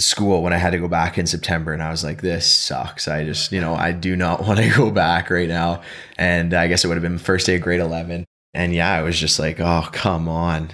school 0.00 0.42
when 0.42 0.52
I 0.52 0.56
had 0.56 0.70
to 0.70 0.78
go 0.78 0.88
back 0.88 1.16
in 1.16 1.26
September 1.26 1.72
and 1.72 1.82
I 1.82 1.90
was 1.90 2.02
like, 2.02 2.20
this 2.20 2.50
sucks. 2.50 3.06
I 3.06 3.24
just, 3.24 3.52
you 3.52 3.60
know, 3.60 3.74
I 3.74 3.92
do 3.92 4.16
not 4.16 4.42
want 4.46 4.58
to 4.58 4.70
go 4.70 4.90
back 4.90 5.30
right 5.30 5.48
now. 5.48 5.82
And 6.18 6.52
I 6.52 6.66
guess 6.66 6.84
it 6.84 6.88
would 6.88 6.96
have 6.96 7.02
been 7.02 7.18
first 7.18 7.46
day 7.46 7.56
of 7.56 7.62
grade 7.62 7.80
11. 7.80 8.24
And 8.54 8.74
yeah, 8.74 8.92
I 8.92 9.02
was 9.02 9.18
just 9.18 9.38
like, 9.38 9.60
oh, 9.60 9.88
come 9.92 10.28
on. 10.28 10.70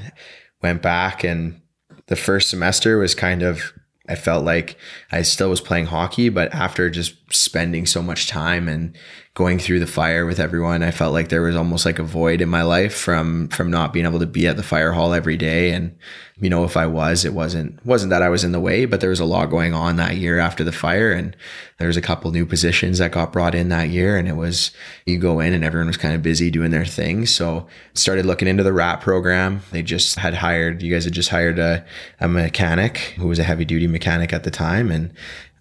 Went 0.62 0.82
back 0.82 1.24
and 1.24 1.60
the 2.06 2.16
first 2.16 2.50
semester 2.50 2.98
was 2.98 3.14
kind 3.14 3.42
of, 3.42 3.72
I 4.08 4.14
felt 4.14 4.44
like 4.44 4.76
I 5.12 5.22
still 5.22 5.50
was 5.50 5.60
playing 5.60 5.86
hockey, 5.86 6.28
but 6.28 6.52
after 6.54 6.90
just 6.90 7.14
spending 7.32 7.86
so 7.86 8.02
much 8.02 8.26
time 8.26 8.68
and 8.68 8.96
going 9.38 9.60
through 9.60 9.78
the 9.78 9.86
fire 9.86 10.26
with 10.26 10.40
everyone, 10.40 10.82
I 10.82 10.90
felt 10.90 11.12
like 11.12 11.28
there 11.28 11.42
was 11.42 11.54
almost 11.54 11.86
like 11.86 12.00
a 12.00 12.02
void 12.02 12.40
in 12.40 12.48
my 12.48 12.62
life 12.62 12.92
from 12.92 13.46
from 13.50 13.70
not 13.70 13.92
being 13.92 14.04
able 14.04 14.18
to 14.18 14.26
be 14.26 14.48
at 14.48 14.56
the 14.56 14.64
fire 14.64 14.90
hall 14.90 15.14
every 15.14 15.36
day 15.36 15.70
and 15.70 15.96
you 16.40 16.50
know, 16.50 16.62
if 16.62 16.76
I 16.76 16.86
was, 16.86 17.24
it 17.24 17.34
wasn't 17.34 17.84
wasn't 17.84 18.10
that 18.10 18.22
I 18.22 18.28
was 18.28 18.44
in 18.44 18.52
the 18.52 18.60
way, 18.60 18.84
but 18.84 19.00
there 19.00 19.10
was 19.10 19.18
a 19.18 19.24
lot 19.24 19.46
going 19.46 19.74
on 19.74 19.96
that 19.96 20.16
year 20.16 20.38
after 20.38 20.62
the 20.62 20.70
fire, 20.70 21.10
and 21.10 21.36
there 21.78 21.88
was 21.88 21.96
a 21.96 22.02
couple 22.02 22.30
new 22.30 22.46
positions 22.46 22.98
that 22.98 23.10
got 23.10 23.32
brought 23.32 23.56
in 23.56 23.70
that 23.70 23.88
year, 23.88 24.16
and 24.16 24.28
it 24.28 24.36
was 24.36 24.70
you 25.04 25.18
go 25.18 25.40
in 25.40 25.52
and 25.52 25.64
everyone 25.64 25.88
was 25.88 25.96
kind 25.96 26.14
of 26.14 26.22
busy 26.22 26.48
doing 26.50 26.70
their 26.70 26.84
thing. 26.84 27.26
So 27.26 27.66
started 27.94 28.24
looking 28.24 28.46
into 28.46 28.62
the 28.62 28.72
RAP 28.72 29.00
program. 29.00 29.62
They 29.72 29.82
just 29.82 30.16
had 30.16 30.34
hired 30.34 30.80
you 30.80 30.92
guys 30.92 31.04
had 31.04 31.14
just 31.14 31.30
hired 31.30 31.58
a, 31.58 31.84
a 32.20 32.28
mechanic 32.28 32.98
who 33.16 33.26
was 33.26 33.40
a 33.40 33.44
heavy 33.44 33.64
duty 33.64 33.88
mechanic 33.88 34.32
at 34.32 34.44
the 34.44 34.50
time, 34.50 34.92
and 34.92 35.12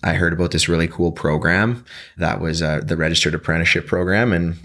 I 0.03 0.13
heard 0.13 0.33
about 0.33 0.51
this 0.51 0.69
really 0.69 0.88
cool 0.88 1.12
program 1.12 1.83
that 2.17 2.39
was 2.39 2.62
uh, 2.62 2.81
the 2.83 2.97
registered 2.97 3.33
apprenticeship 3.33 3.88
program, 3.88 4.31
and 4.31 4.57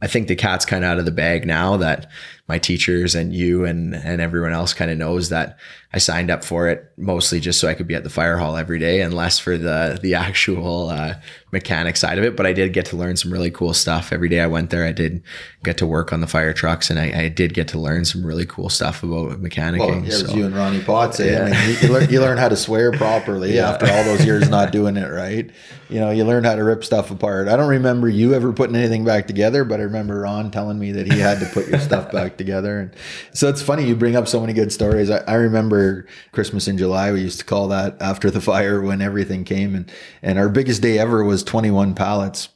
I 0.00 0.06
think 0.06 0.28
the 0.28 0.36
cat's 0.36 0.64
kind 0.64 0.84
of 0.84 0.90
out 0.90 0.98
of 0.98 1.04
the 1.04 1.10
bag 1.10 1.46
now 1.46 1.76
that 1.78 2.10
my 2.48 2.58
teachers 2.58 3.14
and 3.14 3.34
you 3.34 3.64
and 3.64 3.94
and 3.94 4.20
everyone 4.20 4.52
else 4.52 4.72
kind 4.72 4.90
of 4.90 4.98
knows 4.98 5.30
that 5.30 5.58
I 5.92 5.98
signed 5.98 6.30
up 6.30 6.44
for 6.44 6.68
it 6.68 6.92
mostly 6.96 7.40
just 7.40 7.58
so 7.58 7.68
I 7.68 7.74
could 7.74 7.86
be 7.86 7.94
at 7.94 8.04
the 8.04 8.10
fire 8.10 8.36
hall 8.36 8.56
every 8.56 8.78
day 8.78 9.00
and 9.00 9.14
less 9.14 9.38
for 9.38 9.56
the 9.56 9.98
the 10.00 10.14
actual 10.14 10.90
uh, 10.90 11.14
mechanic 11.52 11.96
side 11.96 12.18
of 12.18 12.24
it. 12.24 12.36
But 12.36 12.44
I 12.44 12.52
did 12.52 12.72
get 12.72 12.84
to 12.86 12.96
learn 12.96 13.16
some 13.16 13.32
really 13.32 13.50
cool 13.50 13.72
stuff 13.72 14.12
every 14.12 14.28
day 14.28 14.40
I 14.40 14.46
went 14.46 14.70
there. 14.70 14.84
I 14.84 14.92
did 14.92 15.22
get 15.64 15.78
to 15.78 15.86
work 15.86 16.12
on 16.12 16.20
the 16.20 16.26
fire 16.26 16.52
trucks 16.52 16.90
and 16.90 16.98
I, 16.98 17.22
I 17.22 17.28
did 17.28 17.54
get 17.54 17.66
to 17.68 17.78
learn 17.78 18.04
some 18.04 18.26
really 18.26 18.46
cool 18.46 18.68
stuff 18.68 19.02
about 19.02 19.42
mechanicking. 19.42 19.78
Well, 19.78 20.04
yeah, 20.04 20.10
so. 20.10 20.34
you 20.34 20.44
and 20.44 20.54
Ronnie 20.54 20.82
Potts. 20.82 21.18
Eh? 21.18 21.32
Yeah. 21.32 21.44
I 21.44 21.50
mean, 21.50 21.70
you, 21.70 21.76
you, 21.80 21.92
learn, 21.94 22.10
you 22.10 22.20
learn 22.20 22.38
how 22.38 22.48
to 22.48 22.56
swear 22.56 22.92
properly 22.92 23.54
yeah. 23.56 23.70
after 23.70 23.86
all 23.90 24.04
those 24.04 24.24
years 24.24 24.48
not 24.48 24.72
doing 24.72 24.96
it 24.96 25.08
right. 25.08 25.50
You 25.88 26.00
know, 26.00 26.10
you 26.10 26.24
learn 26.24 26.44
how 26.44 26.56
to 26.56 26.64
rip 26.64 26.84
stuff 26.84 27.10
apart. 27.10 27.48
I 27.48 27.56
don't 27.56 27.68
remember 27.68 28.08
you 28.08 28.34
ever 28.34 28.52
putting 28.52 28.76
anything 28.76 29.04
back 29.04 29.26
together, 29.26 29.64
but 29.64 29.80
I 29.80 29.84
remember 29.84 30.20
Ron 30.20 30.50
telling 30.50 30.78
me 30.78 30.92
that 30.92 31.10
he 31.10 31.18
had 31.18 31.38
to 31.40 31.46
put 31.46 31.68
your 31.68 31.78
stuff 31.78 32.10
back 32.12 32.35
together. 32.36 32.80
And 32.80 32.94
so 33.32 33.48
it's 33.48 33.62
funny 33.62 33.86
you 33.86 33.96
bring 33.96 34.16
up 34.16 34.28
so 34.28 34.40
many 34.40 34.52
good 34.52 34.72
stories. 34.72 35.10
I, 35.10 35.18
I 35.26 35.34
remember 35.34 36.06
Christmas 36.32 36.68
in 36.68 36.78
July. 36.78 37.12
We 37.12 37.22
used 37.22 37.38
to 37.40 37.44
call 37.44 37.68
that 37.68 38.00
after 38.00 38.30
the 38.30 38.40
fire 38.52 38.80
when 38.80 39.02
everything 39.02 39.44
came, 39.44 39.74
and 39.74 39.90
and 40.22 40.38
our 40.38 40.48
biggest 40.48 40.82
day 40.82 40.98
ever 40.98 41.24
was 41.24 41.42
21 41.42 41.94
pallets. 41.94 42.48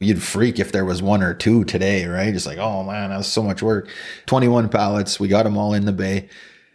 You'd 0.00 0.22
freak 0.22 0.58
if 0.58 0.72
there 0.72 0.84
was 0.84 1.02
one 1.02 1.22
or 1.22 1.34
two 1.34 1.64
today, 1.64 2.06
right? 2.06 2.32
Just 2.32 2.46
like, 2.46 2.58
oh 2.58 2.82
man, 2.82 3.10
that 3.10 3.16
was 3.18 3.28
so 3.28 3.42
much 3.42 3.62
work. 3.62 3.88
21 4.26 4.68
pallets. 4.68 5.18
We 5.18 5.28
got 5.28 5.44
them 5.44 5.56
all 5.56 5.72
in 5.72 5.84
the 5.84 5.92
bay 5.92 6.28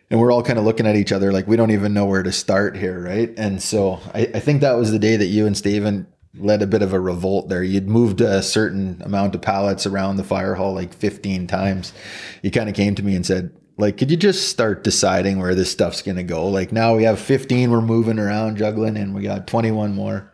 and 0.09 0.19
we're 0.19 0.31
all 0.31 0.43
kind 0.43 0.57
of 0.57 0.65
looking 0.65 0.87
at 0.87 0.95
each 0.95 1.11
other 1.11 1.31
like 1.31 1.47
we 1.47 1.55
don't 1.55 1.71
even 1.71 1.93
know 1.93 2.05
where 2.05 2.23
to 2.23 2.31
start 2.31 2.75
here, 2.75 2.99
right? 2.99 3.31
And 3.37 3.61
so 3.61 3.99
I, 4.13 4.21
I, 4.33 4.39
think 4.39 4.61
that 4.61 4.73
was 4.73 4.91
the 4.91 4.99
day 4.99 5.15
that 5.17 5.27
you 5.27 5.45
and 5.45 5.55
Steven 5.55 6.07
led 6.37 6.61
a 6.61 6.67
bit 6.67 6.81
of 6.81 6.93
a 6.93 6.99
revolt 6.99 7.49
there. 7.49 7.63
You'd 7.63 7.87
moved 7.87 8.21
a 8.21 8.41
certain 8.43 9.01
amount 9.03 9.35
of 9.35 9.41
pallets 9.41 9.85
around 9.85 10.17
the 10.17 10.23
fire 10.23 10.55
hall 10.55 10.73
like 10.73 10.93
15 10.93 11.47
times. 11.47 11.93
You 12.43 12.51
kind 12.51 12.69
of 12.69 12.75
came 12.75 12.95
to 12.95 13.03
me 13.03 13.15
and 13.15 13.25
said, 13.25 13.51
like, 13.77 13.97
could 13.97 14.11
you 14.11 14.17
just 14.17 14.49
start 14.49 14.83
deciding 14.83 15.39
where 15.39 15.55
this 15.55 15.71
stuff's 15.71 16.01
going 16.01 16.17
to 16.17 16.23
go? 16.23 16.47
Like, 16.47 16.71
now 16.71 16.95
we 16.95 17.03
have 17.03 17.19
15 17.19 17.71
we're 17.71 17.81
moving 17.81 18.19
around, 18.19 18.57
juggling, 18.57 18.97
and 18.97 19.15
we 19.15 19.23
got 19.23 19.47
21 19.47 19.95
more. 19.95 20.33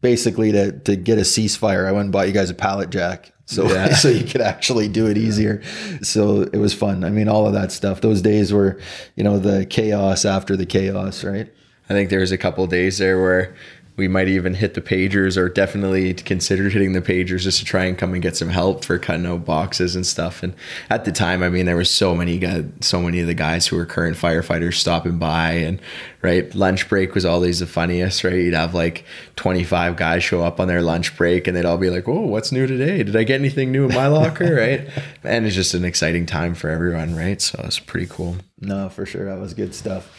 Basically, 0.00 0.52
to, 0.52 0.78
to 0.80 0.96
get 0.96 1.18
a 1.18 1.22
ceasefire, 1.22 1.86
I 1.88 1.92
went 1.92 2.04
and 2.04 2.12
bought 2.12 2.28
you 2.28 2.32
guys 2.32 2.50
a 2.50 2.54
pallet 2.54 2.90
jack. 2.90 3.32
So, 3.46 3.66
yeah. 3.66 3.94
so 3.94 4.08
you 4.08 4.24
could 4.24 4.40
actually 4.40 4.88
do 4.88 5.06
it 5.06 5.18
easier. 5.18 5.62
So 6.02 6.42
it 6.42 6.58
was 6.58 6.72
fun. 6.72 7.04
I 7.04 7.10
mean, 7.10 7.28
all 7.28 7.46
of 7.46 7.52
that 7.54 7.72
stuff. 7.72 8.00
Those 8.00 8.22
days 8.22 8.52
were, 8.52 8.78
you 9.16 9.24
know, 9.24 9.38
the 9.38 9.66
chaos 9.66 10.24
after 10.24 10.56
the 10.56 10.66
chaos, 10.66 11.24
right? 11.24 11.52
I 11.88 11.92
think 11.92 12.10
there 12.10 12.20
was 12.20 12.32
a 12.32 12.38
couple 12.38 12.66
days 12.66 12.98
there 12.98 13.20
where 13.20 13.54
we 13.96 14.08
might 14.08 14.26
even 14.26 14.54
hit 14.54 14.74
the 14.74 14.80
pagers 14.80 15.36
or 15.36 15.48
definitely 15.48 16.12
consider 16.14 16.68
hitting 16.68 16.94
the 16.94 17.00
pagers 17.00 17.42
just 17.42 17.60
to 17.60 17.64
try 17.64 17.84
and 17.84 17.96
come 17.96 18.12
and 18.12 18.22
get 18.22 18.36
some 18.36 18.48
help 18.48 18.84
for 18.84 18.98
cutting 18.98 19.24
out 19.24 19.44
boxes 19.44 19.94
and 19.94 20.04
stuff. 20.04 20.42
And 20.42 20.52
at 20.90 21.04
the 21.04 21.12
time, 21.12 21.44
I 21.44 21.48
mean, 21.48 21.66
there 21.66 21.76
was 21.76 21.90
so 21.90 22.12
many 22.12 22.38
guys, 22.38 22.64
so 22.80 23.00
many 23.00 23.20
of 23.20 23.28
the 23.28 23.34
guys 23.34 23.68
who 23.68 23.76
were 23.76 23.86
current 23.86 24.16
firefighters 24.16 24.74
stopping 24.74 25.18
by 25.18 25.52
and 25.52 25.80
right. 26.22 26.52
Lunch 26.56 26.88
break 26.88 27.14
was 27.14 27.24
always 27.24 27.60
the 27.60 27.68
funniest, 27.68 28.24
right? 28.24 28.34
You'd 28.34 28.54
have 28.54 28.74
like 28.74 29.04
25 29.36 29.94
guys 29.94 30.24
show 30.24 30.42
up 30.42 30.58
on 30.58 30.66
their 30.66 30.82
lunch 30.82 31.16
break 31.16 31.46
and 31.46 31.56
they'd 31.56 31.64
all 31.64 31.78
be 31.78 31.90
like, 31.90 32.08
Oh, 32.08 32.22
what's 32.22 32.50
new 32.50 32.66
today? 32.66 33.04
Did 33.04 33.14
I 33.14 33.22
get 33.22 33.38
anything 33.38 33.70
new 33.70 33.84
in 33.88 33.94
my 33.94 34.08
locker? 34.08 34.54
right. 34.56 34.88
And 35.22 35.46
it's 35.46 35.54
just 35.54 35.72
an 35.72 35.84
exciting 35.84 36.26
time 36.26 36.56
for 36.56 36.68
everyone. 36.68 37.14
Right. 37.14 37.40
So 37.40 37.60
it's 37.62 37.78
pretty 37.78 38.06
cool. 38.06 38.38
No, 38.60 38.88
for 38.88 39.06
sure. 39.06 39.26
That 39.26 39.38
was 39.38 39.54
good 39.54 39.72
stuff. 39.72 40.10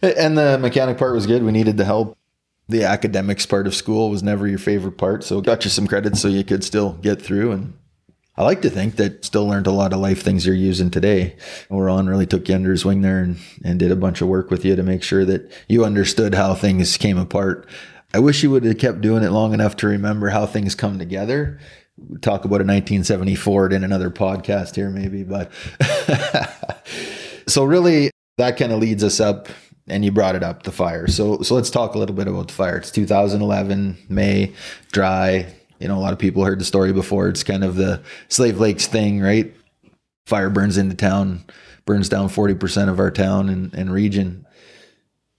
And 0.00 0.38
the 0.38 0.58
mechanic 0.58 0.96
part 0.96 1.12
was 1.12 1.26
good. 1.26 1.42
We 1.42 1.50
needed 1.50 1.76
the 1.76 1.84
help 1.84 2.16
the 2.70 2.84
academics 2.84 3.46
part 3.46 3.66
of 3.66 3.74
school 3.74 4.10
was 4.10 4.22
never 4.22 4.46
your 4.46 4.58
favorite 4.58 4.96
part. 4.96 5.24
So 5.24 5.40
got 5.40 5.64
you 5.64 5.70
some 5.70 5.86
credits 5.86 6.20
so 6.20 6.28
you 6.28 6.44
could 6.44 6.64
still 6.64 6.92
get 6.94 7.20
through. 7.20 7.52
And 7.52 7.72
I 8.36 8.44
like 8.44 8.62
to 8.62 8.70
think 8.70 8.96
that 8.96 9.24
still 9.24 9.46
learned 9.46 9.66
a 9.66 9.72
lot 9.72 9.92
of 9.92 9.98
life 9.98 10.22
things 10.22 10.46
you're 10.46 10.54
using 10.54 10.90
today. 10.90 11.36
Ron 11.68 12.06
really 12.06 12.26
took 12.26 12.48
you 12.48 12.54
under 12.54 12.70
his 12.70 12.84
wing 12.84 13.02
there 13.02 13.20
and, 13.20 13.38
and 13.64 13.78
did 13.78 13.90
a 13.90 13.96
bunch 13.96 14.20
of 14.20 14.28
work 14.28 14.50
with 14.50 14.64
you 14.64 14.76
to 14.76 14.82
make 14.82 15.02
sure 15.02 15.24
that 15.24 15.50
you 15.68 15.84
understood 15.84 16.34
how 16.34 16.54
things 16.54 16.96
came 16.96 17.18
apart. 17.18 17.68
I 18.14 18.20
wish 18.20 18.42
you 18.42 18.50
would 18.50 18.64
have 18.64 18.78
kept 18.78 19.00
doing 19.00 19.22
it 19.22 19.30
long 19.30 19.52
enough 19.52 19.76
to 19.76 19.86
remember 19.86 20.28
how 20.28 20.46
things 20.46 20.74
come 20.74 20.98
together. 20.98 21.58
We'll 21.96 22.20
talk 22.20 22.44
about 22.44 22.62
a 22.62 22.64
1970 22.64 23.34
Ford 23.34 23.72
in 23.72 23.84
another 23.84 24.10
podcast 24.10 24.74
here, 24.74 24.90
maybe. 24.90 25.22
But 25.22 25.52
so 27.46 27.64
really, 27.64 28.10
that 28.38 28.56
kind 28.56 28.72
of 28.72 28.78
leads 28.78 29.04
us 29.04 29.20
up 29.20 29.48
and 29.86 30.04
you 30.04 30.12
brought 30.12 30.34
it 30.36 30.42
up 30.42 30.62
the 30.62 30.72
fire. 30.72 31.06
So 31.06 31.42
so 31.42 31.54
let's 31.54 31.70
talk 31.70 31.94
a 31.94 31.98
little 31.98 32.14
bit 32.14 32.28
about 32.28 32.48
the 32.48 32.54
fire. 32.54 32.78
It's 32.78 32.90
2011 32.90 33.98
may 34.08 34.52
dry. 34.92 35.52
You 35.78 35.88
know 35.88 35.98
a 35.98 36.00
lot 36.00 36.12
of 36.12 36.18
people 36.18 36.44
heard 36.44 36.60
the 36.60 36.64
story 36.64 36.92
before. 36.92 37.28
It's 37.28 37.42
kind 37.42 37.64
of 37.64 37.76
the 37.76 38.02
Slave 38.28 38.60
Lake's 38.60 38.86
thing 38.86 39.20
right? 39.20 39.54
Fire 40.26 40.50
burns 40.50 40.76
into 40.76 40.94
town 40.94 41.44
burns 41.86 42.08
down 42.08 42.28
40% 42.28 42.88
of 42.88 43.00
our 43.00 43.10
town 43.10 43.48
and, 43.48 43.74
and 43.74 43.92
region 43.92 44.46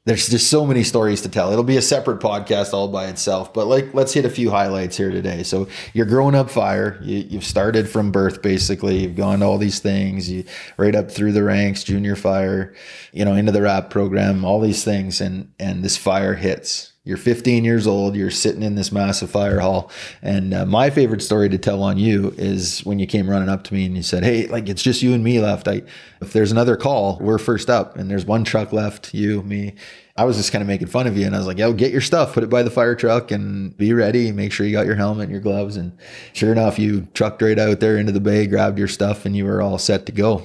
there's 0.05 0.29
just 0.29 0.49
so 0.49 0.65
many 0.65 0.83
stories 0.83 1.21
to 1.21 1.29
tell. 1.29 1.51
It'll 1.51 1.63
be 1.63 1.77
a 1.77 1.81
separate 1.81 2.19
podcast 2.19 2.73
all 2.73 2.87
by 2.87 3.07
itself, 3.07 3.53
but 3.53 3.67
like 3.67 3.93
let's 3.93 4.13
hit 4.13 4.25
a 4.25 4.29
few 4.29 4.49
highlights 4.49 4.97
here 4.97 5.11
today. 5.11 5.43
So 5.43 5.67
you're 5.93 6.07
growing 6.07 6.33
up 6.33 6.49
fire. 6.49 6.99
You, 7.03 7.37
have 7.37 7.45
started 7.45 7.87
from 7.87 8.11
birth 8.11 8.41
basically. 8.41 9.03
You've 9.03 9.15
gone 9.15 9.39
to 9.39 9.45
all 9.45 9.59
these 9.59 9.79
things. 9.79 10.29
You 10.29 10.45
right 10.77 10.95
up 10.95 11.11
through 11.11 11.33
the 11.33 11.43
ranks, 11.43 11.83
junior 11.83 12.15
fire, 12.15 12.73
you 13.11 13.25
know, 13.25 13.35
into 13.35 13.51
the 13.51 13.61
RAP 13.61 13.91
program, 13.91 14.43
all 14.43 14.59
these 14.59 14.83
things, 14.83 15.21
and 15.21 15.53
and 15.59 15.83
this 15.83 15.97
fire 15.97 16.33
hits 16.33 16.90
you're 17.03 17.17
15 17.17 17.63
years 17.63 17.87
old, 17.87 18.15
you're 18.15 18.29
sitting 18.29 18.61
in 18.61 18.75
this 18.75 18.91
massive 18.91 19.31
fire 19.31 19.59
hall. 19.59 19.89
And 20.21 20.53
uh, 20.53 20.67
my 20.67 20.91
favorite 20.91 21.23
story 21.23 21.49
to 21.49 21.57
tell 21.57 21.81
on 21.81 21.97
you 21.97 22.31
is 22.37 22.81
when 22.81 22.99
you 22.99 23.07
came 23.07 23.27
running 23.27 23.49
up 23.49 23.63
to 23.65 23.73
me 23.73 23.85
and 23.85 23.95
you 23.95 24.03
said, 24.03 24.23
Hey, 24.23 24.45
like 24.47 24.69
it's 24.69 24.83
just 24.83 25.01
you 25.01 25.13
and 25.13 25.23
me 25.23 25.39
left. 25.39 25.67
I, 25.67 25.81
if 26.21 26.31
there's 26.31 26.51
another 26.51 26.77
call, 26.77 27.17
we're 27.19 27.39
first 27.39 27.71
up 27.71 27.97
and 27.97 28.09
there's 28.09 28.25
one 28.25 28.43
truck 28.43 28.71
left, 28.71 29.15
you, 29.15 29.41
me. 29.41 29.73
I 30.15 30.25
was 30.25 30.37
just 30.37 30.51
kind 30.51 30.61
of 30.61 30.67
making 30.67 30.87
fun 30.89 31.07
of 31.07 31.17
you. 31.17 31.25
And 31.25 31.33
I 31.33 31.39
was 31.39 31.47
like, 31.47 31.57
Yo, 31.57 31.73
get 31.73 31.91
your 31.91 32.01
stuff, 32.01 32.33
put 32.33 32.43
it 32.43 32.51
by 32.51 32.61
the 32.61 32.69
fire 32.69 32.93
truck 32.93 33.31
and 33.31 33.75
be 33.75 33.93
ready. 33.93 34.31
Make 34.31 34.51
sure 34.51 34.67
you 34.67 34.71
got 34.71 34.85
your 34.85 34.95
helmet 34.95 35.23
and 35.23 35.31
your 35.31 35.41
gloves. 35.41 35.77
And 35.77 35.97
sure 36.33 36.51
enough, 36.51 36.77
you 36.77 37.07
trucked 37.15 37.41
right 37.41 37.57
out 37.57 37.79
there 37.79 37.97
into 37.97 38.11
the 38.11 38.19
bay, 38.19 38.45
grabbed 38.45 38.77
your 38.77 38.87
stuff, 38.87 39.25
and 39.25 39.35
you 39.35 39.45
were 39.45 39.63
all 39.63 39.79
set 39.79 40.05
to 40.05 40.11
go. 40.11 40.43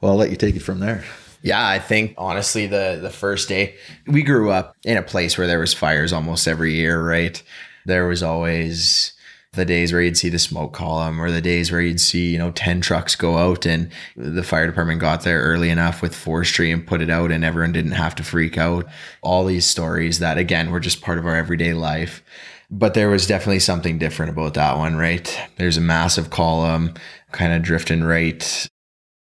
Well, 0.00 0.12
I'll 0.12 0.18
let 0.18 0.30
you 0.30 0.36
take 0.36 0.56
it 0.56 0.62
from 0.62 0.80
there. 0.80 1.04
Yeah, 1.44 1.68
I 1.68 1.78
think 1.78 2.14
honestly 2.16 2.66
the 2.66 2.98
the 3.00 3.10
first 3.10 3.50
day 3.50 3.76
we 4.06 4.22
grew 4.22 4.50
up 4.50 4.74
in 4.82 4.96
a 4.96 5.02
place 5.02 5.36
where 5.36 5.46
there 5.46 5.58
was 5.58 5.74
fires 5.74 6.10
almost 6.10 6.48
every 6.48 6.72
year, 6.72 7.06
right? 7.06 7.40
There 7.84 8.08
was 8.08 8.22
always 8.22 9.12
the 9.52 9.66
days 9.66 9.92
where 9.92 10.00
you'd 10.00 10.16
see 10.16 10.30
the 10.30 10.38
smoke 10.38 10.72
column 10.72 11.20
or 11.20 11.30
the 11.30 11.42
days 11.42 11.70
where 11.70 11.82
you'd 11.82 12.00
see, 12.00 12.32
you 12.32 12.38
know, 12.38 12.50
10 12.52 12.80
trucks 12.80 13.14
go 13.14 13.36
out 13.36 13.66
and 13.66 13.90
the 14.16 14.42
fire 14.42 14.66
department 14.66 15.02
got 15.02 15.22
there 15.22 15.42
early 15.42 15.68
enough 15.68 16.00
with 16.00 16.14
forestry 16.16 16.70
and 16.70 16.86
put 16.86 17.02
it 17.02 17.10
out 17.10 17.30
and 17.30 17.44
everyone 17.44 17.72
didn't 17.72 17.92
have 17.92 18.14
to 18.14 18.24
freak 18.24 18.56
out. 18.56 18.86
All 19.22 19.44
these 19.44 19.66
stories 19.66 20.20
that 20.20 20.38
again 20.38 20.70
were 20.70 20.80
just 20.80 21.02
part 21.02 21.18
of 21.18 21.26
our 21.26 21.36
everyday 21.36 21.74
life. 21.74 22.24
But 22.70 22.94
there 22.94 23.10
was 23.10 23.26
definitely 23.26 23.60
something 23.60 23.98
different 23.98 24.32
about 24.32 24.54
that 24.54 24.78
one, 24.78 24.96
right? 24.96 25.38
There's 25.56 25.76
a 25.76 25.82
massive 25.82 26.30
column 26.30 26.94
kind 27.32 27.52
of 27.52 27.62
drifting 27.62 28.02
right 28.02 28.66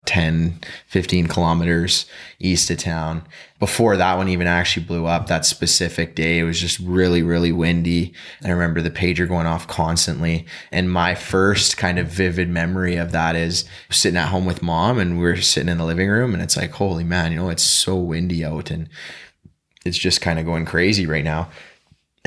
10, 0.08 0.58
15 0.86 1.26
kilometers 1.26 2.06
east 2.38 2.70
of 2.70 2.78
town. 2.78 3.26
Before 3.58 3.94
that 3.98 4.16
one 4.16 4.30
even 4.30 4.46
actually 4.46 4.86
blew 4.86 5.04
up, 5.04 5.26
that 5.26 5.44
specific 5.44 6.14
day, 6.14 6.38
it 6.38 6.44
was 6.44 6.58
just 6.58 6.78
really, 6.78 7.22
really 7.22 7.52
windy. 7.52 8.14
And 8.40 8.48
I 8.48 8.52
remember 8.52 8.80
the 8.80 8.90
pager 8.90 9.28
going 9.28 9.46
off 9.46 9.68
constantly. 9.68 10.46
And 10.72 10.90
my 10.90 11.14
first 11.14 11.76
kind 11.76 11.98
of 11.98 12.06
vivid 12.06 12.48
memory 12.48 12.96
of 12.96 13.12
that 13.12 13.36
is 13.36 13.66
sitting 13.90 14.16
at 14.16 14.30
home 14.30 14.46
with 14.46 14.62
mom 14.62 14.98
and 14.98 15.18
we 15.18 15.26
are 15.26 15.36
sitting 15.42 15.68
in 15.68 15.76
the 15.76 15.84
living 15.84 16.08
room 16.08 16.32
and 16.32 16.42
it's 16.42 16.56
like, 16.56 16.70
holy 16.70 17.04
man, 17.04 17.32
you 17.32 17.38
know, 17.38 17.50
it's 17.50 17.62
so 17.62 17.94
windy 17.94 18.42
out 18.42 18.70
and 18.70 18.88
it's 19.84 19.98
just 19.98 20.22
kind 20.22 20.38
of 20.38 20.46
going 20.46 20.64
crazy 20.64 21.04
right 21.04 21.24
now 21.24 21.50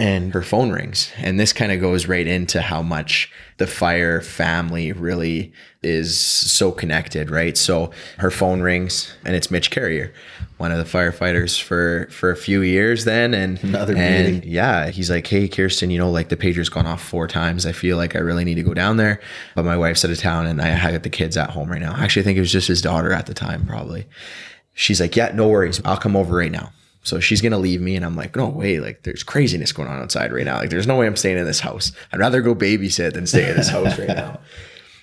and 0.02 0.34
her 0.34 0.42
phone 0.42 0.72
rings. 0.72 1.12
And 1.18 1.40
this 1.40 1.54
kind 1.54 1.72
of 1.72 1.80
goes 1.80 2.08
right 2.08 2.26
into 2.26 2.60
how 2.60 2.82
much 2.82 3.32
the 3.58 3.68
fire 3.68 4.20
family 4.20 4.92
really 4.92 5.54
is 5.84 6.20
so 6.20 6.72
connected, 6.72 7.30
right? 7.30 7.56
So 7.56 7.92
her 8.18 8.32
phone 8.32 8.62
rings 8.62 9.14
and 9.24 9.36
it's 9.36 9.52
Mitch 9.52 9.70
Carrier, 9.70 10.12
one 10.58 10.72
of 10.72 10.80
the 10.80 10.86
firefighters 10.86 11.62
for 11.62 12.08
for 12.10 12.32
a 12.32 12.36
few 12.36 12.64
years 12.64 13.06
then 13.06 13.36
and 13.36 13.64
another 13.64 13.96
and 13.96 14.34
meeting. 14.38 14.52
yeah, 14.52 14.90
he's 14.90 15.12
like, 15.12 15.28
"Hey 15.28 15.48
Kirsten, 15.48 15.92
you 15.92 16.00
know, 16.00 16.10
like 16.10 16.30
the 16.30 16.38
pager's 16.38 16.70
gone 16.70 16.88
off 16.88 17.04
four 17.04 17.28
times. 17.28 17.68
I 17.68 17.72
feel 17.72 17.96
like 17.96 18.16
I 18.16 18.20
really 18.20 18.44
need 18.44 18.56
to 18.56 18.64
go 18.64 18.74
down 18.74 18.98
there, 18.98 19.22
but 19.54 19.66
my 19.66 19.78
wife's 19.78 20.04
out 20.04 20.10
of 20.10 20.18
town 20.18 20.48
and 20.48 20.60
I 20.60 20.70
have 20.70 21.04
the 21.04 21.10
kids 21.12 21.38
at 21.38 21.52
home 21.52 21.70
right 21.70 21.82
now." 21.82 21.94
Actually, 21.96 22.24
I 22.24 22.26
think 22.26 22.38
it 22.38 22.42
was 22.42 22.52
just 22.52 22.68
his 22.68 22.82
daughter 22.82 23.14
at 23.14 23.28
the 23.28 23.36
time 23.36 23.68
probably. 23.68 24.08
She's 24.74 25.00
like, 25.00 25.16
"Yeah, 25.16 25.32
no 25.36 25.48
worries. 25.48 25.80
I'll 25.86 25.98
come 25.98 26.16
over 26.16 26.36
right 26.36 26.52
now." 26.52 26.72
So 27.04 27.20
she's 27.20 27.42
gonna 27.42 27.58
leave 27.58 27.82
me, 27.82 27.96
and 27.96 28.06
I'm 28.06 28.16
like, 28.16 28.36
no 28.36 28.48
way, 28.48 28.80
like 28.80 29.04
there's 29.04 29.24
craziness 29.24 29.72
going 29.72 29.90
on 29.90 30.02
outside 30.02 30.32
right 30.32 30.46
now. 30.46 30.58
Like 30.58 30.70
there's 30.70 30.88
no 30.88 30.98
way 30.98 31.08
I'm 31.08 31.16
staying 31.16 31.38
in 31.38 31.46
this 31.46 31.60
house. 31.60 31.92
I'd 32.12 32.20
rather 32.20 32.42
go 32.42 32.54
babysit 32.56 33.14
than 33.14 33.28
stay 33.28 33.50
in 33.50 33.58
this 33.58 33.70
house 33.70 33.98
right 33.98 34.08
now. 34.08 34.40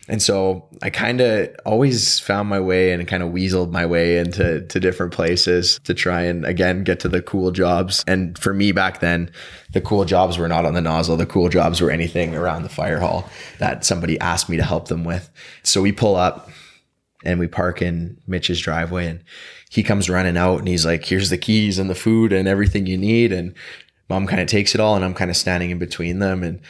And 0.09 0.23
so 0.23 0.67
I 0.83 0.89
kind 0.89 1.21
of 1.21 1.55
always 1.67 2.19
found 2.19 2.49
my 2.49 2.59
way 2.59 2.93
and 2.93 3.07
kind 3.07 3.23
of 3.23 3.31
weaseled 3.31 3.71
my 3.71 3.85
way 3.85 4.19
into 4.19 4.63
to 4.63 4.81
different 4.81 5.13
places 5.13 5.79
to 5.85 5.93
try 5.93 6.23
and 6.23 6.47
again 6.47 6.83
get 6.83 7.01
to 7.01 7.09
the 7.09 7.21
cool 7.21 7.51
jobs. 7.51 8.05
And 8.07 8.39
for 8.39 8.55
me 8.55 8.73
back 8.73 9.01
then, 9.01 9.31
the 9.75 9.83
cool 9.83 10.07
jobs 10.07 10.39
were 10.39 10.49
not 10.49 10.65
on 10.65 10.73
the 10.73 10.81
nozzle. 10.81 11.19
The 11.19 11.27
cool 11.27 11.51
jobs 11.51 11.83
were 11.83 11.91
anything 11.91 12.35
around 12.35 12.63
the 12.63 12.71
fire 12.71 12.99
hall 12.99 13.29
that 13.59 13.85
somebody 13.85 14.19
asked 14.19 14.49
me 14.49 14.57
to 14.57 14.65
help 14.65 14.89
them 14.89 15.05
with. 15.05 15.31
So 15.63 15.83
we 15.83 15.93
pull 15.93 16.17
up 16.17 16.49
and 17.23 17.39
we 17.39 17.47
park 17.47 17.83
in 17.83 18.17
Mitch's 18.27 18.61
driveway 18.61 19.09
and 19.09 19.25
he 19.71 19.83
comes 19.83 20.09
running 20.09 20.37
out 20.37 20.59
and 20.59 20.69
he's 20.69 20.87
like, 20.87 21.05
here's 21.05 21.31
the 21.31 21.39
keys 21.39 21.79
and 21.79 21.91
the 21.91 21.95
food 21.95 22.33
and 22.33 22.49
everything 22.49 22.87
you 22.87 22.97
need. 22.97 23.33
And 23.33 23.55
mom 24.09 24.27
kind 24.27 24.41
of 24.41 24.49
takes 24.49 24.75
it 24.75 24.81
all 24.81 24.97
and 24.97 25.05
I'm 25.05 25.15
kind 25.15 25.31
of 25.31 25.37
standing 25.37 25.71
in 25.71 25.79
between 25.79 26.19
them. 26.19 26.43
And 26.43 26.61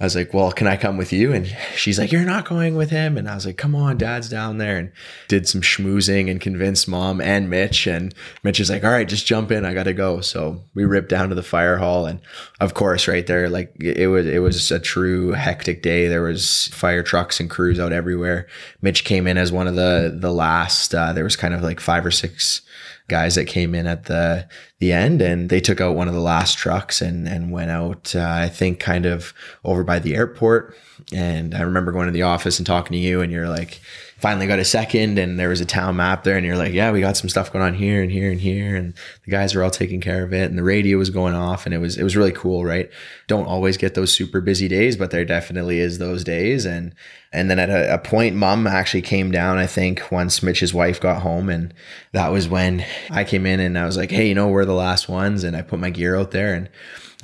I 0.00 0.04
was 0.04 0.16
like, 0.16 0.34
well, 0.34 0.50
can 0.50 0.66
I 0.66 0.76
come 0.76 0.96
with 0.96 1.12
you? 1.12 1.32
And 1.32 1.46
she's 1.76 2.00
like, 2.00 2.10
you're 2.10 2.24
not 2.24 2.48
going 2.48 2.74
with 2.74 2.90
him. 2.90 3.16
And 3.16 3.28
I 3.28 3.36
was 3.36 3.46
like, 3.46 3.56
come 3.56 3.76
on, 3.76 3.96
dad's 3.96 4.28
down 4.28 4.58
there 4.58 4.76
and 4.76 4.90
did 5.28 5.46
some 5.46 5.60
schmoozing 5.60 6.28
and 6.28 6.40
convinced 6.40 6.88
mom 6.88 7.20
and 7.20 7.48
Mitch. 7.48 7.86
And 7.86 8.12
Mitch 8.42 8.58
is 8.58 8.70
like, 8.70 8.82
all 8.82 8.90
right, 8.90 9.08
just 9.08 9.24
jump 9.24 9.52
in. 9.52 9.64
I 9.64 9.72
got 9.72 9.84
to 9.84 9.92
go. 9.92 10.20
So 10.20 10.64
we 10.74 10.84
ripped 10.84 11.10
down 11.10 11.28
to 11.28 11.36
the 11.36 11.44
fire 11.44 11.76
hall. 11.76 12.06
And 12.06 12.18
of 12.60 12.74
course, 12.74 13.06
right 13.06 13.24
there, 13.24 13.48
like 13.48 13.72
it 13.80 14.08
was, 14.08 14.26
it 14.26 14.40
was 14.40 14.72
a 14.72 14.80
true 14.80 15.30
hectic 15.30 15.80
day. 15.80 16.08
There 16.08 16.22
was 16.22 16.66
fire 16.68 17.04
trucks 17.04 17.38
and 17.38 17.48
crews 17.48 17.78
out 17.78 17.92
everywhere. 17.92 18.48
Mitch 18.82 19.04
came 19.04 19.28
in 19.28 19.38
as 19.38 19.52
one 19.52 19.68
of 19.68 19.76
the, 19.76 20.12
the 20.20 20.32
last, 20.32 20.92
uh, 20.92 21.12
there 21.12 21.24
was 21.24 21.36
kind 21.36 21.54
of 21.54 21.62
like 21.62 21.78
five 21.78 22.04
or 22.04 22.10
six 22.10 22.62
guys 23.08 23.34
that 23.34 23.44
came 23.44 23.74
in 23.74 23.86
at 23.86 24.04
the 24.04 24.48
the 24.78 24.92
end 24.92 25.20
and 25.20 25.50
they 25.50 25.60
took 25.60 25.80
out 25.80 25.94
one 25.94 26.08
of 26.08 26.14
the 26.14 26.20
last 26.20 26.56
trucks 26.56 27.02
and 27.02 27.28
and 27.28 27.52
went 27.52 27.70
out 27.70 28.14
uh, 28.16 28.26
I 28.26 28.48
think 28.48 28.80
kind 28.80 29.06
of 29.06 29.34
over 29.64 29.84
by 29.84 29.98
the 29.98 30.14
airport. 30.14 30.74
And 31.12 31.54
I 31.54 31.60
remember 31.62 31.92
going 31.92 32.06
to 32.06 32.12
the 32.12 32.22
office 32.22 32.58
and 32.58 32.66
talking 32.66 32.92
to 32.92 32.98
you 32.98 33.20
and 33.20 33.30
you're 33.30 33.48
like 33.48 33.80
finally 34.18 34.46
got 34.46 34.58
a 34.58 34.64
second 34.64 35.18
and 35.18 35.38
there 35.38 35.48
was 35.48 35.60
a 35.60 35.66
town 35.66 35.96
map 35.96 36.24
there 36.24 36.36
and 36.36 36.46
you're 36.46 36.56
like 36.56 36.72
yeah 36.72 36.90
we 36.90 37.00
got 37.00 37.16
some 37.16 37.28
stuff 37.28 37.52
going 37.52 37.64
on 37.64 37.74
here 37.74 38.02
and 38.02 38.12
here 38.12 38.30
and 38.30 38.40
here 38.40 38.76
and 38.76 38.94
the 39.24 39.30
guys 39.30 39.54
were 39.54 39.62
all 39.62 39.70
taking 39.70 40.00
care 40.00 40.22
of 40.22 40.32
it 40.32 40.48
and 40.48 40.58
the 40.58 40.62
radio 40.62 40.96
was 40.96 41.10
going 41.10 41.34
off 41.34 41.66
and 41.66 41.74
it 41.74 41.78
was 41.78 41.98
it 41.98 42.02
was 42.02 42.16
really 42.16 42.32
cool 42.32 42.64
right? 42.64 42.90
Don't 43.26 43.46
always 43.46 43.76
get 43.76 43.94
those 43.94 44.12
super 44.12 44.40
busy 44.40 44.68
days 44.68 44.96
but 44.96 45.10
there 45.10 45.24
definitely 45.24 45.78
is 45.78 45.98
those 45.98 46.24
days 46.24 46.64
and 46.64 46.94
and 47.34 47.50
then 47.50 47.58
at 47.58 47.68
a, 47.68 47.94
a 47.94 47.98
point 47.98 48.36
mom 48.36 48.66
actually 48.66 49.02
came 49.02 49.30
down 49.30 49.58
i 49.58 49.66
think 49.66 50.10
once 50.12 50.42
mitch's 50.42 50.72
wife 50.72 51.00
got 51.00 51.22
home 51.22 51.50
and 51.50 51.74
that 52.12 52.28
was 52.28 52.48
when 52.48 52.84
i 53.10 53.24
came 53.24 53.44
in 53.44 53.58
and 53.60 53.76
i 53.76 53.84
was 53.84 53.96
like 53.96 54.10
hey 54.10 54.28
you 54.28 54.34
know 54.34 54.46
we're 54.48 54.64
the 54.64 54.72
last 54.72 55.08
ones 55.08 55.42
and 55.42 55.56
i 55.56 55.60
put 55.60 55.80
my 55.80 55.90
gear 55.90 56.16
out 56.16 56.30
there 56.30 56.54
and 56.54 56.68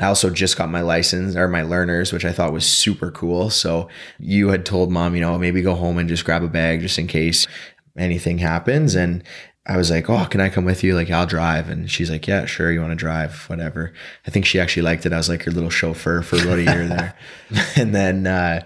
I 0.00 0.06
also 0.06 0.30
just 0.30 0.56
got 0.56 0.70
my 0.70 0.80
license 0.80 1.36
or 1.36 1.46
my 1.46 1.62
learners, 1.62 2.12
which 2.12 2.24
I 2.24 2.32
thought 2.32 2.54
was 2.54 2.64
super 2.64 3.10
cool. 3.10 3.50
So 3.50 3.88
you 4.18 4.48
had 4.48 4.64
told 4.64 4.90
mom, 4.90 5.14
you 5.14 5.20
know, 5.20 5.38
maybe 5.38 5.60
go 5.60 5.74
home 5.74 5.98
and 5.98 6.08
just 6.08 6.24
grab 6.24 6.42
a 6.42 6.48
bag 6.48 6.80
just 6.80 6.98
in 6.98 7.06
case 7.06 7.46
anything 7.98 8.38
happens. 8.38 8.94
And 8.94 9.22
I 9.66 9.76
was 9.76 9.90
like, 9.90 10.08
oh, 10.08 10.24
can 10.24 10.40
I 10.40 10.48
come 10.48 10.64
with 10.64 10.82
you? 10.82 10.94
Like, 10.94 11.10
I'll 11.10 11.26
drive. 11.26 11.68
And 11.68 11.90
she's 11.90 12.10
like, 12.10 12.26
yeah, 12.26 12.46
sure. 12.46 12.72
You 12.72 12.80
want 12.80 12.92
to 12.92 12.96
drive, 12.96 13.44
whatever. 13.48 13.92
I 14.26 14.30
think 14.30 14.46
she 14.46 14.58
actually 14.58 14.84
liked 14.84 15.04
it. 15.04 15.12
I 15.12 15.18
was 15.18 15.28
like 15.28 15.42
her 15.42 15.50
little 15.50 15.70
chauffeur 15.70 16.22
for 16.22 16.36
about 16.36 16.58
a 16.58 16.64
year 16.64 16.88
there. 16.88 17.16
and 17.76 17.94
then, 17.94 18.26
uh, 18.26 18.64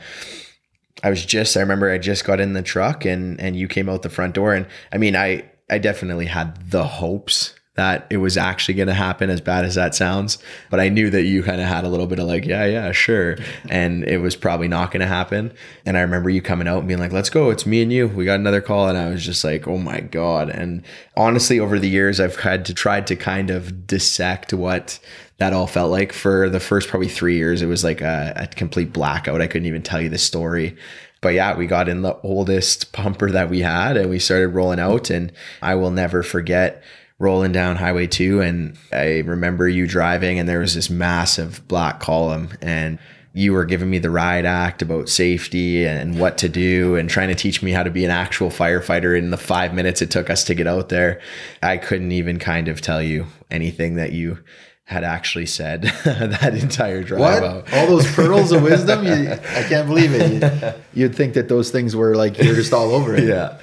I 1.03 1.11
was 1.11 1.27
just, 1.27 1.57
I 1.57 1.61
remember 1.61 1.91
I 1.91 1.99
just 1.99 2.25
got 2.25 2.41
in 2.41 2.53
the 2.53 2.63
truck 2.63 3.05
and, 3.05 3.39
and 3.41 3.57
you 3.57 3.67
came 3.67 3.89
out 3.89 4.03
the 4.03 4.09
front 4.09 4.35
door. 4.35 4.55
And 4.55 4.67
I 4.93 4.99
mean, 4.99 5.17
I, 5.17 5.45
I 5.69 5.79
definitely 5.79 6.27
had 6.27 6.71
the 6.71 6.85
hopes 6.85 7.55
that 7.77 8.07
it 8.09 8.19
was 8.19 8.37
actually 8.37 8.75
going 8.75 8.89
to 8.89 8.95
happen 8.95 9.31
as 9.31 9.41
bad 9.41 9.65
as 9.65 9.75
that 9.75 9.95
sounds 9.95 10.39
but 10.71 10.81
i 10.81 10.89
knew 10.89 11.11
that 11.11 11.25
you 11.25 11.43
kind 11.43 11.61
of 11.61 11.67
had 11.67 11.85
a 11.85 11.89
little 11.89 12.07
bit 12.07 12.19
of 12.19 12.27
like 12.27 12.45
yeah 12.45 12.65
yeah 12.65 12.93
sure 12.93 13.37
and 13.69 14.05
it 14.05 14.19
was 14.19 14.37
probably 14.37 14.69
not 14.69 14.91
going 14.91 15.01
to 15.01 15.07
happen 15.07 15.53
and 15.85 15.97
i 15.97 16.01
remember 16.01 16.31
you 16.31 16.41
coming 16.41 16.69
out 16.69 16.79
and 16.79 16.89
being 16.89 17.01
like 17.01 17.13
let's 17.13 17.31
go 17.31 17.51
it's 17.51 17.67
me 17.67 17.83
and 17.83 17.93
you 17.93 18.07
we 18.09 18.25
got 18.25 18.39
another 18.39 18.61
call 18.61 18.89
and 18.89 18.99
i 18.99 19.09
was 19.09 19.25
just 19.25 19.45
like 19.45 19.67
oh 19.67 19.79
my 19.79 20.01
god 20.01 20.49
and 20.49 20.83
honestly 21.17 21.59
over 21.59 21.79
the 21.79 21.89
years 21.89 22.21
i've 22.21 22.37
had 22.37 22.65
to 22.65 22.75
try 22.75 23.01
to 23.01 23.17
kind 23.17 23.51
of 23.51 23.87
dissect 23.87 24.53
what 24.53 24.99
that 25.39 25.53
all 25.53 25.67
felt 25.67 25.91
like. 25.91 26.13
For 26.13 26.49
the 26.49 26.61
first 26.61 26.89
probably 26.89 27.09
three 27.09 27.37
years, 27.37 27.63
it 27.63 27.67
was 27.67 27.85
like 27.85 28.01
a, 28.01 28.33
a 28.37 28.47
complete 28.47 28.93
blackout. 28.93 29.41
I 29.41 29.47
couldn't 29.47 29.67
even 29.67 29.83
tell 29.83 30.01
you 30.01 30.09
the 30.09 30.19
story. 30.19 30.77
But 31.21 31.35
yeah, 31.35 31.57
we 31.57 31.67
got 31.67 31.89
in 31.89 32.03
the 32.03 32.17
oldest 32.23 32.93
pumper 32.93 33.31
that 33.31 33.49
we 33.49 33.61
had 33.61 33.97
and 33.97 34.11
we 34.11 34.19
started 34.19 34.49
rolling 34.49 34.79
out. 34.79 35.11
And 35.11 35.33
I 35.63 35.75
will 35.75 35.91
never 35.91 36.23
forget 36.23 36.83
rolling 37.25 37.53
down 37.53 37.77
Highway 37.77 38.07
2. 38.07 38.41
And 38.43 38.79
I 38.93 39.21
remember 39.21 39.69
you 39.69 39.87
driving, 39.87 40.39
and 40.39 40.49
there 40.49 40.61
was 40.61 40.75
this 40.75 40.91
massive 40.91 41.67
black 41.67 41.99
column. 41.99 42.51
And 42.61 42.99
you 43.33 43.53
were 43.53 43.65
giving 43.65 43.91
me 43.91 43.99
the 43.99 44.11
riot 44.11 44.45
act 44.45 44.81
about 44.81 45.09
safety 45.09 45.85
and 45.85 46.21
what 46.21 46.39
to 46.39 46.49
do 46.49 46.95
and 46.95 47.11
trying 47.11 47.29
to 47.29 47.35
teach 47.35 47.63
me 47.63 47.73
how 47.73 47.83
to 47.83 47.91
be 47.91 48.05
an 48.05 48.11
actual 48.11 48.49
firefighter 48.49 49.19
in 49.19 49.31
the 49.31 49.37
five 49.37 49.75
minutes 49.75 50.01
it 50.01 50.11
took 50.13 50.31
us 50.31 50.45
to 50.45 50.55
get 50.55 50.69
out 50.69 50.89
there. 50.89 51.21
I 51.61 51.77
couldn't 51.79 52.13
even 52.13 52.39
kind 52.39 52.69
of 52.69 52.81
tell 52.81 53.03
you 53.03 53.27
anything 53.51 53.97
that 53.97 54.13
you 54.13 54.39
had 54.85 55.03
actually 55.03 55.47
said 55.47 55.83
that 56.05 56.55
entire 56.55 57.03
drive 57.03 57.21
what? 57.21 57.43
out. 57.43 57.75
All 57.75 57.87
those 57.89 58.07
pearls 58.13 58.53
of 58.53 58.63
wisdom? 58.63 59.05
You, 59.05 59.33
I 59.33 59.63
can't 59.65 59.89
believe 59.89 60.13
it. 60.15 60.77
You, 60.93 61.07
would 61.07 61.17
think 61.17 61.35
that 61.35 61.49
those 61.49 61.71
things 61.73 61.97
were 61.97 62.15
like 62.15 62.39
you're 62.39 62.55
just 62.55 62.73
all 62.73 62.93
over 62.93 63.17
it. 63.17 63.25
Yeah. 63.25 63.59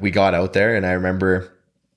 We 0.00 0.10
got 0.10 0.34
out 0.34 0.52
there 0.52 0.74
and 0.74 0.84
I 0.84 0.92
remember 0.92 1.51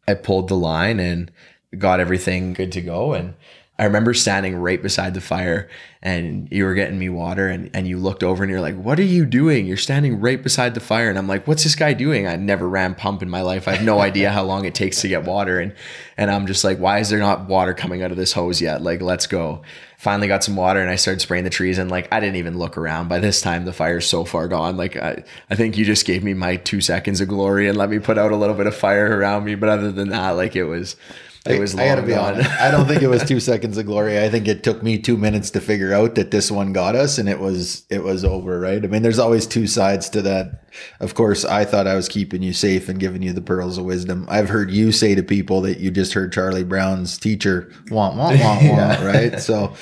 I 0.07 0.13
pulled 0.13 0.49
the 0.49 0.55
line 0.55 0.99
and 0.99 1.31
got 1.77 1.99
everything 1.99 2.53
good 2.53 2.71
to 2.73 2.81
go. 2.81 3.13
And 3.13 3.33
I 3.77 3.83
remember 3.83 4.13
standing 4.13 4.55
right 4.55 4.81
beside 4.81 5.13
the 5.13 5.21
fire 5.21 5.67
and 6.01 6.47
you 6.49 6.63
were 6.63 6.75
getting 6.75 6.97
me 6.97 7.09
water 7.09 7.49
and, 7.49 7.69
and 7.73 7.85
you 7.85 7.97
looked 7.97 8.23
over 8.23 8.41
and 8.41 8.49
you're 8.49 8.61
like, 8.61 8.75
what 8.75 8.99
are 8.99 9.03
you 9.03 9.25
doing? 9.25 9.65
You're 9.65 9.75
standing 9.75 10.21
right 10.21 10.41
beside 10.41 10.75
the 10.75 10.79
fire. 10.79 11.09
And 11.09 11.17
I'm 11.17 11.27
like, 11.27 11.45
what's 11.45 11.63
this 11.63 11.75
guy 11.75 11.93
doing? 11.93 12.25
I 12.25 12.37
never 12.37 12.69
ran 12.69 12.95
pump 12.95 13.21
in 13.21 13.29
my 13.29 13.41
life. 13.41 13.67
I 13.67 13.75
have 13.75 13.85
no 13.85 13.99
idea 14.01 14.31
how 14.31 14.43
long 14.43 14.63
it 14.63 14.75
takes 14.75 15.01
to 15.01 15.09
get 15.09 15.25
water. 15.25 15.59
And, 15.59 15.73
and 16.15 16.31
I'm 16.31 16.47
just 16.47 16.63
like, 16.63 16.77
why 16.77 16.99
is 16.99 17.09
there 17.09 17.19
not 17.19 17.47
water 17.47 17.73
coming 17.73 18.01
out 18.01 18.11
of 18.11 18.17
this 18.17 18.31
hose 18.31 18.61
yet? 18.61 18.81
Like, 18.81 19.01
let's 19.01 19.27
go. 19.27 19.61
Finally 20.05 20.27
got 20.27 20.43
some 20.43 20.55
water 20.55 20.79
and 20.79 20.87
I 20.87 20.97
started 20.97 21.19
spraying 21.19 21.45
the 21.45 21.49
trees 21.49 21.79
and 21.79 21.89
like, 21.89 22.07
I 22.13 22.19
didn't 22.19 22.35
even 22.35 22.59
look 22.59 22.77
around. 22.77 23.09
By 23.09 23.17
this 23.17 23.41
time, 23.41 23.65
the 23.65 23.73
fire's 23.73 24.05
so 24.05 24.23
far 24.23 24.47
gone. 24.47 24.77
Like, 24.77 24.95
I, 24.95 25.23
I 25.49 25.55
think 25.55 25.79
you 25.79 25.83
just 25.83 26.05
gave 26.05 26.23
me 26.23 26.35
my 26.35 26.57
two 26.57 26.79
seconds 26.79 27.21
of 27.21 27.27
glory 27.27 27.67
and 27.67 27.75
let 27.75 27.89
me 27.89 27.97
put 27.97 28.19
out 28.19 28.31
a 28.31 28.35
little 28.35 28.53
bit 28.53 28.67
of 28.67 28.75
fire 28.75 29.17
around 29.17 29.45
me. 29.45 29.55
But 29.55 29.69
other 29.69 29.91
than 29.91 30.09
that, 30.09 30.29
like 30.37 30.55
it 30.55 30.65
was, 30.65 30.95
it 31.45 31.59
was 31.59 31.75
I, 31.75 31.83
I 31.83 31.87
gotta 31.87 32.01
be 32.01 32.13
gone. 32.13 32.33
honest. 32.35 32.49
I 32.59 32.71
don't 32.71 32.87
think 32.87 33.01
it 33.01 33.07
was 33.07 33.23
two 33.23 33.39
seconds 33.51 33.77
of 33.77 33.85
glory. 33.85 34.19
I 34.19 34.29
think 34.29 34.47
it 34.47 34.63
took 34.63 34.81
me 34.81 34.97
two 34.97 35.17
minutes 35.17 35.51
to 35.51 35.61
figure 35.61 35.93
out 35.93 36.15
that 36.15 36.31
this 36.31 36.49
one 36.49 36.73
got 36.73 36.95
us, 36.95 37.17
and 37.17 37.29
it 37.29 37.39
was 37.39 37.85
it 37.89 38.03
was 38.03 38.25
over. 38.25 38.59
Right? 38.59 38.83
I 38.83 38.87
mean, 38.87 39.03
there's 39.03 39.19
always 39.19 39.45
two 39.45 39.67
sides 39.67 40.09
to 40.09 40.21
that. 40.23 40.63
Of 40.99 41.13
course, 41.13 41.45
I 41.45 41.63
thought 41.65 41.87
I 41.87 41.95
was 41.95 42.09
keeping 42.09 42.41
you 42.41 42.53
safe 42.53 42.89
and 42.89 42.99
giving 42.99 43.21
you 43.21 43.31
the 43.33 43.41
pearls 43.41 43.77
of 43.77 43.85
wisdom. 43.85 44.25
I've 44.29 44.49
heard 44.49 44.71
you 44.71 44.91
say 44.91 45.15
to 45.15 45.23
people 45.23 45.61
that 45.61 45.79
you 45.79 45.91
just 45.91 46.13
heard 46.13 46.33
Charlie 46.33 46.63
Brown's 46.63 47.17
teacher 47.17 47.71
want 47.89 48.17
want 48.17 48.39
want 48.39 48.69
want. 48.69 49.01
Right? 49.01 49.39
So 49.39 49.73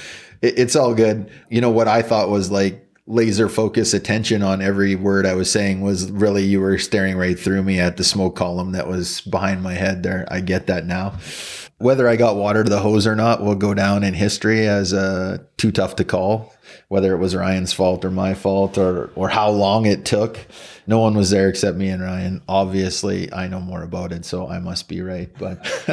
it, 0.41 0.59
it's 0.59 0.75
all 0.75 0.93
good. 0.93 1.31
You 1.49 1.61
know 1.61 1.71
what 1.71 1.87
I 1.87 2.01
thought 2.01 2.29
was 2.29 2.51
like 2.51 2.85
laser 3.05 3.49
focus 3.49 3.93
attention 3.93 4.41
on 4.41 4.61
every 4.61 4.95
word 4.95 5.25
I 5.25 5.33
was 5.33 5.51
saying 5.51 5.81
was 5.81 6.09
really 6.09 6.43
you 6.43 6.61
were 6.61 6.77
staring 6.77 7.17
right 7.17 7.37
through 7.37 7.63
me 7.63 7.79
at 7.79 7.97
the 7.97 8.03
smoke 8.03 8.35
column 8.35 8.71
that 8.71 8.87
was 8.87 9.21
behind 9.21 9.61
my 9.61 9.73
head 9.73 10.03
there. 10.03 10.25
I 10.31 10.39
get 10.39 10.67
that 10.67 10.85
now. 10.85 11.15
Whether 11.79 12.07
I 12.07 12.15
got 12.15 12.37
water 12.37 12.63
to 12.63 12.69
the 12.69 12.79
hose 12.79 13.05
or 13.05 13.15
not 13.15 13.43
will 13.43 13.55
go 13.55 13.73
down 13.73 14.05
in 14.05 14.13
history 14.13 14.67
as 14.67 14.93
uh, 14.93 15.39
too 15.57 15.71
tough 15.71 15.97
to 15.97 16.05
call. 16.05 16.53
Whether 16.87 17.13
it 17.13 17.17
was 17.17 17.35
Ryan's 17.35 17.73
fault 17.73 18.05
or 18.05 18.11
my 18.11 18.35
fault 18.35 18.77
or 18.77 19.09
or 19.15 19.27
how 19.27 19.49
long 19.49 19.85
it 19.85 20.05
took, 20.05 20.39
no 20.87 20.99
one 20.99 21.15
was 21.15 21.29
there 21.29 21.49
except 21.49 21.77
me 21.77 21.89
and 21.89 22.01
Ryan. 22.01 22.41
Obviously, 22.47 23.31
I 23.33 23.47
know 23.47 23.59
more 23.59 23.83
about 23.83 24.11
it, 24.11 24.25
so 24.25 24.47
I 24.47 24.59
must 24.59 24.87
be 24.87 25.01
right. 25.01 25.29
But 25.37 25.63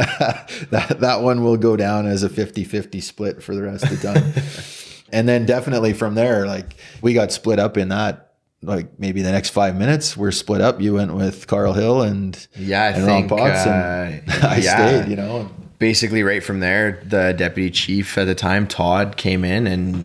that 0.70 0.96
that 1.00 1.22
one 1.22 1.42
will 1.42 1.56
go 1.56 1.76
down 1.76 2.06
as 2.06 2.22
a 2.22 2.28
50-50 2.28 3.02
split 3.02 3.42
for 3.42 3.54
the 3.54 3.62
rest 3.62 3.84
of 3.84 4.00
the 4.00 4.14
time. 4.14 4.32
and 5.12 5.28
then 5.28 5.46
definitely 5.46 5.92
from 5.92 6.14
there, 6.14 6.46
like 6.46 6.76
we 7.02 7.14
got 7.14 7.32
split 7.32 7.58
up 7.58 7.76
in 7.76 7.88
that. 7.88 8.26
Like 8.62 8.98
maybe 8.98 9.22
the 9.22 9.32
next 9.32 9.50
five 9.50 9.74
minutes, 9.74 10.18
we're 10.18 10.32
split 10.32 10.60
up. 10.60 10.82
You 10.82 10.92
went 10.94 11.14
with 11.14 11.46
Carl 11.46 11.72
Hill 11.72 12.02
and 12.02 12.46
yeah, 12.54 12.82
I 12.82 12.86
and 12.88 13.04
think, 13.06 13.30
Ron 13.30 13.38
Potts, 13.38 13.66
uh, 13.66 13.70
and 13.70 14.30
I 14.44 14.56
yeah. 14.58 15.00
stayed. 15.00 15.10
You 15.10 15.16
know, 15.16 15.50
basically 15.78 16.22
right 16.22 16.44
from 16.44 16.60
there, 16.60 17.02
the 17.04 17.32
deputy 17.32 17.70
chief 17.70 18.16
at 18.16 18.26
the 18.26 18.34
time, 18.36 18.68
Todd, 18.68 19.16
came 19.16 19.44
in 19.44 19.66
and 19.66 20.04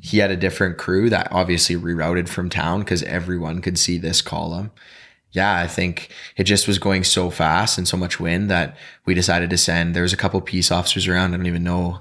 he 0.00 0.18
had 0.18 0.30
a 0.30 0.36
different 0.36 0.78
crew 0.78 1.10
that 1.10 1.28
obviously 1.30 1.76
rerouted 1.76 2.28
from 2.28 2.48
town 2.48 2.80
because 2.80 3.02
everyone 3.02 3.60
could 3.60 3.78
see 3.78 3.98
this 3.98 4.22
column. 4.22 4.70
Yeah, 5.32 5.58
I 5.58 5.66
think 5.66 6.10
it 6.36 6.44
just 6.44 6.66
was 6.66 6.78
going 6.78 7.04
so 7.04 7.28
fast 7.28 7.76
and 7.76 7.86
so 7.86 7.98
much 7.98 8.18
wind 8.18 8.48
that 8.48 8.76
we 9.04 9.12
decided 9.12 9.50
to 9.50 9.58
send. 9.58 9.94
There 9.94 10.02
was 10.02 10.12
a 10.14 10.16
couple 10.16 10.40
peace 10.40 10.70
officers 10.70 11.06
around. 11.06 11.34
I 11.34 11.36
don't 11.36 11.46
even 11.46 11.64
know 11.64 11.98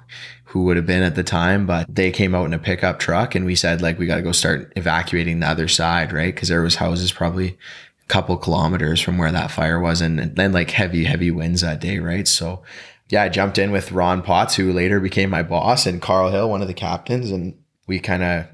who 0.47 0.63
would 0.63 0.77
have 0.77 0.85
been 0.85 1.03
at 1.03 1.15
the 1.15 1.23
time, 1.23 1.65
but 1.65 1.93
they 1.93 2.09
came 2.09 2.33
out 2.33 2.45
in 2.45 2.53
a 2.53 2.59
pickup 2.59 2.99
truck 2.99 3.35
and 3.35 3.45
we 3.45 3.53
said 3.53 3.81
like 3.81 3.99
we 3.99 4.07
got 4.07 4.15
to 4.15 4.21
go 4.21 4.31
start 4.31 4.71
evacuating 4.77 5.39
the 5.39 5.47
other 5.47 5.67
side, 5.67 6.13
right? 6.13 6.33
Because 6.33 6.47
there 6.47 6.61
was 6.61 6.75
houses 6.75 7.11
probably 7.11 7.49
a 7.49 8.07
couple 8.07 8.37
kilometers 8.37 9.01
from 9.01 9.17
where 9.17 9.31
that 9.31 9.51
fire 9.51 9.79
was, 9.79 9.99
and 9.99 10.35
then 10.35 10.53
like 10.53 10.71
heavy, 10.71 11.03
heavy 11.03 11.31
winds 11.31 11.61
that 11.61 11.81
day, 11.81 11.99
right? 11.99 12.27
So 12.27 12.63
yeah, 13.09 13.23
I 13.23 13.29
jumped 13.29 13.57
in 13.57 13.71
with 13.71 13.91
Ron 13.91 14.21
Potts, 14.21 14.55
who 14.55 14.71
later 14.71 14.99
became 14.99 15.29
my 15.29 15.43
boss, 15.43 15.85
and 15.85 16.01
Carl 16.01 16.31
Hill, 16.31 16.49
one 16.49 16.61
of 16.61 16.67
the 16.67 16.73
captains, 16.73 17.31
and 17.31 17.57
we 17.85 17.99
kind 17.99 18.23
of 18.23 18.45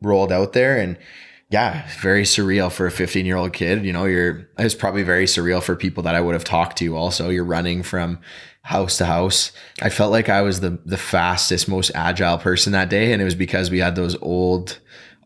rolled 0.00 0.32
out 0.32 0.52
there 0.54 0.78
and 0.78 0.98
yeah, 1.50 1.86
very 2.00 2.22
surreal 2.22 2.72
for 2.72 2.86
a 2.86 2.90
15 2.90 3.26
year 3.26 3.36
old 3.36 3.52
kid. 3.52 3.84
You 3.84 3.92
know, 3.92 4.04
you're, 4.04 4.48
it's 4.58 4.74
probably 4.74 5.02
very 5.02 5.26
surreal 5.26 5.62
for 5.62 5.76
people 5.76 6.02
that 6.04 6.14
I 6.14 6.20
would 6.20 6.34
have 6.34 6.44
talked 6.44 6.78
to 6.78 6.96
also. 6.96 7.28
You're 7.28 7.44
running 7.44 7.82
from 7.82 8.18
house 8.62 8.96
to 8.98 9.06
house. 9.06 9.52
I 9.82 9.90
felt 9.90 10.10
like 10.10 10.28
I 10.28 10.42
was 10.42 10.60
the 10.60 10.78
the 10.84 10.96
fastest, 10.96 11.68
most 11.68 11.90
agile 11.94 12.38
person 12.38 12.72
that 12.72 12.88
day, 12.88 13.12
and 13.12 13.20
it 13.22 13.24
was 13.24 13.34
because 13.34 13.70
we 13.70 13.78
had 13.78 13.94
those 13.94 14.16
old, 14.20 14.78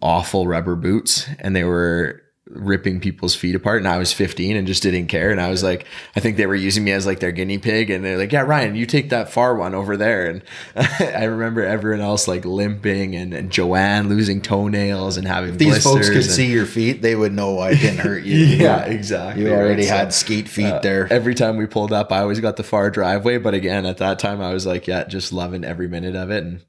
awful 0.03 0.47
rubber 0.47 0.77
boots, 0.77 1.27
and 1.39 1.57
they 1.57 1.65
were 1.65 2.23
ripping 2.51 3.01
people's 3.01 3.35
feet 3.35 3.55
apart 3.55 3.79
and 3.79 3.89
I 3.89 3.99
was 3.99 4.13
15 4.13 4.57
and 4.57 4.67
just 4.67 4.83
didn't 4.83 5.09
care 5.09 5.31
and 5.31 5.41
I 5.41 5.51
was 5.51 5.63
like 5.63 5.87
I 6.17 6.21
think 6.21 6.37
they 6.37 6.47
were 6.47 6.55
using 6.55 6.83
me 6.85 6.93
as 6.93 7.07
like 7.07 7.21
their 7.21 7.33
guinea 7.33 7.59
pig 7.59 7.91
and 7.91 8.05
they're 8.05 8.17
like 8.17 8.33
yeah 8.33 8.41
Ryan 8.41 8.75
you 8.75 8.87
take 8.87 9.11
that 9.11 9.31
far 9.31 9.55
one 9.55 9.75
over 9.75 9.97
there 9.97 10.27
and 10.27 10.43
I 11.01 11.25
remember 11.25 11.63
everyone 11.63 12.01
else 12.01 12.27
like 12.27 12.45
limping 12.45 13.15
and, 13.15 13.35
and 13.35 13.51
Joanne 13.51 14.09
losing 14.09 14.41
toenails 14.41 15.17
and 15.17 15.27
having 15.27 15.51
if 15.51 15.59
these 15.59 15.83
folks 15.83 16.09
could 16.09 16.17
and, 16.17 16.25
see 16.25 16.51
your 16.51 16.67
feet 16.67 17.03
they 17.03 17.15
would 17.15 17.33
know 17.33 17.59
I 17.59 17.75
didn't 17.75 17.99
hurt 17.99 18.25
you 18.25 18.39
yeah 18.39 18.85
exactly 18.85 19.45
you 19.45 19.53
already 19.53 19.83
right? 19.83 19.91
had 19.91 20.13
so, 20.15 20.25
skate 20.25 20.49
feet 20.49 20.67
uh, 20.67 20.81
there 20.81 21.13
every 21.13 21.35
time 21.35 21.57
we 21.57 21.67
pulled 21.67 21.93
up 21.93 22.11
I 22.13 22.21
always 22.21 22.41
got 22.41 22.57
the 22.57 22.65
far 22.65 22.91
driveway 22.91 23.39
but 23.39 23.55
again 23.55 23.85
at 23.85 23.99
that 23.99 24.19
time 24.19 24.41
I 24.41 24.55
was 24.55 24.65
like 24.65 24.87
yeah 24.87 25.05
just 25.05 25.33
loving 25.33 25.65
every 25.65 25.89
minute 25.89 26.17
of 26.17 26.31
it 26.31 26.45
and 26.45 26.65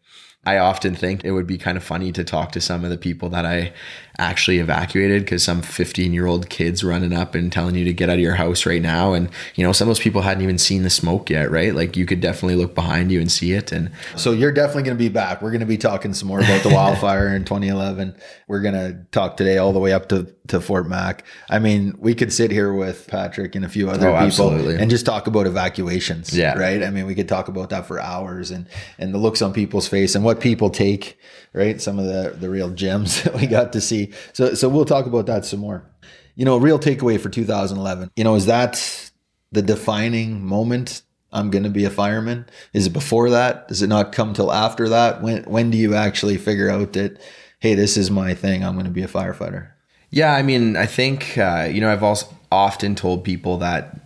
I 0.45 0.57
often 0.57 0.95
think 0.95 1.25
it 1.25 1.31
would 1.31 1.47
be 1.47 1.57
kind 1.57 1.77
of 1.77 1.83
funny 1.83 2.11
to 2.13 2.23
talk 2.23 2.53
to 2.53 2.61
some 2.61 2.83
of 2.83 2.89
the 2.89 2.97
people 2.97 3.29
that 3.29 3.45
I 3.45 3.73
actually 4.19 4.59
evacuated 4.59 5.23
because 5.23 5.43
some 5.43 5.61
15 5.61 6.13
year 6.13 6.25
old 6.25 6.49
kids 6.49 6.83
running 6.83 7.13
up 7.13 7.33
and 7.33 7.51
telling 7.51 7.75
you 7.75 7.85
to 7.85 7.93
get 7.93 8.09
out 8.09 8.15
of 8.15 8.19
your 8.19 8.35
house 8.35 8.65
right 8.65 8.81
now. 8.81 9.13
And, 9.13 9.29
you 9.55 9.65
know, 9.65 9.71
some 9.71 9.87
of 9.87 9.89
those 9.89 10.03
people 10.03 10.21
hadn't 10.21 10.43
even 10.43 10.57
seen 10.57 10.83
the 10.83 10.89
smoke 10.89 11.29
yet, 11.29 11.49
right? 11.49 11.73
Like 11.73 11.95
you 11.95 12.05
could 12.05 12.19
definitely 12.19 12.55
look 12.55 12.75
behind 12.75 13.11
you 13.11 13.19
and 13.21 13.31
see 13.31 13.53
it. 13.53 13.71
And 13.71 13.91
so 14.15 14.31
you're 14.31 14.51
definitely 14.51 14.83
going 14.83 14.97
to 14.97 15.03
be 15.03 15.09
back. 15.09 15.41
We're 15.41 15.51
going 15.51 15.61
to 15.61 15.65
be 15.65 15.77
talking 15.77 16.13
some 16.13 16.27
more 16.27 16.39
about 16.39 16.63
the 16.63 16.69
wildfire 16.73 17.33
in 17.33 17.45
2011. 17.45 18.15
We're 18.47 18.61
going 18.61 18.75
to 18.75 19.05
talk 19.11 19.37
today 19.37 19.57
all 19.57 19.73
the 19.73 19.79
way 19.79 19.93
up 19.93 20.09
to, 20.09 20.25
to 20.47 20.59
Fort 20.59 20.87
Mac. 20.87 21.25
I 21.49 21.59
mean, 21.59 21.95
we 21.99 22.13
could 22.13 22.33
sit 22.33 22.51
here 22.51 22.73
with 22.73 23.07
Patrick 23.07 23.55
and 23.55 23.63
a 23.63 23.69
few 23.69 23.89
other 23.89 24.09
oh, 24.09 24.13
people 24.13 24.51
absolutely. 24.51 24.75
and 24.75 24.91
just 24.91 25.05
talk 25.05 25.27
about 25.27 25.47
evacuations. 25.47 26.37
Yeah. 26.37 26.57
Right. 26.57 26.83
I 26.83 26.89
mean, 26.89 27.07
we 27.07 27.15
could 27.15 27.29
talk 27.29 27.47
about 27.47 27.69
that 27.69 27.87
for 27.87 27.99
hours 27.99 28.51
and, 28.51 28.67
and 28.97 29.13
the 29.13 29.17
looks 29.17 29.41
on 29.41 29.53
people's 29.53 29.87
face 29.87 30.13
and 30.13 30.25
what 30.25 30.41
people 30.41 30.69
take 30.69 31.17
right? 31.53 31.81
Some 31.81 31.99
of 31.99 32.05
the 32.05 32.35
the 32.37 32.49
real 32.49 32.69
gems 32.69 33.23
that 33.23 33.35
we 33.35 33.47
got 33.47 33.73
to 33.73 33.81
see. 33.81 34.08
So 34.33 34.53
so 34.53 34.69
we'll 34.69 34.85
talk 34.85 35.05
about 35.05 35.25
that 35.27 35.45
some 35.45 35.59
more. 35.59 35.89
You 36.35 36.45
know, 36.45 36.55
a 36.55 36.59
real 36.59 36.79
takeaway 36.79 37.19
for 37.19 37.29
2011. 37.29 38.11
You 38.15 38.23
know, 38.23 38.35
is 38.35 38.45
that 38.45 39.11
the 39.51 39.61
defining 39.61 40.45
moment? 40.45 41.01
I'm 41.31 41.51
going 41.51 41.63
to 41.63 41.69
be 41.69 41.85
a 41.85 41.89
fireman. 41.89 42.47
Is 42.73 42.87
it 42.87 42.93
before 42.93 43.29
that? 43.29 43.67
Does 43.67 43.81
it 43.81 43.87
not 43.87 44.11
come 44.11 44.33
till 44.33 44.51
after 44.51 44.89
that? 44.89 45.21
When 45.21 45.43
when 45.43 45.69
do 45.69 45.77
you 45.77 45.95
actually 45.95 46.37
figure 46.37 46.69
out 46.69 46.93
that 46.93 47.19
hey, 47.59 47.75
this 47.75 47.97
is 47.97 48.09
my 48.09 48.33
thing. 48.33 48.63
I'm 48.63 48.73
going 48.73 48.85
to 48.85 48.91
be 48.91 49.03
a 49.03 49.07
firefighter. 49.07 49.71
Yeah, 50.11 50.33
I 50.33 50.41
mean, 50.41 50.75
I 50.75 50.85
think 50.85 51.37
uh, 51.37 51.67
you 51.71 51.81
know 51.81 51.91
I've 51.91 52.03
also 52.03 52.27
often 52.51 52.95
told 52.95 53.23
people 53.23 53.57
that 53.57 53.99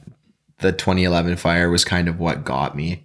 the 0.60 0.72
2011 0.72 1.38
fire 1.38 1.70
was 1.70 1.86
kind 1.86 2.08
of 2.08 2.20
what 2.20 2.44
got 2.44 2.76
me. 2.76 3.03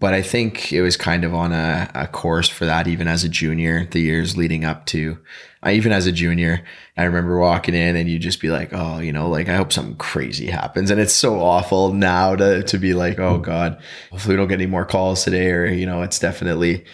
But 0.00 0.14
I 0.14 0.22
think 0.22 0.72
it 0.72 0.82
was 0.82 0.96
kind 0.96 1.24
of 1.24 1.34
on 1.34 1.52
a, 1.52 1.90
a 1.94 2.06
course 2.06 2.48
for 2.48 2.64
that, 2.66 2.86
even 2.86 3.08
as 3.08 3.24
a 3.24 3.28
junior, 3.28 3.86
the 3.86 4.00
years 4.00 4.36
leading 4.36 4.64
up 4.64 4.86
to, 4.86 5.18
I, 5.62 5.72
even 5.72 5.90
as 5.90 6.06
a 6.06 6.12
junior, 6.12 6.64
I 6.96 7.04
remember 7.04 7.38
walking 7.38 7.74
in 7.74 7.96
and 7.96 8.08
you'd 8.08 8.22
just 8.22 8.40
be 8.40 8.48
like, 8.48 8.70
oh, 8.72 8.98
you 9.00 9.12
know, 9.12 9.28
like 9.28 9.48
I 9.48 9.56
hope 9.56 9.72
something 9.72 9.96
crazy 9.96 10.46
happens. 10.46 10.92
And 10.92 11.00
it's 11.00 11.12
so 11.12 11.40
awful 11.40 11.92
now 11.92 12.36
to, 12.36 12.62
to 12.62 12.78
be 12.78 12.94
like, 12.94 13.18
oh 13.18 13.38
God, 13.38 13.82
hopefully 14.10 14.34
we 14.34 14.36
don't 14.36 14.48
get 14.48 14.60
any 14.60 14.66
more 14.66 14.84
calls 14.84 15.24
today. 15.24 15.50
Or, 15.50 15.66
you 15.66 15.86
know, 15.86 16.02
it's 16.02 16.20
definitely 16.20 16.84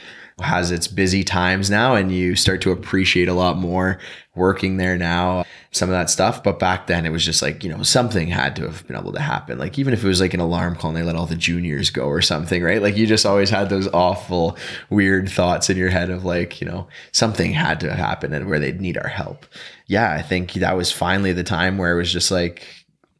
has 0.40 0.70
its 0.70 0.88
busy 0.88 1.22
times 1.22 1.70
now 1.70 1.94
and 1.94 2.10
you 2.10 2.34
start 2.34 2.60
to 2.62 2.72
appreciate 2.72 3.28
a 3.28 3.34
lot 3.34 3.56
more 3.56 4.00
working 4.34 4.76
there 4.76 4.96
now, 4.96 5.44
some 5.70 5.88
of 5.88 5.92
that 5.92 6.10
stuff. 6.10 6.42
But 6.42 6.58
back 6.58 6.86
then 6.86 7.06
it 7.06 7.10
was 7.10 7.24
just 7.24 7.42
like, 7.42 7.62
you 7.62 7.70
know, 7.70 7.82
something 7.82 8.28
had 8.28 8.56
to 8.56 8.62
have 8.62 8.86
been 8.86 8.96
able 8.96 9.12
to 9.12 9.20
happen. 9.20 9.58
Like 9.58 9.78
even 9.78 9.94
if 9.94 10.04
it 10.04 10.08
was 10.08 10.20
like 10.20 10.34
an 10.34 10.40
alarm 10.40 10.76
call 10.76 10.90
and 10.90 10.96
they 10.96 11.02
let 11.02 11.16
all 11.16 11.26
the 11.26 11.36
juniors 11.36 11.90
go 11.90 12.06
or 12.06 12.22
something, 12.22 12.62
right? 12.62 12.82
Like 12.82 12.96
you 12.96 13.06
just 13.06 13.26
always 13.26 13.50
had 13.50 13.68
those 13.68 13.88
awful, 13.88 14.56
weird 14.90 15.28
thoughts 15.28 15.70
in 15.70 15.76
your 15.76 15.90
head 15.90 16.10
of 16.10 16.24
like, 16.24 16.60
you 16.60 16.66
know, 16.66 16.88
something 17.12 17.52
had 17.52 17.80
to 17.80 17.94
happen 17.94 18.32
and 18.32 18.48
where 18.48 18.58
they'd 18.58 18.80
need 18.80 18.98
our 18.98 19.08
help. 19.08 19.46
Yeah, 19.86 20.12
I 20.12 20.22
think 20.22 20.54
that 20.54 20.76
was 20.76 20.90
finally 20.90 21.32
the 21.32 21.44
time 21.44 21.78
where 21.78 21.92
it 21.92 21.96
was 21.96 22.12
just 22.12 22.30
like, 22.30 22.66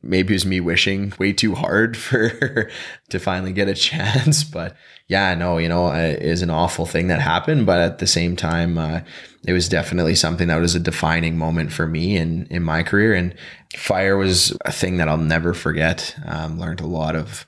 maybe 0.04 0.34
it 0.34 0.36
was 0.36 0.46
me 0.46 0.60
wishing 0.60 1.12
way 1.18 1.32
too 1.32 1.54
hard 1.54 1.96
for 1.96 2.70
to 3.08 3.18
finally 3.18 3.52
get 3.52 3.68
a 3.68 3.74
chance 3.74 4.44
but 4.44 4.76
yeah 5.08 5.34
no 5.34 5.58
you 5.58 5.68
know 5.68 5.92
it 5.92 6.22
is 6.22 6.42
an 6.42 6.50
awful 6.50 6.86
thing 6.86 7.08
that 7.08 7.20
happened 7.20 7.66
but 7.66 7.78
at 7.80 7.98
the 7.98 8.06
same 8.06 8.36
time 8.36 8.78
uh, 8.78 9.00
it 9.46 9.52
was 9.52 9.68
definitely 9.68 10.14
something 10.14 10.48
that 10.48 10.60
was 10.60 10.74
a 10.74 10.80
defining 10.80 11.36
moment 11.36 11.72
for 11.72 11.86
me 11.86 12.16
in 12.16 12.46
in 12.50 12.62
my 12.62 12.82
career. 12.82 13.14
And 13.14 13.34
fire 13.76 14.16
was 14.16 14.56
a 14.64 14.72
thing 14.72 14.96
that 14.96 15.08
i'll 15.08 15.16
never 15.16 15.54
forget. 15.54 16.16
Um, 16.26 16.58
learned 16.58 16.80
a 16.80 16.86
lot 16.86 17.14
of 17.16 17.46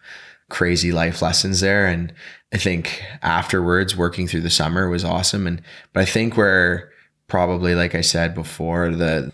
crazy 0.49 0.93
life 0.93 1.23
lessons 1.23 1.61
there. 1.61 1.87
And 1.87 2.13
i 2.53 2.59
think 2.59 3.03
afterwards 3.23 3.97
working 3.97 4.29
through 4.29 4.43
the 4.43 4.51
summer 4.51 4.89
was 4.89 5.05
awesome. 5.05 5.47
And 5.47 5.63
but 5.93 6.01
i 6.03 6.05
think 6.05 6.37
where 6.37 6.91
probably 7.29 7.75
like 7.75 7.95
i 7.95 8.03
said 8.03 8.35
before 8.35 8.91
the 8.91 9.33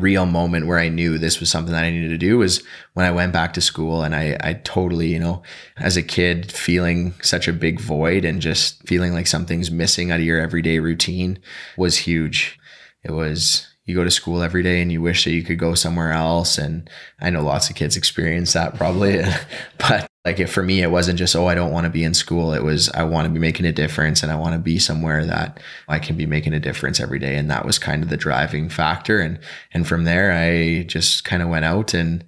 real 0.00 0.26
moment 0.26 0.66
where 0.66 0.78
I 0.78 0.88
knew 0.88 1.18
this 1.18 1.40
was 1.40 1.50
something 1.50 1.72
that 1.72 1.84
I 1.84 1.90
needed 1.90 2.08
to 2.08 2.18
do 2.18 2.38
was 2.38 2.62
when 2.94 3.06
I 3.06 3.10
went 3.10 3.32
back 3.32 3.52
to 3.54 3.60
school 3.60 4.02
and 4.02 4.14
I, 4.14 4.36
I 4.40 4.54
totally, 4.64 5.08
you 5.08 5.18
know, 5.18 5.42
as 5.76 5.96
a 5.96 6.02
kid 6.02 6.50
feeling 6.52 7.14
such 7.22 7.48
a 7.48 7.52
big 7.52 7.80
void 7.80 8.24
and 8.24 8.40
just 8.40 8.86
feeling 8.86 9.12
like 9.12 9.26
something's 9.26 9.70
missing 9.70 10.10
out 10.10 10.20
of 10.20 10.26
your 10.26 10.40
everyday 10.40 10.78
routine 10.78 11.38
was 11.76 11.98
huge. 11.98 12.58
It 13.02 13.12
was, 13.12 13.68
you 13.84 13.94
go 13.94 14.04
to 14.04 14.10
school 14.10 14.42
every 14.42 14.62
day 14.62 14.80
and 14.80 14.90
you 14.90 15.02
wish 15.02 15.24
that 15.24 15.32
you 15.32 15.42
could 15.42 15.58
go 15.58 15.74
somewhere 15.74 16.12
else. 16.12 16.58
And 16.58 16.88
I 17.20 17.30
know 17.30 17.42
lots 17.42 17.70
of 17.70 17.76
kids 17.76 17.96
experience 17.96 18.52
that 18.54 18.74
probably, 18.76 19.22
but 19.78 20.06
like 20.24 20.48
for 20.48 20.62
me 20.62 20.82
it 20.82 20.90
wasn't 20.90 21.18
just 21.18 21.36
oh 21.36 21.46
i 21.46 21.54
don't 21.54 21.72
want 21.72 21.84
to 21.84 21.90
be 21.90 22.04
in 22.04 22.14
school. 22.14 22.52
It 22.52 22.62
was 22.62 22.88
i 22.90 23.02
want 23.02 23.26
to 23.26 23.32
be 23.32 23.38
making 23.38 23.66
a 23.66 23.72
difference 23.72 24.22
and 24.22 24.32
i 24.32 24.36
want 24.36 24.54
to 24.54 24.58
be 24.58 24.78
somewhere 24.78 25.24
that 25.26 25.60
i 25.88 25.98
can 25.98 26.16
be 26.16 26.26
making 26.26 26.54
a 26.54 26.60
difference 26.60 27.00
every 27.00 27.18
day. 27.18 27.36
And 27.36 27.50
that 27.50 27.66
was 27.66 27.78
kind 27.78 28.02
of 28.02 28.08
the 28.08 28.16
driving 28.16 28.68
factor. 28.68 29.20
And 29.20 29.38
and 29.72 29.86
from 29.86 30.04
there 30.04 30.32
i 30.32 30.84
just 30.84 31.24
kind 31.24 31.42
of 31.42 31.48
went 31.48 31.64
out 31.64 31.94
and 31.94 32.24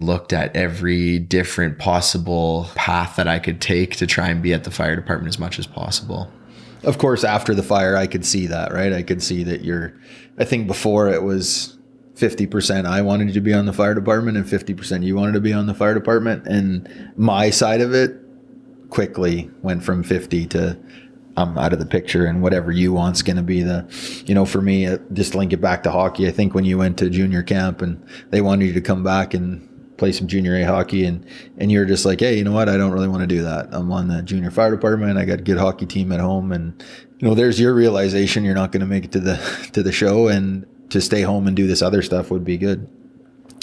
looked 0.00 0.32
at 0.32 0.54
every 0.54 1.18
different 1.18 1.78
possible 1.78 2.68
path 2.74 3.16
that 3.16 3.28
i 3.28 3.38
could 3.38 3.60
take 3.60 3.96
to 3.96 4.06
try 4.06 4.28
and 4.28 4.42
be 4.42 4.52
at 4.52 4.64
the 4.64 4.70
fire 4.70 4.96
department 4.96 5.32
as 5.32 5.38
much 5.38 5.58
as 5.58 5.66
possible. 5.66 6.30
Of 6.82 6.98
course 6.98 7.24
after 7.24 7.54
the 7.54 7.62
fire 7.62 7.96
i 7.96 8.06
could 8.06 8.26
see 8.26 8.46
that 8.48 8.72
right? 8.72 8.92
I 8.92 9.02
could 9.02 9.22
see 9.22 9.44
that 9.44 9.64
you're 9.64 9.94
i 10.38 10.44
think 10.44 10.66
before 10.66 11.08
it 11.08 11.22
was 11.22 11.78
50% 12.16 12.86
I 12.86 13.02
wanted 13.02 13.34
to 13.34 13.40
be 13.40 13.52
on 13.52 13.66
the 13.66 13.72
fire 13.72 13.94
department 13.94 14.36
and 14.36 14.46
50% 14.46 15.04
you 15.04 15.16
wanted 15.16 15.32
to 15.32 15.40
be 15.40 15.52
on 15.52 15.66
the 15.66 15.74
fire 15.74 15.94
department. 15.94 16.46
And 16.46 17.12
my 17.16 17.50
side 17.50 17.80
of 17.80 17.92
it 17.92 18.16
quickly 18.90 19.50
went 19.62 19.82
from 19.82 20.04
50 20.04 20.46
to 20.46 20.78
I'm 21.36 21.58
out 21.58 21.72
of 21.72 21.80
the 21.80 21.86
picture 21.86 22.26
and 22.26 22.42
whatever 22.42 22.70
you 22.70 22.92
want's 22.92 23.22
going 23.22 23.36
to 23.36 23.42
be 23.42 23.62
the, 23.62 23.84
you 24.24 24.34
know, 24.34 24.44
for 24.44 24.62
me, 24.62 24.86
uh, 24.86 24.98
just 25.12 25.34
link 25.34 25.52
it 25.52 25.60
back 25.60 25.82
to 25.82 25.90
hockey. 25.90 26.28
I 26.28 26.30
think 26.30 26.54
when 26.54 26.64
you 26.64 26.78
went 26.78 26.96
to 26.98 27.10
junior 27.10 27.42
camp 27.42 27.82
and 27.82 28.00
they 28.30 28.40
wanted 28.40 28.66
you 28.66 28.72
to 28.74 28.80
come 28.80 29.02
back 29.02 29.34
and 29.34 29.68
play 29.96 30.12
some 30.12 30.28
junior 30.28 30.54
A 30.54 30.62
hockey 30.62 31.04
and, 31.04 31.26
and 31.58 31.72
you're 31.72 31.86
just 31.86 32.04
like, 32.04 32.20
Hey, 32.20 32.38
you 32.38 32.44
know 32.44 32.52
what? 32.52 32.68
I 32.68 32.76
don't 32.76 32.92
really 32.92 33.08
want 33.08 33.22
to 33.22 33.26
do 33.26 33.42
that. 33.42 33.68
I'm 33.72 33.90
on 33.90 34.06
the 34.06 34.22
junior 34.22 34.52
fire 34.52 34.70
department. 34.70 35.18
I 35.18 35.24
got 35.24 35.40
a 35.40 35.42
good 35.42 35.58
hockey 35.58 35.86
team 35.86 36.12
at 36.12 36.20
home 36.20 36.52
and, 36.52 36.80
you 37.18 37.26
know, 37.26 37.34
there's 37.34 37.58
your 37.58 37.74
realization 37.74 38.44
you're 38.44 38.54
not 38.54 38.70
going 38.70 38.82
to 38.82 38.86
make 38.86 39.04
it 39.04 39.12
to 39.12 39.20
the, 39.20 39.68
to 39.72 39.82
the 39.82 39.92
show. 39.92 40.28
And 40.28 40.66
to 40.90 41.00
stay 41.00 41.22
home 41.22 41.46
and 41.46 41.56
do 41.56 41.66
this 41.66 41.82
other 41.82 42.02
stuff 42.02 42.30
would 42.30 42.44
be 42.44 42.56
good. 42.56 42.88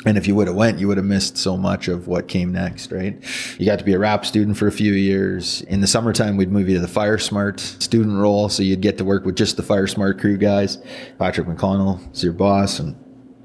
And 0.06 0.18
if 0.18 0.28
you 0.28 0.34
would 0.36 0.48
have 0.48 0.56
went, 0.56 0.80
you 0.80 0.88
would 0.88 0.98
have 0.98 1.06
missed 1.06 1.38
so 1.38 1.56
much 1.56 1.88
of 1.88 2.08
what 2.08 2.28
came 2.28 2.52
next, 2.52 2.92
right? 2.92 3.22
You 3.60 3.68
got 3.68 3.78
to 3.80 3.86
be 3.86 3.94
a 3.94 4.00
RAP 4.00 4.26
student 4.26 4.58
for 4.58 4.68
a 4.68 4.72
few 4.72 4.94
years. 4.94 5.62
In 5.64 5.82
the 5.82 5.88
summertime, 5.88 6.38
we'd 6.38 6.52
move 6.52 6.68
you 6.68 6.76
to 6.76 6.82
the 6.82 6.88
Fire 6.88 7.20
Smart 7.20 7.60
student 7.60 8.18
role, 8.18 8.50
so 8.50 8.64
you'd 8.64 8.82
get 8.82 8.98
to 8.98 9.06
work 9.06 9.26
with 9.26 9.36
just 9.36 9.58
the 9.58 9.64
Fire 9.64 9.86
Smart 9.86 10.20
crew 10.20 10.38
guys. 10.38 10.80
Patrick 11.20 11.48
McConnell 11.48 12.12
is 12.14 12.24
your 12.24 12.34
boss, 12.34 12.80
and 12.80 12.96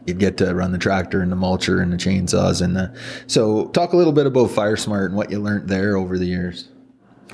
you'd 0.06 0.18
get 0.18 0.38
to 0.38 0.54
run 0.54 0.72
the 0.72 0.78
tractor 0.78 1.20
and 1.20 1.30
the 1.30 1.36
mulcher 1.36 1.82
and 1.82 1.92
the 1.92 1.98
chainsaws 1.98 2.62
and 2.62 2.74
the. 2.74 2.98
So, 3.26 3.66
talk 3.68 3.92
a 3.92 3.96
little 3.96 4.14
bit 4.14 4.26
about 4.26 4.50
Fire 4.50 4.76
Smart 4.76 5.10
and 5.10 5.16
what 5.16 5.30
you 5.30 5.40
learned 5.40 5.68
there 5.68 5.98
over 5.98 6.16
the 6.16 6.26
years 6.26 6.68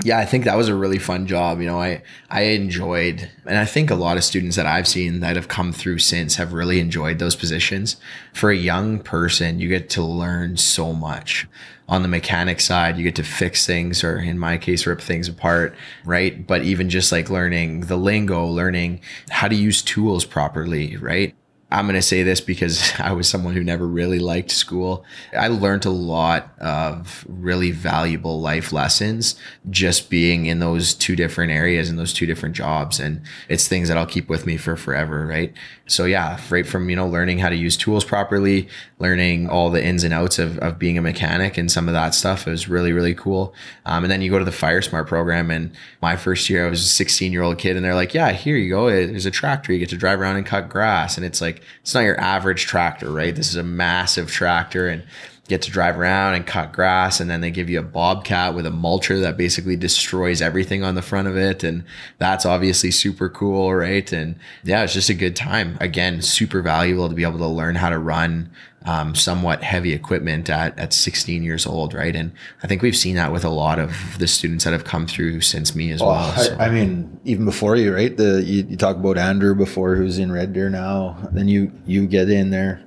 yeah, 0.02 0.18
I 0.18 0.24
think 0.24 0.44
that 0.44 0.56
was 0.56 0.68
a 0.68 0.74
really 0.74 0.98
fun 0.98 1.26
job. 1.26 1.60
You 1.60 1.66
know, 1.66 1.80
I 1.80 2.02
I 2.30 2.42
enjoyed, 2.42 3.30
and 3.44 3.58
I 3.58 3.66
think 3.66 3.90
a 3.90 3.94
lot 3.94 4.16
of 4.16 4.24
students 4.24 4.56
that 4.56 4.66
I've 4.66 4.88
seen 4.88 5.20
that 5.20 5.36
have 5.36 5.48
come 5.48 5.72
through 5.72 5.98
since 5.98 6.36
have 6.36 6.52
really 6.52 6.80
enjoyed 6.80 7.18
those 7.18 7.36
positions. 7.36 7.96
For 8.32 8.50
a 8.50 8.56
young 8.56 8.98
person, 9.00 9.60
you 9.60 9.68
get 9.68 9.90
to 9.90 10.02
learn 10.02 10.56
so 10.56 10.92
much. 10.92 11.46
On 11.88 12.00
the 12.00 12.08
mechanic 12.08 12.60
side, 12.60 12.96
you 12.96 13.04
get 13.04 13.16
to 13.16 13.22
fix 13.22 13.66
things, 13.66 14.02
or 14.02 14.18
in 14.18 14.38
my 14.38 14.56
case, 14.56 14.86
rip 14.86 15.00
things 15.00 15.28
apart, 15.28 15.74
right? 16.04 16.46
But 16.46 16.62
even 16.62 16.88
just 16.88 17.12
like 17.12 17.28
learning 17.28 17.80
the 17.80 17.96
lingo, 17.96 18.46
learning 18.46 19.00
how 19.28 19.48
to 19.48 19.54
use 19.54 19.82
tools 19.82 20.24
properly, 20.24 20.96
right? 20.96 21.34
I'm 21.72 21.86
going 21.86 21.94
to 21.94 22.02
say 22.02 22.22
this 22.22 22.40
because 22.40 22.92
I 22.98 23.12
was 23.12 23.28
someone 23.28 23.54
who 23.54 23.64
never 23.64 23.86
really 23.86 24.18
liked 24.18 24.50
school. 24.50 25.04
I 25.36 25.48
learned 25.48 25.86
a 25.86 25.90
lot 25.90 26.52
of 26.60 27.24
really 27.28 27.70
valuable 27.70 28.40
life 28.40 28.72
lessons 28.72 29.36
just 29.70 30.10
being 30.10 30.46
in 30.46 30.58
those 30.58 30.94
two 30.94 31.16
different 31.16 31.50
areas 31.50 31.88
and 31.88 31.98
those 31.98 32.12
two 32.12 32.26
different 32.26 32.54
jobs. 32.54 33.00
And 33.00 33.22
it's 33.48 33.66
things 33.66 33.88
that 33.88 33.96
I'll 33.96 34.06
keep 34.06 34.28
with 34.28 34.46
me 34.46 34.56
for 34.56 34.76
forever. 34.76 35.26
Right. 35.26 35.54
So 35.86 36.04
yeah, 36.04 36.38
right 36.50 36.66
from, 36.66 36.90
you 36.90 36.96
know, 36.96 37.08
learning 37.08 37.38
how 37.38 37.48
to 37.48 37.56
use 37.56 37.76
tools 37.76 38.04
properly, 38.04 38.68
learning 39.02 39.48
all 39.48 39.68
the 39.68 39.84
ins 39.84 40.04
and 40.04 40.14
outs 40.14 40.38
of, 40.38 40.58
of 40.58 40.78
being 40.78 40.96
a 40.96 41.02
mechanic 41.02 41.58
and 41.58 41.70
some 41.70 41.88
of 41.88 41.92
that 41.92 42.14
stuff. 42.14 42.46
It 42.46 42.52
was 42.52 42.68
really, 42.68 42.92
really 42.92 43.16
cool. 43.16 43.52
Um, 43.84 44.04
and 44.04 44.10
then 44.10 44.22
you 44.22 44.30
go 44.30 44.38
to 44.38 44.44
the 44.44 44.52
Fire 44.52 44.80
Smart 44.80 45.08
program. 45.08 45.50
And 45.50 45.72
my 46.00 46.14
first 46.14 46.48
year, 46.48 46.64
I 46.64 46.70
was 46.70 46.80
a 46.80 46.88
16 46.88 47.32
year 47.32 47.42
old 47.42 47.58
kid 47.58 47.74
and 47.74 47.84
they're 47.84 47.96
like, 47.96 48.14
yeah, 48.14 48.30
here 48.30 48.56
you 48.56 48.70
go. 48.70 48.88
There's 48.88 49.26
a 49.26 49.30
tractor. 49.32 49.72
You 49.72 49.80
get 49.80 49.88
to 49.88 49.96
drive 49.96 50.20
around 50.20 50.36
and 50.36 50.46
cut 50.46 50.68
grass. 50.68 51.16
And 51.16 51.26
it's 51.26 51.40
like, 51.40 51.62
it's 51.80 51.94
not 51.94 52.02
your 52.02 52.18
average 52.20 52.64
tractor, 52.66 53.10
right? 53.10 53.34
This 53.34 53.48
is 53.48 53.56
a 53.56 53.64
massive 53.64 54.30
tractor 54.30 54.88
and 54.88 55.02
get 55.48 55.62
to 55.62 55.70
drive 55.70 55.98
around 55.98 56.34
and 56.34 56.46
cut 56.46 56.72
grass 56.72 57.18
and 57.18 57.28
then 57.28 57.40
they 57.40 57.50
give 57.50 57.68
you 57.68 57.78
a 57.78 57.82
bobcat 57.82 58.54
with 58.54 58.64
a 58.64 58.70
mulcher 58.70 59.20
that 59.20 59.36
basically 59.36 59.74
destroys 59.76 60.40
everything 60.40 60.84
on 60.84 60.94
the 60.94 61.02
front 61.02 61.26
of 61.26 61.36
it 61.36 61.64
and 61.64 61.84
that's 62.18 62.46
obviously 62.46 62.92
super 62.92 63.28
cool 63.28 63.74
right 63.74 64.12
and 64.12 64.36
yeah 64.62 64.84
it's 64.84 64.94
just 64.94 65.10
a 65.10 65.14
good 65.14 65.34
time 65.34 65.76
again 65.80 66.22
super 66.22 66.62
valuable 66.62 67.08
to 67.08 67.14
be 67.14 67.24
able 67.24 67.38
to 67.38 67.46
learn 67.46 67.74
how 67.74 67.90
to 67.90 67.98
run 67.98 68.48
um, 68.84 69.14
somewhat 69.14 69.62
heavy 69.62 69.92
equipment 69.92 70.48
at, 70.50 70.78
at 70.78 70.92
16 70.92 71.42
years 71.42 71.66
old 71.66 71.94
right? 71.94 72.14
And 72.14 72.32
i 72.62 72.66
think 72.66 72.82
we've 72.82 72.96
seen 72.96 73.16
that 73.16 73.32
with 73.32 73.44
a 73.44 73.50
lot 73.50 73.78
of 73.78 73.94
the 74.18 74.26
students 74.26 74.64
that 74.64 74.72
have 74.72 74.84
come 74.84 75.06
through 75.06 75.40
since 75.40 75.74
me 75.74 75.92
as 75.92 76.00
well, 76.00 76.10
well 76.10 76.36
so. 76.36 76.56
I, 76.56 76.66
I, 76.66 76.70
mean 76.70 77.20
even 77.24 77.44
before 77.44 77.76
you 77.76 77.94
right? 77.94 78.16
The 78.16 78.42
you, 78.42 78.64
you 78.68 78.76
talk 78.76 78.96
about 78.96 79.18
andrew 79.18 79.54
before 79.54 79.96
who's 79.96 80.18
in 80.18 80.32
Red 80.32 80.52
Deer 80.52 80.70
now. 80.70 81.16
Then 81.32 81.48
you 81.48 81.72
you 81.86 82.06
get 82.06 82.30
in 82.30 82.50
there. 82.50 82.84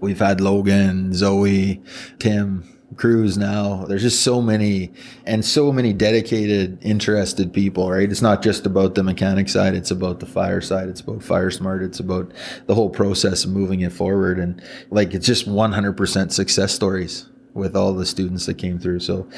We've 0.00 0.18
had 0.18 0.40
Logan, 0.40 1.14
Zoe, 1.14 1.82
Tim, 2.18 2.73
Cruz 2.96 3.36
now. 3.36 3.84
There's 3.84 4.02
just 4.02 4.22
so 4.22 4.40
many 4.40 4.92
and 5.26 5.44
so 5.44 5.72
many 5.72 5.92
dedicated, 5.92 6.78
interested 6.82 7.52
people, 7.52 7.90
right? 7.90 8.10
It's 8.10 8.22
not 8.22 8.42
just 8.42 8.66
about 8.66 8.94
the 8.94 9.02
mechanic 9.02 9.48
side, 9.48 9.74
it's 9.74 9.90
about 9.90 10.20
the 10.20 10.26
fire 10.26 10.60
side, 10.60 10.88
it's 10.88 11.00
about 11.00 11.22
fire 11.22 11.50
smart, 11.50 11.82
it's 11.82 12.00
about 12.00 12.32
the 12.66 12.74
whole 12.74 12.90
process 12.90 13.44
of 13.44 13.50
moving 13.50 13.80
it 13.80 13.92
forward. 13.92 14.38
And 14.38 14.62
like 14.90 15.14
it's 15.14 15.26
just 15.26 15.48
100% 15.48 16.32
success 16.32 16.72
stories 16.72 17.28
with 17.52 17.76
all 17.76 17.94
the 17.94 18.06
students 18.06 18.46
that 18.46 18.58
came 18.58 18.78
through. 18.78 19.00
So 19.00 19.28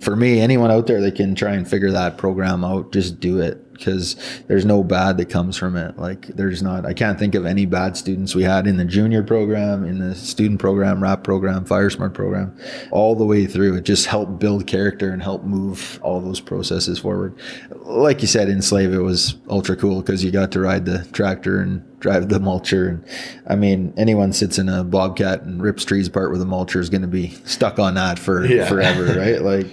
for 0.00 0.14
me, 0.14 0.40
anyone 0.40 0.70
out 0.70 0.86
there 0.86 1.00
that 1.00 1.14
can 1.14 1.34
try 1.34 1.54
and 1.54 1.68
figure 1.68 1.90
that 1.90 2.18
program 2.18 2.64
out, 2.64 2.92
just 2.92 3.18
do 3.18 3.40
it 3.40 3.66
because 3.72 4.16
there's 4.46 4.64
no 4.64 4.82
bad 4.82 5.16
that 5.18 5.26
comes 5.26 5.56
from 5.56 5.76
it. 5.76 5.98
Like 5.98 6.26
there's 6.28 6.62
not, 6.62 6.86
I 6.86 6.94
can't 6.94 7.18
think 7.18 7.34
of 7.34 7.46
any 7.46 7.66
bad 7.66 7.96
students 7.96 8.34
we 8.34 8.42
had 8.42 8.66
in 8.66 8.76
the 8.76 8.84
junior 8.84 9.22
program, 9.22 9.84
in 9.84 9.98
the 9.98 10.14
student 10.14 10.60
program, 10.60 11.02
RAP 11.02 11.24
program, 11.24 11.64
fire 11.64 11.90
smart 11.90 12.14
program, 12.14 12.56
all 12.90 13.14
the 13.14 13.24
way 13.24 13.46
through. 13.46 13.76
It 13.76 13.84
just 13.84 14.06
helped 14.06 14.38
build 14.38 14.66
character 14.66 15.10
and 15.10 15.22
help 15.22 15.44
move 15.44 15.98
all 16.02 16.20
those 16.20 16.40
processes 16.40 16.98
forward. 16.98 17.38
Like 17.82 18.22
you 18.22 18.28
said, 18.28 18.48
in 18.48 18.62
Slave, 18.62 18.92
it 18.92 19.02
was 19.02 19.36
ultra 19.48 19.76
cool 19.76 20.00
because 20.00 20.24
you 20.24 20.30
got 20.30 20.52
to 20.52 20.60
ride 20.60 20.84
the 20.84 21.04
tractor 21.12 21.60
and 21.60 21.85
drive 22.06 22.28
the 22.28 22.38
mulcher. 22.38 22.88
And 22.88 23.04
I 23.46 23.56
mean, 23.56 23.92
anyone 23.96 24.32
sits 24.32 24.58
in 24.58 24.68
a 24.68 24.84
bobcat 24.84 25.42
and 25.42 25.62
rips 25.62 25.84
trees 25.84 26.08
apart 26.08 26.30
with 26.30 26.40
a 26.42 26.46
mulcher 26.46 26.80
is 26.80 26.90
going 26.90 27.02
to 27.02 27.08
be 27.08 27.30
stuck 27.44 27.78
on 27.78 27.94
that 27.94 28.18
for 28.18 28.44
yeah. 28.46 28.68
forever, 28.68 29.04
right? 29.18 29.42
Like 29.42 29.66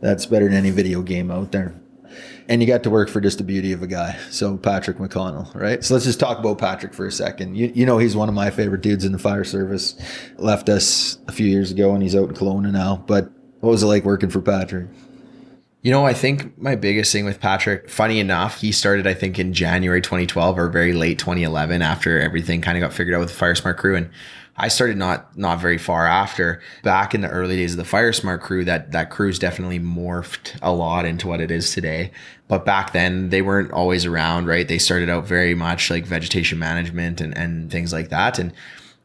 that's 0.00 0.26
better 0.26 0.46
than 0.48 0.56
any 0.56 0.70
video 0.70 1.02
game 1.02 1.30
out 1.30 1.52
there 1.52 1.74
and 2.48 2.60
you 2.60 2.66
got 2.66 2.82
to 2.82 2.90
work 2.90 3.08
for 3.08 3.20
just 3.20 3.38
the 3.38 3.44
beauty 3.44 3.72
of 3.72 3.82
a 3.82 3.86
guy. 3.86 4.18
So 4.30 4.56
Patrick 4.56 4.98
McConnell, 4.98 5.54
right? 5.54 5.82
So 5.82 5.94
let's 5.94 6.04
just 6.04 6.20
talk 6.20 6.38
about 6.38 6.58
Patrick 6.58 6.94
for 6.94 7.06
a 7.06 7.12
second. 7.12 7.56
You, 7.56 7.72
you 7.74 7.86
know, 7.86 7.98
he's 7.98 8.16
one 8.16 8.28
of 8.28 8.34
my 8.34 8.50
favorite 8.50 8.82
dudes 8.82 9.04
in 9.04 9.12
the 9.12 9.18
fire 9.18 9.44
service. 9.44 9.96
Left 10.36 10.68
us 10.68 11.18
a 11.28 11.32
few 11.32 11.46
years 11.46 11.70
ago 11.70 11.94
and 11.94 12.02
he's 12.02 12.16
out 12.16 12.28
in 12.28 12.34
Kelowna 12.34 12.72
now. 12.72 13.04
But 13.06 13.30
what 13.60 13.70
was 13.70 13.82
it 13.82 13.86
like 13.86 14.04
working 14.04 14.30
for 14.30 14.40
Patrick? 14.40 14.88
You 15.82 15.90
know, 15.90 16.06
I 16.06 16.14
think 16.14 16.56
my 16.56 16.76
biggest 16.76 17.10
thing 17.10 17.24
with 17.24 17.40
Patrick, 17.40 17.90
funny 17.90 18.20
enough, 18.20 18.60
he 18.60 18.70
started, 18.70 19.04
I 19.04 19.14
think, 19.14 19.40
in 19.40 19.52
January 19.52 20.00
2012 20.00 20.56
or 20.56 20.68
very 20.68 20.92
late 20.92 21.18
2011 21.18 21.82
after 21.82 22.20
everything 22.20 22.60
kind 22.60 22.78
of 22.78 22.82
got 22.82 22.92
figured 22.92 23.16
out 23.16 23.20
with 23.20 23.36
the 23.36 23.44
FireSmart 23.44 23.78
crew. 23.78 23.96
And 23.96 24.08
I 24.56 24.68
started 24.68 24.96
not 24.96 25.36
not 25.36 25.60
very 25.60 25.78
far 25.78 26.06
after. 26.06 26.60
Back 26.84 27.16
in 27.16 27.20
the 27.20 27.28
early 27.28 27.56
days 27.56 27.72
of 27.72 27.78
the 27.78 27.96
FireSmart 27.96 28.40
crew, 28.42 28.64
that 28.64 28.92
that 28.92 29.10
crew's 29.10 29.40
definitely 29.40 29.80
morphed 29.80 30.56
a 30.62 30.72
lot 30.72 31.04
into 31.04 31.26
what 31.26 31.40
it 31.40 31.50
is 31.50 31.72
today. 31.72 32.12
But 32.46 32.64
back 32.64 32.92
then 32.92 33.30
they 33.30 33.42
weren't 33.42 33.72
always 33.72 34.06
around, 34.06 34.46
right? 34.46 34.68
They 34.68 34.78
started 34.78 35.08
out 35.08 35.26
very 35.26 35.54
much 35.54 35.90
like 35.90 36.06
vegetation 36.06 36.60
management 36.60 37.20
and, 37.20 37.36
and 37.36 37.72
things 37.72 37.92
like 37.92 38.08
that. 38.10 38.38
And 38.38 38.52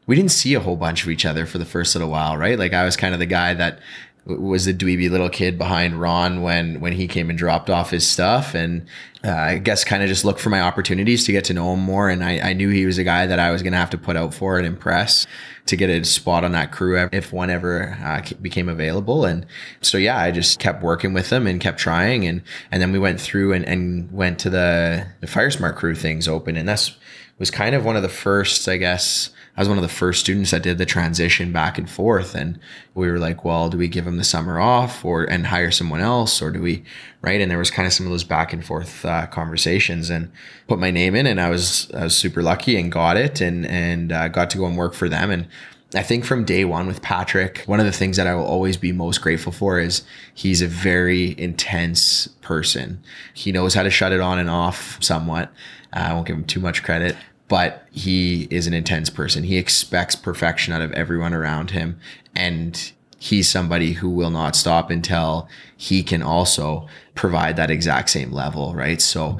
we 0.06 0.16
didn't 0.16 0.30
see 0.30 0.54
a 0.54 0.60
whole 0.60 0.76
bunch 0.76 1.02
of 1.02 1.10
each 1.10 1.26
other 1.26 1.44
for 1.44 1.58
the 1.58 1.66
first 1.66 1.94
little 1.94 2.10
while, 2.10 2.36
right? 2.36 2.58
Like 2.58 2.72
I 2.72 2.84
was 2.84 2.96
kind 2.96 3.12
of 3.12 3.20
the 3.20 3.26
guy 3.26 3.52
that 3.54 3.80
was 4.28 4.66
the 4.66 4.74
dweeby 4.74 5.10
little 5.10 5.30
kid 5.30 5.56
behind 5.56 6.00
Ron 6.00 6.42
when 6.42 6.80
when 6.80 6.92
he 6.92 7.08
came 7.08 7.30
and 7.30 7.38
dropped 7.38 7.70
off 7.70 7.90
his 7.90 8.06
stuff, 8.06 8.54
and 8.54 8.86
uh, 9.24 9.32
I 9.32 9.58
guess 9.58 9.84
kind 9.84 10.02
of 10.02 10.08
just 10.08 10.24
looked 10.24 10.40
for 10.40 10.50
my 10.50 10.60
opportunities 10.60 11.24
to 11.24 11.32
get 11.32 11.44
to 11.46 11.54
know 11.54 11.72
him 11.72 11.80
more. 11.80 12.10
And 12.10 12.22
I, 12.22 12.50
I 12.50 12.52
knew 12.52 12.68
he 12.68 12.84
was 12.84 12.98
a 12.98 13.04
guy 13.04 13.26
that 13.26 13.38
I 13.38 13.50
was 13.50 13.62
going 13.62 13.72
to 13.72 13.78
have 13.78 13.90
to 13.90 13.98
put 13.98 14.16
out 14.16 14.34
for 14.34 14.58
and 14.58 14.66
impress 14.66 15.26
to 15.66 15.76
get 15.76 15.90
a 15.90 16.04
spot 16.04 16.44
on 16.44 16.52
that 16.52 16.72
crew 16.72 17.08
if 17.10 17.32
one 17.32 17.50
ever 17.50 17.98
uh, 18.02 18.22
became 18.40 18.68
available. 18.68 19.24
And 19.24 19.46
so 19.80 19.98
yeah, 19.98 20.18
I 20.18 20.30
just 20.30 20.58
kept 20.58 20.82
working 20.82 21.14
with 21.14 21.32
him 21.32 21.46
and 21.46 21.60
kept 21.60 21.78
trying, 21.78 22.26
and 22.26 22.42
and 22.70 22.82
then 22.82 22.92
we 22.92 22.98
went 22.98 23.20
through 23.20 23.54
and, 23.54 23.64
and 23.64 24.12
went 24.12 24.38
to 24.40 24.50
the 24.50 25.06
the 25.20 25.26
Fire 25.26 25.50
Smart 25.50 25.76
crew 25.76 25.94
things 25.94 26.28
open, 26.28 26.56
and 26.56 26.68
that's 26.68 26.96
was 27.38 27.50
kind 27.50 27.74
of 27.74 27.84
one 27.84 27.96
of 27.96 28.02
the 28.02 28.08
first, 28.08 28.68
I 28.68 28.76
guess 28.76 29.30
I 29.58 29.60
was 29.60 29.68
one 29.68 29.76
of 29.76 29.82
the 29.82 29.88
first 29.88 30.20
students 30.20 30.52
that 30.52 30.62
did 30.62 30.78
the 30.78 30.86
transition 30.86 31.50
back 31.50 31.78
and 31.78 31.90
forth. 31.90 32.36
And 32.36 32.60
we 32.94 33.10
were 33.10 33.18
like, 33.18 33.44
well, 33.44 33.68
do 33.68 33.76
we 33.76 33.88
give 33.88 34.06
him 34.06 34.16
the 34.16 34.22
summer 34.22 34.60
off 34.60 35.04
or, 35.04 35.24
and 35.24 35.48
hire 35.48 35.72
someone 35.72 35.98
else? 35.98 36.40
Or 36.40 36.52
do 36.52 36.62
we, 36.62 36.84
right? 37.22 37.40
And 37.40 37.50
there 37.50 37.58
was 37.58 37.72
kind 37.72 37.84
of 37.84 37.92
some 37.92 38.06
of 38.06 38.12
those 38.12 38.22
back 38.22 38.52
and 38.52 38.64
forth 38.64 39.04
uh, 39.04 39.26
conversations 39.26 40.10
and 40.10 40.30
put 40.68 40.78
my 40.78 40.92
name 40.92 41.16
in 41.16 41.26
and 41.26 41.40
I 41.40 41.50
was, 41.50 41.90
I 41.92 42.04
was 42.04 42.16
super 42.16 42.40
lucky 42.40 42.78
and 42.78 42.92
got 42.92 43.16
it 43.16 43.40
and, 43.40 43.66
and 43.66 44.12
uh, 44.12 44.28
got 44.28 44.48
to 44.50 44.58
go 44.58 44.66
and 44.66 44.76
work 44.76 44.94
for 44.94 45.08
them. 45.08 45.28
And 45.32 45.48
I 45.92 46.04
think 46.04 46.24
from 46.24 46.44
day 46.44 46.64
one 46.64 46.86
with 46.86 47.02
Patrick, 47.02 47.64
one 47.66 47.80
of 47.80 47.86
the 47.86 47.90
things 47.90 48.16
that 48.16 48.28
I 48.28 48.36
will 48.36 48.46
always 48.46 48.76
be 48.76 48.92
most 48.92 49.22
grateful 49.22 49.50
for 49.50 49.80
is 49.80 50.04
he's 50.34 50.62
a 50.62 50.68
very 50.68 51.34
intense 51.36 52.28
person. 52.42 53.02
He 53.34 53.50
knows 53.50 53.74
how 53.74 53.82
to 53.82 53.90
shut 53.90 54.12
it 54.12 54.20
on 54.20 54.38
and 54.38 54.48
off 54.48 55.02
somewhat. 55.02 55.50
I 55.92 56.12
won't 56.12 56.28
give 56.28 56.36
him 56.36 56.44
too 56.44 56.60
much 56.60 56.84
credit, 56.84 57.16
but 57.48 57.86
he 57.90 58.46
is 58.50 58.66
an 58.66 58.74
intense 58.74 59.10
person. 59.10 59.44
He 59.44 59.56
expects 59.56 60.14
perfection 60.14 60.72
out 60.72 60.82
of 60.82 60.92
everyone 60.92 61.34
around 61.34 61.70
him. 61.70 61.98
And 62.34 62.92
he's 63.18 63.48
somebody 63.48 63.92
who 63.92 64.08
will 64.08 64.30
not 64.30 64.54
stop 64.54 64.90
until 64.90 65.48
he 65.76 66.02
can 66.02 66.22
also 66.22 66.86
provide 67.14 67.56
that 67.56 67.70
exact 67.70 68.10
same 68.10 68.32
level, 68.32 68.74
right? 68.74 69.00
So 69.00 69.38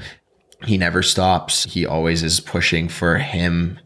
he 0.65 0.77
never 0.77 1.03
stops. 1.03 1.65
He 1.65 1.87
always 1.87 2.23
is 2.23 2.41
pushing 2.41 2.89
for 2.89 3.19
him 3.19 3.79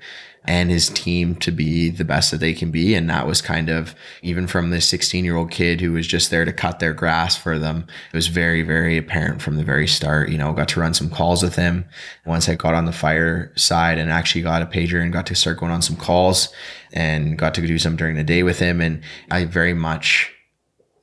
and 0.45 0.70
his 0.70 0.88
team 0.88 1.36
to 1.36 1.53
be 1.53 1.88
the 1.88 2.05
best 2.05 2.30
that 2.30 2.38
they 2.38 2.53
can 2.53 2.70
be. 2.70 2.95
And 2.95 3.09
that 3.09 3.26
was 3.26 3.40
kind 3.40 3.68
of 3.68 3.95
even 4.22 4.47
from 4.47 4.70
this 4.70 4.88
16 4.88 5.24
year 5.24 5.36
old 5.36 5.51
kid 5.51 5.80
who 5.80 5.93
was 5.93 6.07
just 6.07 6.30
there 6.30 6.45
to 6.45 6.53
cut 6.53 6.80
their 6.80 6.93
grass 6.93 7.36
for 7.36 7.59
them. 7.59 7.86
It 8.12 8.16
was 8.16 8.26
very, 8.26 8.62
very 8.62 8.97
apparent 8.97 9.40
from 9.40 9.57
the 9.57 9.64
very 9.64 9.86
start. 9.86 10.30
You 10.30 10.38
know, 10.38 10.53
got 10.53 10.68
to 10.70 10.80
run 10.80 10.95
some 10.95 11.11
calls 11.11 11.43
with 11.43 11.57
him. 11.57 11.84
Once 12.26 12.49
I 12.49 12.55
got 12.55 12.74
on 12.74 12.86
the 12.86 12.93
fire 12.93 13.53
side 13.57 13.99
and 13.99 14.11
actually 14.11 14.43
got 14.43 14.62
a 14.62 14.66
pager 14.66 15.01
and 15.01 15.12
got 15.12 15.26
to 15.26 15.34
start 15.34 15.59
going 15.59 15.72
on 15.72 15.82
some 15.82 15.97
calls 15.97 16.49
and 16.93 17.38
got 17.38 17.55
to 17.55 17.66
do 17.66 17.78
some 17.78 17.97
during 17.97 18.16
the 18.16 18.24
day 18.24 18.43
with 18.43 18.59
him. 18.59 18.80
And 18.80 19.03
I 19.30 19.45
very 19.45 19.74
much 19.74 20.32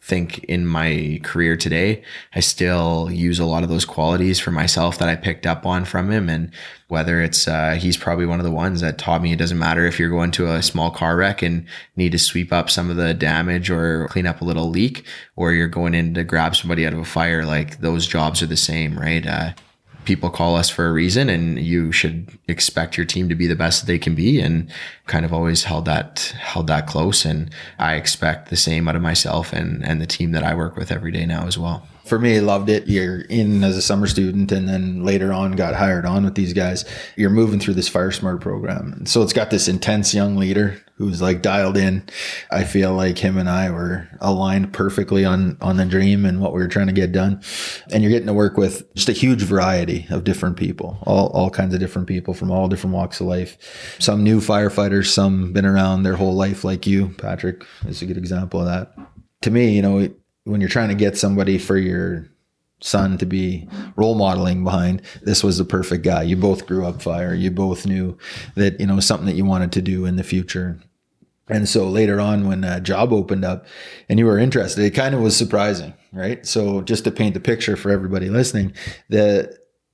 think 0.09 0.43
in 0.45 0.65
my 0.65 1.19
career 1.23 1.55
today, 1.55 2.03
I 2.33 2.39
still 2.39 3.09
use 3.11 3.37
a 3.39 3.45
lot 3.45 3.63
of 3.63 3.69
those 3.69 3.85
qualities 3.85 4.39
for 4.39 4.51
myself 4.51 4.97
that 4.97 5.07
I 5.07 5.15
picked 5.15 5.45
up 5.45 5.65
on 5.65 5.85
from 5.85 6.09
him. 6.09 6.27
And 6.27 6.51
whether 6.87 7.21
it's, 7.21 7.47
uh, 7.47 7.77
he's 7.79 7.95
probably 7.95 8.25
one 8.25 8.39
of 8.39 8.45
the 8.45 8.51
ones 8.51 8.81
that 8.81 8.97
taught 8.97 9.21
me 9.21 9.31
it 9.31 9.39
doesn't 9.39 9.59
matter 9.59 9.85
if 9.85 9.99
you're 9.99 10.09
going 10.09 10.31
to 10.31 10.51
a 10.51 10.63
small 10.63 10.89
car 10.89 11.15
wreck 11.15 11.43
and 11.43 11.65
need 11.95 12.11
to 12.13 12.19
sweep 12.19 12.51
up 12.51 12.69
some 12.69 12.89
of 12.89 12.97
the 12.97 13.13
damage 13.13 13.69
or 13.69 14.07
clean 14.07 14.25
up 14.25 14.41
a 14.41 14.45
little 14.45 14.69
leak, 14.69 15.05
or 15.35 15.53
you're 15.53 15.67
going 15.67 15.93
in 15.93 16.15
to 16.15 16.23
grab 16.23 16.55
somebody 16.55 16.85
out 16.87 16.93
of 16.93 16.99
a 16.99 17.05
fire, 17.05 17.45
like 17.45 17.79
those 17.79 18.07
jobs 18.07 18.41
are 18.41 18.47
the 18.47 18.57
same, 18.57 18.97
right? 18.99 19.25
Uh, 19.25 19.51
people 20.05 20.29
call 20.29 20.55
us 20.55 20.69
for 20.69 20.87
a 20.87 20.91
reason 20.91 21.29
and 21.29 21.59
you 21.59 21.91
should 21.91 22.29
expect 22.47 22.97
your 22.97 23.05
team 23.05 23.29
to 23.29 23.35
be 23.35 23.47
the 23.47 23.55
best 23.55 23.81
that 23.81 23.87
they 23.87 23.99
can 23.99 24.15
be 24.15 24.39
and 24.39 24.71
kind 25.05 25.25
of 25.25 25.33
always 25.33 25.65
held 25.65 25.85
that 25.85 26.33
held 26.39 26.67
that 26.67 26.87
close 26.87 27.25
and 27.25 27.51
I 27.77 27.95
expect 27.95 28.49
the 28.49 28.57
same 28.57 28.87
out 28.87 28.95
of 28.95 29.01
myself 29.01 29.53
and 29.53 29.85
and 29.85 30.01
the 30.01 30.07
team 30.07 30.31
that 30.31 30.43
I 30.43 30.55
work 30.55 30.75
with 30.75 30.91
every 30.91 31.11
day 31.11 31.25
now 31.25 31.45
as 31.45 31.57
well 31.57 31.87
for 32.09 32.17
me, 32.17 32.41
loved 32.41 32.69
it. 32.69 32.87
You're 32.87 33.21
in 33.21 33.63
as 33.63 33.77
a 33.77 33.83
summer 33.83 34.07
student 34.07 34.51
and 34.51 34.67
then 34.67 35.05
later 35.05 35.31
on 35.31 35.51
got 35.51 35.75
hired 35.75 36.07
on 36.07 36.25
with 36.25 36.33
these 36.33 36.53
guys. 36.53 36.83
You're 37.15 37.29
moving 37.29 37.59
through 37.59 37.75
this 37.75 37.87
Fire 37.87 38.11
Smart 38.11 38.41
program. 38.41 39.05
So 39.05 39.21
it's 39.21 39.31
got 39.31 39.51
this 39.51 39.67
intense 39.67 40.11
young 40.11 40.35
leader 40.35 40.81
who's 40.99 41.21
like 41.21 41.41
dialed 41.41 41.77
in. 41.77 42.03
I 42.51 42.65
feel 42.65 42.93
like 42.93 43.17
him 43.17 43.37
and 43.37 43.49
I 43.49 43.71
were 43.71 44.07
aligned 44.19 44.73
perfectly 44.73 45.23
on, 45.23 45.57
on 45.61 45.77
the 45.77 45.85
dream 45.85 46.25
and 46.25 46.41
what 46.41 46.53
we 46.53 46.59
were 46.59 46.67
trying 46.67 46.87
to 46.87 46.93
get 46.93 47.13
done. 47.13 47.41
And 47.89 48.03
you're 48.03 48.11
getting 48.11 48.27
to 48.27 48.33
work 48.33 48.57
with 48.57 48.93
just 48.95 49.07
a 49.07 49.13
huge 49.13 49.41
variety 49.41 50.05
of 50.09 50.25
different 50.25 50.57
people, 50.57 50.97
all, 51.03 51.29
all 51.29 51.49
kinds 51.49 51.73
of 51.73 51.79
different 51.79 52.09
people 52.09 52.33
from 52.33 52.51
all 52.51 52.67
different 52.67 52.93
walks 52.93 53.21
of 53.21 53.27
life. 53.27 53.95
Some 53.99 54.25
new 54.25 54.41
firefighters, 54.41 55.07
some 55.07 55.53
been 55.53 55.65
around 55.65 56.03
their 56.03 56.17
whole 56.17 56.35
life 56.35 56.65
like 56.65 56.85
you. 56.85 57.15
Patrick 57.17 57.63
is 57.87 58.01
a 58.01 58.05
good 58.05 58.17
example 58.17 58.59
of 58.59 58.65
that. 58.65 58.93
To 59.43 59.51
me, 59.51 59.73
you 59.73 59.81
know, 59.81 60.09
when 60.43 60.59
you're 60.59 60.69
trying 60.69 60.89
to 60.89 60.95
get 60.95 61.17
somebody 61.17 61.57
for 61.57 61.77
your 61.77 62.29
son 62.81 63.17
to 63.17 63.25
be 63.25 63.67
role 63.95 64.15
modeling 64.15 64.63
behind 64.63 65.01
this 65.21 65.43
was 65.43 65.57
the 65.57 65.65
perfect 65.65 66.01
guy 66.01 66.23
you 66.23 66.37
both 66.37 66.65
grew 66.65 66.85
up 66.85 67.01
fire 67.01 67.33
you 67.33 67.51
both 67.51 67.85
knew 67.85 68.17
that 68.55 68.79
you 68.79 68.87
know 68.87 69.01
something 69.01 69.25
that 69.25 69.35
you 69.35 69.43
wanted 69.43 69.69
to 69.69 69.81
do 69.81 70.05
in 70.05 70.15
the 70.15 70.23
future 70.23 70.79
and 71.49 71.67
so 71.67 71.87
later 71.89 72.19
on 72.19 72.47
when 72.47 72.63
a 72.63 72.79
job 72.79 73.11
opened 73.11 73.43
up 73.43 73.65
and 74.07 74.19
you 74.19 74.25
were 74.25 74.37
interested 74.37 74.83
it 74.83 74.91
kind 74.91 75.13
of 75.13 75.21
was 75.21 75.35
surprising 75.35 75.93
right 76.13 76.45
so 76.45 76.81
just 76.81 77.03
to 77.03 77.11
paint 77.11 77.33
the 77.33 77.39
picture 77.39 77.75
for 77.75 77.91
everybody 77.91 78.29
listening 78.29 78.73
that 79.09 79.53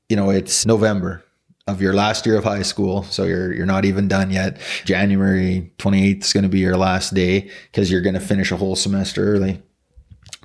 you 0.10 0.16
know 0.16 0.30
it's 0.30 0.66
november 0.66 1.24
of 1.68 1.82
your 1.82 1.94
last 1.94 2.26
year 2.26 2.38
of 2.38 2.44
high 2.44 2.62
school. 2.62 3.04
So 3.04 3.24
you're 3.24 3.52
you're 3.52 3.66
not 3.66 3.86
even 3.86 4.08
done 4.08 4.30
yet. 4.30 4.60
January 4.86 5.72
28th 5.80 6.24
is 6.24 6.34
going 6.34 6.44
to 6.44 6.50
be 6.50 6.60
your 6.60 6.78
last 6.78 7.14
day 7.14 7.50
because 7.72 7.92
you're 7.92 8.02
going 8.02 8.14
to 8.14 8.20
finish 8.20 8.52
a 8.52 8.58
whole 8.58 8.76
semester 8.76 9.24
early 9.24 9.62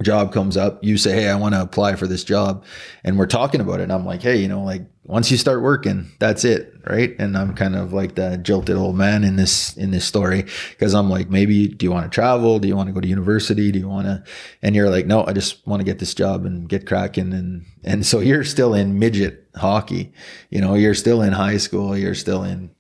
job 0.03 0.33
comes 0.33 0.57
up, 0.57 0.83
you 0.83 0.97
say, 0.97 1.13
Hey, 1.13 1.29
I 1.29 1.37
want 1.37 1.55
to 1.55 1.63
apply 1.63 1.97
for 1.97 2.07
this 2.07 2.25
job. 2.25 2.65
And 3.05 3.19
we're 3.19 3.27
talking 3.27 3.61
about 3.61 3.81
it. 3.81 3.85
And 3.85 3.93
I'm 3.93 4.05
like, 4.05 4.23
Hey, 4.23 4.37
you 4.37 4.49
know, 4.49 4.63
like 4.63 4.83
once 5.05 5.31
you 5.31 5.37
start 5.37 5.63
working, 5.63 6.11
that's 6.19 6.45
it. 6.45 6.75
Right. 6.87 7.15
And 7.19 7.37
I'm 7.37 7.55
kind 7.55 7.77
of 7.77 7.93
like 7.93 8.15
the 8.15 8.39
jilted 8.39 8.77
old 8.77 8.97
man 8.97 9.25
in 9.25 9.37
this, 9.37 9.77
in 9.77 9.91
this 9.91 10.05
story. 10.05 10.47
Cause 10.79 10.95
I'm 10.95 11.11
like, 11.11 11.29
maybe 11.29 11.69
do 11.69 11.85
you 11.85 11.93
want 11.93 12.11
to 12.11 12.15
travel? 12.15 12.59
Do 12.59 12.69
you 12.69 12.77
want 12.77 12.89
to 12.89 12.93
go 12.93 13.01
to 13.01 13.09
university? 13.09 13.71
Do 13.71 13.79
you 13.79 13.89
want 13.89 14.07
to, 14.07 14.25
and 14.63 14.75
you're 14.75 14.91
like, 14.91 15.07
no, 15.07 15.27
I 15.27 15.33
just 15.33 15.67
want 15.67 15.81
to 15.81 15.85
get 15.85 15.99
this 15.99 16.15
job 16.15 16.45
and 16.45 16.69
get 16.69 16.87
cracking. 16.87 17.33
And, 17.33 17.67
and 17.85 18.07
so 18.07 18.21
you're 18.21 18.45
still 18.45 18.75
in 18.75 18.99
midget 18.99 19.49
hockey, 19.57 20.13
you 20.51 20.61
know, 20.61 20.75
you're 20.75 20.95
still 20.95 21.23
in 21.23 21.33
high 21.33 21.57
school. 21.57 21.97
You're 21.97 22.15
still 22.15 22.43
in 22.43 22.71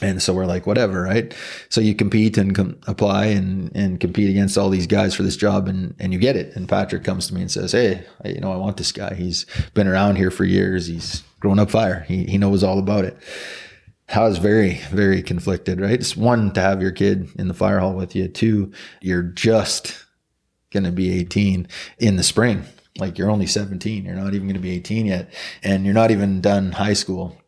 and 0.00 0.22
so 0.22 0.32
we're 0.32 0.46
like, 0.46 0.66
whatever, 0.66 1.02
right? 1.02 1.34
So 1.68 1.80
you 1.80 1.94
compete 1.94 2.38
and 2.38 2.54
com- 2.54 2.78
apply 2.86 3.26
and, 3.26 3.70
and 3.74 4.00
compete 4.00 4.30
against 4.30 4.56
all 4.56 4.70
these 4.70 4.86
guys 4.86 5.14
for 5.14 5.22
this 5.22 5.36
job 5.36 5.68
and, 5.68 5.94
and 5.98 6.12
you 6.12 6.18
get 6.18 6.36
it. 6.36 6.56
And 6.56 6.68
Patrick 6.68 7.04
comes 7.04 7.28
to 7.28 7.34
me 7.34 7.42
and 7.42 7.50
says, 7.50 7.72
Hey, 7.72 8.04
you 8.24 8.40
know, 8.40 8.52
I 8.52 8.56
want 8.56 8.78
this 8.78 8.92
guy. 8.92 9.14
He's 9.14 9.46
been 9.74 9.86
around 9.86 10.16
here 10.16 10.30
for 10.30 10.44
years. 10.44 10.86
He's 10.86 11.22
grown 11.40 11.58
up 11.58 11.70
fire. 11.70 12.00
He, 12.08 12.24
he 12.24 12.38
knows 12.38 12.64
all 12.64 12.78
about 12.78 13.04
it. 13.04 13.16
I 14.08 14.20
was 14.26 14.38
very, 14.38 14.74
very 14.90 15.22
conflicted, 15.22 15.80
right? 15.80 15.92
It's 15.92 16.16
one 16.16 16.52
to 16.52 16.60
have 16.60 16.82
your 16.82 16.90
kid 16.90 17.30
in 17.38 17.48
the 17.48 17.54
fire 17.54 17.78
hall 17.78 17.94
with 17.94 18.14
you. 18.14 18.28
Two, 18.28 18.72
you're 19.00 19.22
just 19.22 20.04
going 20.70 20.84
to 20.84 20.92
be 20.92 21.18
18 21.18 21.68
in 21.98 22.16
the 22.16 22.22
spring. 22.22 22.64
Like 22.98 23.16
you're 23.16 23.30
only 23.30 23.46
17. 23.46 24.04
You're 24.04 24.14
not 24.14 24.34
even 24.34 24.48
going 24.48 24.54
to 24.54 24.60
be 24.60 24.72
18 24.72 25.06
yet. 25.06 25.32
And 25.62 25.84
you're 25.84 25.94
not 25.94 26.10
even 26.10 26.40
done 26.40 26.72
high 26.72 26.92
school 26.92 27.41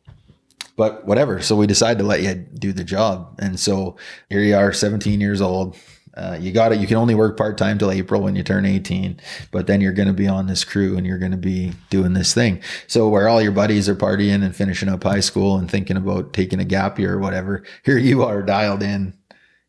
but 0.76 1.06
whatever. 1.06 1.40
So 1.40 1.56
we 1.56 1.66
decided 1.66 1.98
to 1.98 2.04
let 2.04 2.22
you 2.22 2.34
do 2.34 2.72
the 2.72 2.84
job. 2.84 3.38
And 3.38 3.58
so 3.58 3.96
here 4.28 4.40
you 4.40 4.56
are, 4.56 4.72
17 4.72 5.20
years 5.20 5.40
old. 5.40 5.76
Uh, 6.16 6.38
you 6.40 6.52
got 6.52 6.72
it. 6.72 6.78
You 6.78 6.86
can 6.86 6.96
only 6.96 7.14
work 7.14 7.36
part 7.36 7.58
time 7.58 7.76
till 7.76 7.90
April 7.90 8.22
when 8.22 8.36
you 8.36 8.44
turn 8.44 8.64
18, 8.64 9.20
but 9.50 9.66
then 9.66 9.80
you're 9.80 9.92
going 9.92 10.08
to 10.08 10.14
be 10.14 10.28
on 10.28 10.46
this 10.46 10.62
crew 10.62 10.96
and 10.96 11.04
you're 11.04 11.18
going 11.18 11.32
to 11.32 11.36
be 11.36 11.72
doing 11.90 12.12
this 12.12 12.32
thing. 12.32 12.62
So 12.86 13.08
where 13.08 13.28
all 13.28 13.42
your 13.42 13.52
buddies 13.52 13.88
are 13.88 13.96
partying 13.96 14.44
and 14.44 14.54
finishing 14.54 14.88
up 14.88 15.02
high 15.02 15.20
school 15.20 15.56
and 15.56 15.68
thinking 15.68 15.96
about 15.96 16.32
taking 16.32 16.60
a 16.60 16.64
gap 16.64 17.00
year 17.00 17.14
or 17.14 17.18
whatever, 17.18 17.64
here 17.84 17.98
you 17.98 18.22
are 18.22 18.42
dialed 18.42 18.82
in, 18.82 19.14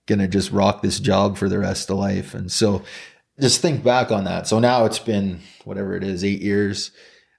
going 0.06 0.20
to 0.20 0.28
just 0.28 0.52
rock 0.52 0.84
this 0.84 1.00
job 1.00 1.36
for 1.38 1.50
the 1.50 1.58
rest 1.58 1.90
of 1.90 1.98
life. 1.98 2.36
And 2.36 2.52
so 2.52 2.84
just 3.40 3.60
think 3.62 3.84
back 3.84 4.12
on 4.12 4.24
that. 4.26 4.46
So 4.48 4.60
now 4.60 4.86
it's 4.86 5.00
been 5.00 5.40
whatever 5.64 5.96
it 5.96 6.04
is, 6.04 6.24
eight 6.24 6.42
years. 6.42 6.92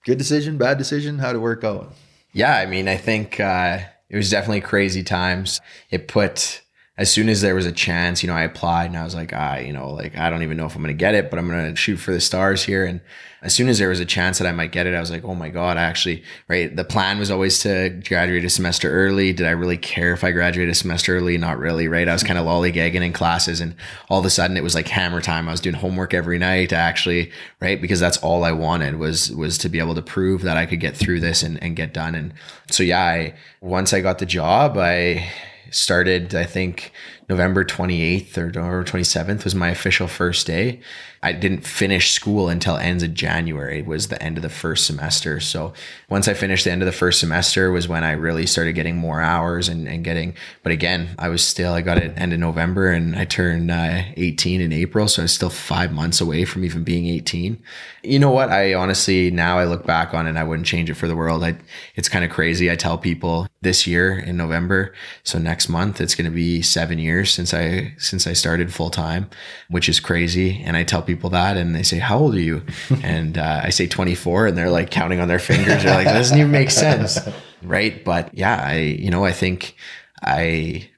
Good 0.04 0.18
decision, 0.18 0.58
bad 0.58 0.78
decision, 0.78 1.18
how 1.18 1.32
to 1.32 1.40
work 1.40 1.62
out? 1.62 1.92
Yeah, 2.36 2.54
I 2.54 2.66
mean, 2.66 2.86
I 2.86 2.98
think 2.98 3.40
uh, 3.40 3.78
it 4.10 4.16
was 4.16 4.28
definitely 4.28 4.60
crazy 4.60 5.02
times. 5.02 5.62
It 5.90 6.06
put 6.06 6.60
as 6.98 7.12
soon 7.12 7.28
as 7.28 7.42
there 7.42 7.54
was 7.54 7.66
a 7.66 7.72
chance, 7.72 8.22
you 8.22 8.26
know, 8.26 8.34
I 8.34 8.42
applied 8.42 8.86
and 8.86 8.96
I 8.96 9.04
was 9.04 9.14
like, 9.14 9.32
ah, 9.34 9.56
you 9.56 9.72
know, 9.72 9.90
like 9.90 10.16
I 10.16 10.30
don't 10.30 10.42
even 10.42 10.56
know 10.56 10.64
if 10.64 10.74
I'm 10.74 10.82
going 10.82 10.96
to 10.96 10.98
get 10.98 11.14
it, 11.14 11.28
but 11.28 11.38
I'm 11.38 11.46
going 11.46 11.70
to 11.70 11.76
shoot 11.76 11.98
for 11.98 12.10
the 12.10 12.22
stars 12.22 12.64
here. 12.64 12.86
And 12.86 13.02
as 13.42 13.54
soon 13.54 13.68
as 13.68 13.78
there 13.78 13.90
was 13.90 14.00
a 14.00 14.06
chance 14.06 14.38
that 14.38 14.46
I 14.48 14.52
might 14.52 14.72
get 14.72 14.86
it, 14.86 14.94
I 14.94 15.00
was 15.00 15.10
like, 15.10 15.22
oh 15.22 15.34
my 15.34 15.50
God, 15.50 15.76
I 15.76 15.82
actually, 15.82 16.24
right. 16.48 16.74
The 16.74 16.84
plan 16.84 17.18
was 17.18 17.30
always 17.30 17.58
to 17.60 17.90
graduate 18.08 18.46
a 18.46 18.48
semester 18.48 18.90
early. 18.90 19.34
Did 19.34 19.46
I 19.46 19.50
really 19.50 19.76
care 19.76 20.14
if 20.14 20.24
I 20.24 20.30
graduated 20.30 20.72
a 20.72 20.74
semester 20.74 21.14
early? 21.14 21.36
Not 21.36 21.58
really, 21.58 21.86
right. 21.86 22.08
I 22.08 22.14
was 22.14 22.22
kind 22.22 22.38
of 22.38 22.46
lollygagging 22.46 23.04
in 23.04 23.12
classes 23.12 23.60
and 23.60 23.76
all 24.08 24.20
of 24.20 24.24
a 24.24 24.30
sudden 24.30 24.56
it 24.56 24.62
was 24.62 24.74
like 24.74 24.88
hammer 24.88 25.20
time. 25.20 25.48
I 25.48 25.52
was 25.52 25.60
doing 25.60 25.76
homework 25.76 26.14
every 26.14 26.38
night 26.38 26.72
actually, 26.72 27.30
right. 27.60 27.78
Because 27.78 28.00
that's 28.00 28.16
all 28.18 28.42
I 28.42 28.52
wanted 28.52 28.96
was, 28.98 29.30
was 29.32 29.58
to 29.58 29.68
be 29.68 29.80
able 29.80 29.96
to 29.96 30.02
prove 30.02 30.40
that 30.42 30.56
I 30.56 30.64
could 30.64 30.80
get 30.80 30.96
through 30.96 31.20
this 31.20 31.42
and, 31.42 31.62
and 31.62 31.76
get 31.76 31.92
done. 31.92 32.14
And 32.14 32.32
so, 32.70 32.82
yeah, 32.82 33.04
I, 33.04 33.34
once 33.60 33.92
I 33.92 34.00
got 34.00 34.16
the 34.16 34.26
job, 34.26 34.78
I, 34.78 35.30
started, 35.70 36.34
I 36.34 36.44
think 36.44 36.92
November 37.28 37.64
28th 37.64 38.38
or 38.38 38.46
November 38.46 38.84
27th 38.84 39.44
was 39.44 39.54
my 39.54 39.68
official 39.70 40.06
first 40.06 40.46
day. 40.46 40.80
I 41.22 41.32
didn't 41.32 41.66
finish 41.66 42.12
school 42.12 42.48
until 42.48 42.76
ends 42.76 43.02
of 43.02 43.12
January 43.12 43.82
was 43.82 44.08
the 44.08 44.22
end 44.22 44.36
of 44.36 44.42
the 44.42 44.48
first 44.48 44.86
semester. 44.86 45.40
So 45.40 45.72
once 46.08 46.28
I 46.28 46.34
finished 46.34 46.64
the 46.64 46.70
end 46.70 46.82
of 46.82 46.86
the 46.86 46.92
first 46.92 47.18
semester 47.18 47.72
was 47.72 47.88
when 47.88 48.04
I 48.04 48.12
really 48.12 48.46
started 48.46 48.74
getting 48.74 48.96
more 48.96 49.20
hours 49.20 49.68
and, 49.68 49.88
and 49.88 50.04
getting, 50.04 50.34
but 50.62 50.70
again, 50.70 51.16
I 51.18 51.28
was 51.28 51.44
still, 51.44 51.72
I 51.72 51.80
got 51.80 51.98
it 51.98 52.12
end 52.16 52.32
of 52.32 52.38
November 52.38 52.90
and 52.90 53.16
I 53.16 53.24
turned 53.24 53.72
uh, 53.72 54.02
18 54.16 54.60
in 54.60 54.72
April. 54.72 55.08
So 55.08 55.22
I 55.22 55.24
was 55.24 55.34
still 55.34 55.50
five 55.50 55.92
months 55.92 56.20
away 56.20 56.44
from 56.44 56.64
even 56.64 56.84
being 56.84 57.06
18. 57.06 57.60
You 58.04 58.18
know 58.20 58.30
what? 58.30 58.50
I 58.50 58.74
honestly, 58.74 59.32
now 59.32 59.58
I 59.58 59.64
look 59.64 59.84
back 59.84 60.14
on 60.14 60.26
it 60.26 60.30
and 60.30 60.38
I 60.38 60.44
wouldn't 60.44 60.66
change 60.66 60.90
it 60.90 60.94
for 60.94 61.08
the 61.08 61.16
world. 61.16 61.42
I, 61.42 61.56
it's 61.96 62.08
kind 62.08 62.24
of 62.24 62.30
crazy. 62.30 62.70
I 62.70 62.76
tell 62.76 62.98
people 62.98 63.48
this 63.62 63.84
year 63.84 64.16
in 64.16 64.36
November. 64.36 64.94
So 65.24 65.40
next 65.40 65.68
month, 65.68 66.00
it's 66.00 66.14
going 66.14 66.30
to 66.30 66.34
be 66.34 66.62
seven 66.62 67.00
years 67.00 67.15
since 67.24 67.52
I, 67.52 67.94
since 67.98 68.26
I 68.26 68.32
started 68.32 68.72
full 68.72 68.90
time, 68.90 69.28
which 69.68 69.88
is 69.88 69.98
crazy. 69.98 70.62
And 70.64 70.76
I 70.76 70.84
tell 70.84 71.02
people 71.02 71.16
people 71.16 71.30
that 71.30 71.56
and 71.56 71.74
they 71.74 71.82
say, 71.82 71.98
How 71.98 72.18
old 72.18 72.34
are 72.34 72.40
you? 72.40 72.62
and 73.02 73.38
uh, 73.38 73.60
I 73.64 73.70
say 73.70 73.86
24 73.86 74.48
and 74.48 74.56
they're 74.56 74.70
like 74.70 74.90
counting 74.90 75.20
on 75.20 75.28
their 75.28 75.38
fingers. 75.38 75.82
They're 75.82 75.94
like, 75.94 76.06
That 76.06 76.14
doesn't 76.14 76.38
even 76.38 76.50
make 76.50 76.70
sense. 76.70 77.18
Right. 77.62 78.04
But 78.04 78.32
yeah, 78.34 78.62
I, 78.62 78.76
you 78.76 79.10
know, 79.10 79.24
I 79.24 79.32
think 79.32 79.76
I, 80.22 80.88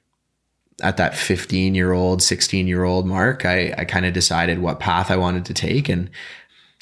at 0.83 0.97
that 0.97 1.15
15 1.15 1.73
year 1.73 1.93
old, 1.93 2.21
16 2.21 2.67
year 2.67 2.83
old 2.83 3.07
mark, 3.07 3.45
I, 3.45 3.73
I 3.75 3.85
kind 3.85 4.05
of 4.05 4.13
decided 4.13 4.59
what 4.59 4.79
path 4.79 5.09
I 5.09 5.15
wanted 5.15 5.45
to 5.45 5.53
take. 5.53 5.87
And 5.87 6.11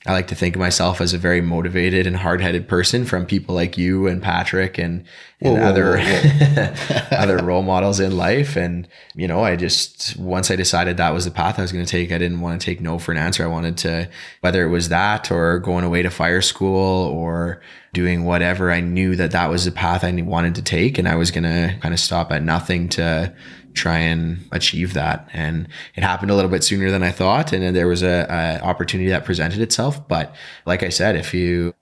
I 0.08 0.14
like 0.14 0.28
to 0.28 0.36
think 0.36 0.55
of 0.55 0.62
myself 0.62 1.01
as 1.01 1.14
a 1.14 1.18
very 1.18 1.41
motivated 1.41 2.08
and 2.08 2.16
hard 2.16 2.39
headed 2.39 2.68
person 2.70 3.03
from 3.03 3.26
people 3.26 3.53
like 3.53 3.78
you 3.78 4.08
and 4.08 4.24
Patrick 4.24 4.78
and, 4.78 5.03
and 5.41 5.58
whoa, 5.58 5.64
other, 5.64 5.97
whoa, 5.97 6.05
whoa. 6.05 7.08
other 7.18 7.38
role 7.38 7.62
models 7.62 7.99
in 7.99 8.16
life. 8.16 8.55
And, 8.55 8.88
you 9.16 9.28
know, 9.28 9.43
I 9.43 9.58
just, 9.58 10.16
once 10.18 10.49
I 10.49 10.55
decided 10.55 10.95
that 10.95 11.14
was 11.14 11.26
the 11.26 11.32
path 11.32 11.60
I 11.60 11.62
was 11.62 11.74
going 11.74 11.84
to 11.84 11.91
take, 11.91 12.14
I 12.14 12.18
didn't 12.18 12.39
want 12.39 12.60
to 12.62 12.66
take 12.66 12.80
no 12.80 12.99
for 12.99 13.12
an 13.12 13.18
answer. 13.18 13.43
I 13.43 13.47
wanted 13.47 13.78
to, 13.80 14.10
whether 14.39 14.66
it 14.66 14.70
was 14.70 14.88
that 14.89 15.30
or 15.30 15.60
going 15.60 15.84
away 15.84 16.01
to 16.03 16.10
fire 16.10 16.41
school 16.41 17.08
or 17.10 17.62
doing 17.91 18.24
whatever, 18.24 18.72
I 18.72 18.80
knew 18.80 19.18
that 19.18 19.32
that 19.32 19.49
was 19.49 19.66
the 19.66 19.72
path 19.72 20.05
I 20.05 20.12
wanted 20.22 20.55
to 20.55 20.62
take. 20.62 20.97
And 20.97 21.08
I 21.08 21.16
was 21.16 21.32
going 21.32 21.43
to 21.43 21.78
kind 21.82 21.93
of 21.93 21.99
stop 21.99 22.32
at 22.32 22.43
nothing 22.43 22.88
to, 22.89 23.36
try 23.74 23.97
and 23.99 24.47
achieve 24.51 24.93
that. 24.93 25.30
And 25.34 25.68
it 25.95 26.03
happened 26.03 26.32
a 26.32 26.36
little 26.36 26.51
bit 26.51 26.63
sooner 26.63 26.91
than 26.91 27.03
I 27.03 27.11
thought. 27.11 27.53
And 27.53 27.76
there 27.76 27.88
was 27.88 28.03
a, 28.03 28.26
a 28.30 28.65
opportunity 28.65 29.09
that 29.09 29.26
presented 29.26 29.61
itself. 29.61 30.07
But 30.07 30.34
like 30.65 30.84
I 30.84 30.89
said, 30.89 31.15
if 31.15 31.34
you 31.34 31.74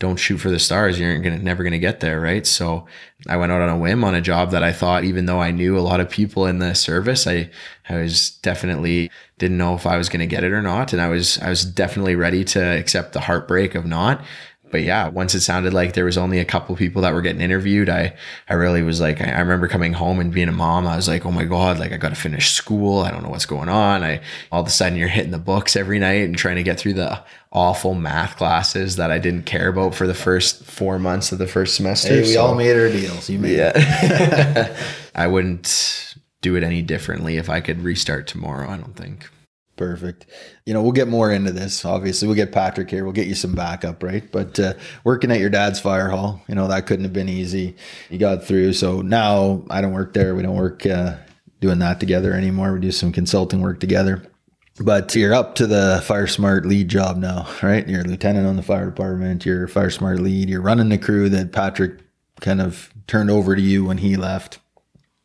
don't 0.00 0.16
shoot 0.16 0.38
for 0.38 0.50
the 0.50 0.58
stars, 0.58 0.98
you're 0.98 1.18
gonna 1.20 1.38
never 1.38 1.62
gonna 1.62 1.78
get 1.78 2.00
there, 2.00 2.20
right? 2.20 2.46
So 2.46 2.86
I 3.28 3.36
went 3.36 3.52
out 3.52 3.60
on 3.60 3.68
a 3.68 3.78
whim 3.78 4.02
on 4.02 4.14
a 4.14 4.20
job 4.20 4.50
that 4.50 4.64
I 4.64 4.72
thought, 4.72 5.04
even 5.04 5.26
though 5.26 5.40
I 5.40 5.52
knew 5.52 5.78
a 5.78 5.80
lot 5.80 6.00
of 6.00 6.10
people 6.10 6.46
in 6.46 6.58
the 6.58 6.74
service, 6.74 7.26
I 7.26 7.50
I 7.88 7.98
was 7.98 8.30
definitely 8.42 9.10
didn't 9.38 9.58
know 9.58 9.74
if 9.74 9.86
I 9.86 9.96
was 9.96 10.08
gonna 10.08 10.26
get 10.26 10.44
it 10.44 10.52
or 10.52 10.62
not, 10.62 10.92
and 10.92 11.00
I 11.00 11.08
was 11.08 11.38
I 11.38 11.48
was 11.48 11.64
definitely 11.64 12.16
ready 12.16 12.44
to 12.44 12.60
accept 12.60 13.12
the 13.12 13.20
heartbreak 13.20 13.74
of 13.76 13.86
not 13.86 14.24
but 14.70 14.82
yeah, 14.82 15.08
once 15.08 15.34
it 15.34 15.42
sounded 15.42 15.72
like 15.72 15.92
there 15.92 16.04
was 16.04 16.18
only 16.18 16.38
a 16.40 16.44
couple 16.44 16.74
people 16.74 17.02
that 17.02 17.14
were 17.14 17.22
getting 17.22 17.40
interviewed, 17.40 17.88
I, 17.88 18.16
I 18.48 18.54
really 18.54 18.82
was 18.82 19.00
like, 19.00 19.20
I, 19.20 19.30
I 19.30 19.40
remember 19.40 19.68
coming 19.68 19.92
home 19.92 20.18
and 20.18 20.32
being 20.32 20.48
a 20.48 20.52
mom. 20.52 20.86
I 20.86 20.96
was 20.96 21.06
like, 21.06 21.24
oh 21.24 21.30
my 21.30 21.44
God, 21.44 21.78
like 21.78 21.92
I 21.92 21.96
got 21.96 22.08
to 22.08 22.14
finish 22.16 22.50
school. 22.50 23.00
I 23.00 23.10
don't 23.10 23.22
know 23.22 23.28
what's 23.28 23.46
going 23.46 23.68
on. 23.68 24.02
I, 24.02 24.20
all 24.50 24.62
of 24.62 24.66
a 24.66 24.70
sudden 24.70 24.98
you're 24.98 25.08
hitting 25.08 25.30
the 25.30 25.38
books 25.38 25.76
every 25.76 25.98
night 25.98 26.24
and 26.24 26.36
trying 26.36 26.56
to 26.56 26.62
get 26.62 26.78
through 26.78 26.94
the 26.94 27.22
awful 27.52 27.94
math 27.94 28.36
classes 28.36 28.96
that 28.96 29.12
I 29.12 29.18
didn't 29.18 29.44
care 29.44 29.68
about 29.68 29.94
for 29.94 30.06
the 30.06 30.14
first 30.14 30.64
four 30.64 30.98
months 30.98 31.30
of 31.30 31.38
the 31.38 31.46
first 31.46 31.76
semester. 31.76 32.08
Hey, 32.08 32.22
we 32.22 32.34
so, 32.34 32.44
all 32.44 32.54
made 32.54 32.76
our 32.76 32.88
deals. 32.88 33.30
You 33.30 33.38
made 33.38 33.58
yeah. 33.58 34.76
I 35.14 35.28
wouldn't 35.28 36.16
do 36.40 36.56
it 36.56 36.64
any 36.64 36.82
differently 36.82 37.36
if 37.36 37.48
I 37.48 37.60
could 37.60 37.82
restart 37.82 38.26
tomorrow. 38.26 38.68
I 38.68 38.76
don't 38.76 38.96
think. 38.96 39.28
Perfect. 39.76 40.26
You 40.66 40.72
know, 40.72 40.82
we'll 40.82 40.92
get 40.92 41.08
more 41.08 41.32
into 41.32 41.50
this. 41.50 41.84
Obviously, 41.84 42.28
we'll 42.28 42.36
get 42.36 42.52
Patrick 42.52 42.90
here. 42.90 43.02
We'll 43.02 43.12
get 43.12 43.26
you 43.26 43.34
some 43.34 43.54
backup, 43.54 44.02
right? 44.02 44.30
But 44.30 44.60
uh, 44.60 44.74
working 45.02 45.32
at 45.32 45.40
your 45.40 45.50
dad's 45.50 45.80
fire 45.80 46.08
hall, 46.08 46.40
you 46.48 46.54
know, 46.54 46.68
that 46.68 46.86
couldn't 46.86 47.04
have 47.04 47.12
been 47.12 47.28
easy. 47.28 47.74
You 48.08 48.18
got 48.18 48.44
through. 48.44 48.74
So 48.74 49.02
now 49.02 49.64
I 49.70 49.80
don't 49.80 49.92
work 49.92 50.12
there. 50.12 50.36
We 50.36 50.42
don't 50.42 50.56
work 50.56 50.86
uh, 50.86 51.16
doing 51.60 51.80
that 51.80 51.98
together 51.98 52.34
anymore. 52.34 52.72
We 52.72 52.80
do 52.80 52.92
some 52.92 53.10
consulting 53.10 53.62
work 53.62 53.80
together. 53.80 54.22
But 54.78 55.14
you're 55.14 55.34
up 55.34 55.54
to 55.56 55.66
the 55.66 56.02
Fire 56.04 56.26
Smart 56.26 56.66
lead 56.66 56.88
job 56.88 57.16
now, 57.16 57.48
right? 57.62 57.88
You're 57.88 58.02
a 58.02 58.04
lieutenant 58.04 58.46
on 58.46 58.56
the 58.56 58.62
fire 58.62 58.86
department. 58.86 59.46
You're 59.46 59.68
Fire 59.68 59.90
Smart 59.90 60.18
lead. 60.20 60.48
You're 60.48 60.60
running 60.60 60.88
the 60.88 60.98
crew 60.98 61.28
that 61.28 61.52
Patrick 61.52 62.00
kind 62.40 62.60
of 62.60 62.92
turned 63.06 63.30
over 63.30 63.54
to 63.54 63.62
you 63.62 63.84
when 63.84 63.98
he 63.98 64.16
left. 64.16 64.58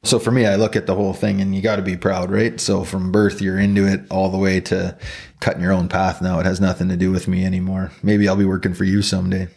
So 0.03 0.17
for 0.17 0.31
me, 0.31 0.45
I 0.45 0.55
look 0.55 0.77
at 0.77 0.85
the 0.85 0.95
whole 0.95 1.13
thing 1.13 1.41
and 1.41 1.53
you 1.53 1.61
got 1.61 1.75
to 1.75 1.81
be 1.81 1.97
proud, 1.97 2.31
right? 2.31 2.59
So 2.59 2.85
from 2.85 3.11
birth, 3.11 3.41
you're 3.41 3.59
into 3.59 3.85
it 3.85 4.01
all 4.09 4.29
the 4.29 4.37
way 4.37 4.61
to 4.61 4.97
cutting 5.41 5.61
your 5.61 5.73
own 5.73 5.89
path 5.89 6.21
now. 6.21 6.39
It 6.39 6.45
has 6.45 6.61
nothing 6.61 6.87
to 6.87 6.95
do 6.95 7.11
with 7.11 7.27
me 7.27 7.45
anymore. 7.45 7.91
Maybe 8.01 8.27
I'll 8.27 8.37
be 8.37 8.45
working 8.45 8.73
for 8.73 8.85
you 8.85 9.01
someday. 9.01 9.49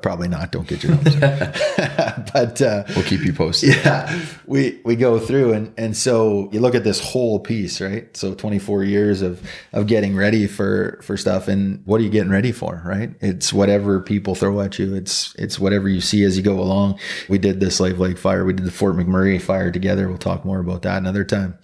Probably 0.00 0.28
not. 0.28 0.52
Don't 0.52 0.66
get 0.68 0.84
your 0.84 0.94
hopes. 0.94 1.16
Up. 1.16 2.28
but 2.32 2.62
uh, 2.62 2.84
we'll 2.94 3.04
keep 3.04 3.24
you 3.24 3.32
posted. 3.32 3.76
Yeah, 3.88 4.20
we 4.46 4.80
we 4.84 4.96
go 4.96 5.18
through 5.18 5.52
and 5.52 5.72
and 5.76 5.96
so 5.96 6.48
you 6.52 6.60
look 6.60 6.74
at 6.74 6.84
this 6.84 7.00
whole 7.00 7.38
piece, 7.40 7.80
right? 7.80 8.14
So 8.16 8.34
24 8.34 8.84
years 8.84 9.22
of 9.22 9.42
of 9.72 9.86
getting 9.86 10.16
ready 10.16 10.46
for 10.46 11.00
for 11.02 11.16
stuff, 11.16 11.48
and 11.48 11.82
what 11.84 12.00
are 12.00 12.04
you 12.04 12.10
getting 12.10 12.30
ready 12.30 12.52
for, 12.52 12.82
right? 12.84 13.10
It's 13.20 13.52
whatever 13.52 14.00
people 14.00 14.34
throw 14.34 14.60
at 14.60 14.78
you. 14.78 14.94
It's 14.94 15.34
it's 15.36 15.58
whatever 15.58 15.88
you 15.88 16.00
see 16.00 16.22
as 16.24 16.36
you 16.36 16.42
go 16.42 16.60
along. 16.60 16.98
We 17.28 17.38
did 17.38 17.60
this 17.60 17.76
Slave 17.76 17.98
Lake 17.98 18.18
fire. 18.18 18.44
We 18.44 18.52
did 18.52 18.66
the 18.66 18.70
Fort 18.70 18.96
McMurray 18.96 19.40
fire 19.40 19.70
together. 19.70 20.08
We'll 20.08 20.18
talk 20.18 20.44
more 20.44 20.60
about 20.60 20.82
that 20.82 20.98
another 20.98 21.24
time. 21.24 21.58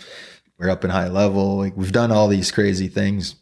We're 0.58 0.70
up 0.70 0.84
in 0.84 0.90
High 0.90 1.08
Level. 1.08 1.58
Like 1.58 1.76
we've 1.76 1.92
done 1.92 2.12
all 2.12 2.28
these 2.28 2.50
crazy 2.50 2.88
things 2.88 3.36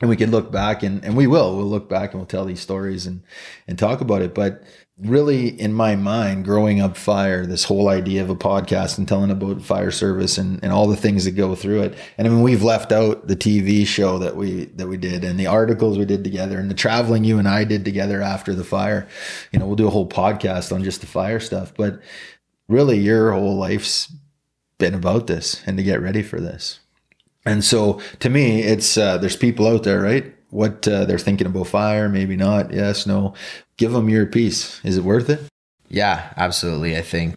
and 0.00 0.08
we 0.08 0.16
can 0.16 0.30
look 0.30 0.50
back 0.50 0.82
and, 0.82 1.04
and 1.04 1.16
we 1.16 1.26
will 1.26 1.56
we'll 1.56 1.66
look 1.66 1.88
back 1.88 2.12
and 2.12 2.20
we'll 2.20 2.26
tell 2.26 2.44
these 2.44 2.60
stories 2.60 3.06
and 3.06 3.22
and 3.66 3.78
talk 3.78 4.00
about 4.00 4.22
it. 4.22 4.34
But 4.34 4.62
really 4.98 5.48
in 5.60 5.72
my 5.72 5.94
mind 5.94 6.44
growing 6.44 6.80
up 6.80 6.96
fire 6.96 7.46
this 7.46 7.64
whole 7.64 7.88
idea 7.88 8.20
of 8.20 8.30
a 8.30 8.34
podcast 8.34 8.98
and 8.98 9.06
telling 9.06 9.30
about 9.30 9.62
fire 9.62 9.92
service 9.92 10.38
and, 10.38 10.58
and 10.64 10.72
all 10.72 10.88
the 10.88 10.96
things 10.96 11.24
that 11.24 11.32
go 11.32 11.54
through 11.54 11.82
it. 11.82 11.96
And 12.16 12.26
i 12.26 12.30
mean 12.30 12.42
we've 12.42 12.64
left 12.64 12.90
out 12.90 13.28
the 13.28 13.36
tv 13.36 13.86
show 13.86 14.18
that 14.18 14.34
we 14.34 14.64
that 14.76 14.88
we 14.88 14.96
did 14.96 15.22
and 15.22 15.38
the 15.38 15.46
articles 15.46 15.98
we 15.98 16.04
did 16.04 16.24
together 16.24 16.58
and 16.58 16.68
the 16.68 16.74
traveling 16.74 17.22
you 17.22 17.38
and 17.38 17.46
i 17.46 17.62
did 17.62 17.84
together 17.84 18.20
after 18.20 18.54
the 18.54 18.64
fire. 18.64 19.06
You 19.52 19.60
know 19.60 19.66
we'll 19.66 19.76
do 19.76 19.86
a 19.86 19.90
whole 19.90 20.08
podcast 20.08 20.72
on 20.72 20.82
just 20.82 21.00
the 21.00 21.06
fire 21.06 21.40
stuff. 21.40 21.72
But 21.76 22.00
really 22.68 22.98
your 22.98 23.32
whole 23.32 23.56
life's 23.56 24.12
been 24.78 24.94
about 24.94 25.28
this 25.28 25.62
and 25.66 25.76
to 25.76 25.82
get 25.82 26.00
ready 26.00 26.22
for 26.22 26.40
this 26.40 26.80
and 27.48 27.64
so 27.64 28.00
to 28.20 28.28
me, 28.28 28.62
it's 28.62 28.98
uh, 28.98 29.18
there's 29.18 29.36
people 29.36 29.66
out 29.66 29.82
there, 29.82 30.00
right? 30.00 30.34
What 30.50 30.86
uh, 30.86 31.04
they're 31.04 31.18
thinking 31.18 31.46
about 31.46 31.66
fire, 31.66 32.08
maybe 32.08 32.36
not. 32.36 32.72
Yes, 32.72 33.06
no. 33.06 33.34
Give 33.76 33.92
them 33.92 34.08
your 34.08 34.26
piece. 34.26 34.84
Is 34.84 34.96
it 34.96 35.04
worth 35.04 35.30
it? 35.30 35.40
Yeah, 35.88 36.32
absolutely. 36.36 36.96
I 36.96 37.02
think 37.02 37.36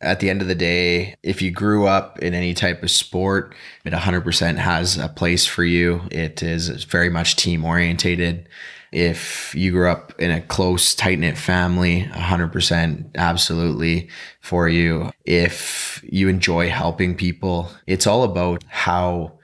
at 0.00 0.20
the 0.20 0.30
end 0.30 0.42
of 0.42 0.48
the 0.48 0.54
day, 0.54 1.16
if 1.22 1.40
you 1.40 1.50
grew 1.50 1.86
up 1.86 2.18
in 2.18 2.34
any 2.34 2.54
type 2.54 2.82
of 2.82 2.90
sport, 2.90 3.54
it 3.84 3.92
100% 3.92 4.56
has 4.56 4.98
a 4.98 5.08
place 5.08 5.46
for 5.46 5.64
you. 5.64 6.02
It 6.10 6.42
is 6.42 6.84
very 6.84 7.08
much 7.08 7.36
team 7.36 7.64
orientated. 7.64 8.48
If 8.92 9.54
you 9.54 9.72
grew 9.72 9.90
up 9.90 10.12
in 10.18 10.30
a 10.30 10.40
close, 10.40 10.94
tight 10.94 11.18
knit 11.18 11.36
family, 11.36 12.08
100% 12.12 13.14
absolutely 13.14 14.08
for 14.40 14.68
you. 14.68 15.10
If 15.24 16.02
you 16.04 16.28
enjoy 16.28 16.70
helping 16.70 17.14
people, 17.14 17.70
it's 17.86 18.06
all 18.06 18.22
about 18.22 18.64
how 18.68 19.35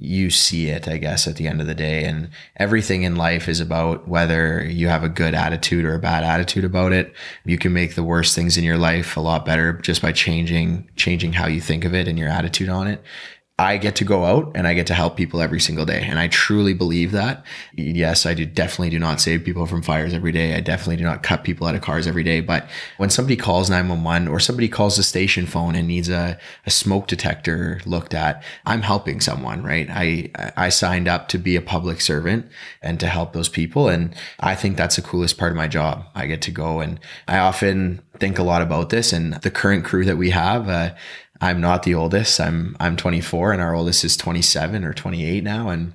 you 0.00 0.30
see 0.30 0.68
it, 0.68 0.86
I 0.86 0.96
guess, 0.98 1.26
at 1.26 1.36
the 1.36 1.46
end 1.46 1.60
of 1.60 1.66
the 1.66 1.74
day. 1.74 2.04
And 2.04 2.30
everything 2.56 3.02
in 3.02 3.16
life 3.16 3.48
is 3.48 3.60
about 3.60 4.06
whether 4.06 4.64
you 4.64 4.88
have 4.88 5.02
a 5.02 5.08
good 5.08 5.34
attitude 5.34 5.84
or 5.84 5.94
a 5.94 5.98
bad 5.98 6.24
attitude 6.24 6.64
about 6.64 6.92
it. 6.92 7.12
You 7.44 7.58
can 7.58 7.72
make 7.72 7.94
the 7.94 8.04
worst 8.04 8.34
things 8.34 8.56
in 8.56 8.64
your 8.64 8.78
life 8.78 9.16
a 9.16 9.20
lot 9.20 9.44
better 9.44 9.72
just 9.74 10.00
by 10.00 10.12
changing, 10.12 10.88
changing 10.96 11.32
how 11.32 11.48
you 11.48 11.60
think 11.60 11.84
of 11.84 11.94
it 11.94 12.06
and 12.06 12.18
your 12.18 12.28
attitude 12.28 12.68
on 12.68 12.86
it. 12.86 13.02
I 13.60 13.76
get 13.76 13.96
to 13.96 14.04
go 14.04 14.24
out 14.24 14.52
and 14.54 14.68
I 14.68 14.74
get 14.74 14.86
to 14.86 14.94
help 14.94 15.16
people 15.16 15.40
every 15.40 15.58
single 15.58 15.84
day. 15.84 16.06
And 16.08 16.16
I 16.16 16.28
truly 16.28 16.74
believe 16.74 17.10
that. 17.10 17.44
Yes, 17.74 18.24
I 18.24 18.32
do 18.32 18.46
definitely 18.46 18.90
do 18.90 19.00
not 19.00 19.20
save 19.20 19.44
people 19.44 19.66
from 19.66 19.82
fires 19.82 20.14
every 20.14 20.30
day. 20.30 20.54
I 20.54 20.60
definitely 20.60 20.96
do 20.96 21.02
not 21.02 21.24
cut 21.24 21.42
people 21.42 21.66
out 21.66 21.74
of 21.74 21.82
cars 21.82 22.06
every 22.06 22.22
day. 22.22 22.40
But 22.40 22.68
when 22.98 23.10
somebody 23.10 23.34
calls 23.34 23.68
911 23.68 24.28
or 24.28 24.38
somebody 24.38 24.68
calls 24.68 24.96
the 24.96 25.02
station 25.02 25.44
phone 25.44 25.74
and 25.74 25.88
needs 25.88 26.08
a, 26.08 26.38
a 26.66 26.70
smoke 26.70 27.08
detector 27.08 27.80
looked 27.84 28.14
at, 28.14 28.44
I'm 28.64 28.82
helping 28.82 29.20
someone, 29.20 29.64
right? 29.64 29.88
I, 29.90 30.30
I 30.56 30.68
signed 30.68 31.08
up 31.08 31.26
to 31.28 31.38
be 31.38 31.56
a 31.56 31.60
public 31.60 32.00
servant 32.00 32.46
and 32.80 33.00
to 33.00 33.08
help 33.08 33.32
those 33.32 33.48
people. 33.48 33.88
And 33.88 34.14
I 34.38 34.54
think 34.54 34.76
that's 34.76 34.96
the 34.96 35.02
coolest 35.02 35.36
part 35.36 35.50
of 35.50 35.56
my 35.56 35.66
job. 35.66 36.04
I 36.14 36.26
get 36.26 36.42
to 36.42 36.52
go 36.52 36.78
and 36.78 37.00
I 37.26 37.38
often 37.38 38.02
think 38.20 38.38
a 38.38 38.42
lot 38.42 38.62
about 38.62 38.90
this 38.90 39.12
and 39.12 39.34
the 39.34 39.50
current 39.50 39.84
crew 39.84 40.04
that 40.04 40.16
we 40.16 40.30
have. 40.30 40.68
Uh, 40.68 40.94
I'm 41.40 41.60
not 41.60 41.82
the 41.84 41.94
oldest. 41.94 42.40
I'm 42.40 42.76
I'm 42.80 42.96
24 42.96 43.52
and 43.52 43.62
our 43.62 43.74
oldest 43.74 44.04
is 44.04 44.16
27 44.16 44.84
or 44.84 44.92
28 44.92 45.44
now 45.44 45.68
and 45.68 45.92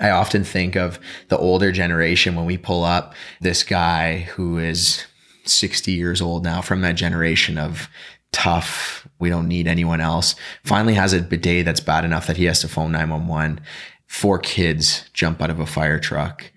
I 0.00 0.10
often 0.10 0.44
think 0.44 0.74
of 0.74 0.98
the 1.28 1.38
older 1.38 1.70
generation 1.70 2.34
when 2.34 2.46
we 2.46 2.58
pull 2.58 2.84
up 2.84 3.14
this 3.40 3.62
guy 3.62 4.20
who 4.20 4.58
is 4.58 5.04
60 5.44 5.92
years 5.92 6.20
old 6.20 6.42
now 6.42 6.60
from 6.60 6.80
that 6.80 6.96
generation 6.96 7.58
of 7.58 7.88
tough, 8.32 9.06
we 9.20 9.30
don't 9.30 9.46
need 9.46 9.68
anyone 9.68 10.00
else. 10.00 10.34
Finally 10.64 10.94
has 10.94 11.12
a 11.12 11.22
bidet 11.22 11.64
that's 11.64 11.80
bad 11.80 12.04
enough 12.04 12.26
that 12.26 12.36
he 12.36 12.44
has 12.46 12.60
to 12.60 12.68
phone 12.68 12.90
911. 12.90 13.60
Four 14.06 14.38
kids 14.40 15.08
jump 15.12 15.40
out 15.40 15.50
of 15.50 15.60
a 15.60 15.66
fire 15.66 16.00
truck 16.00 16.50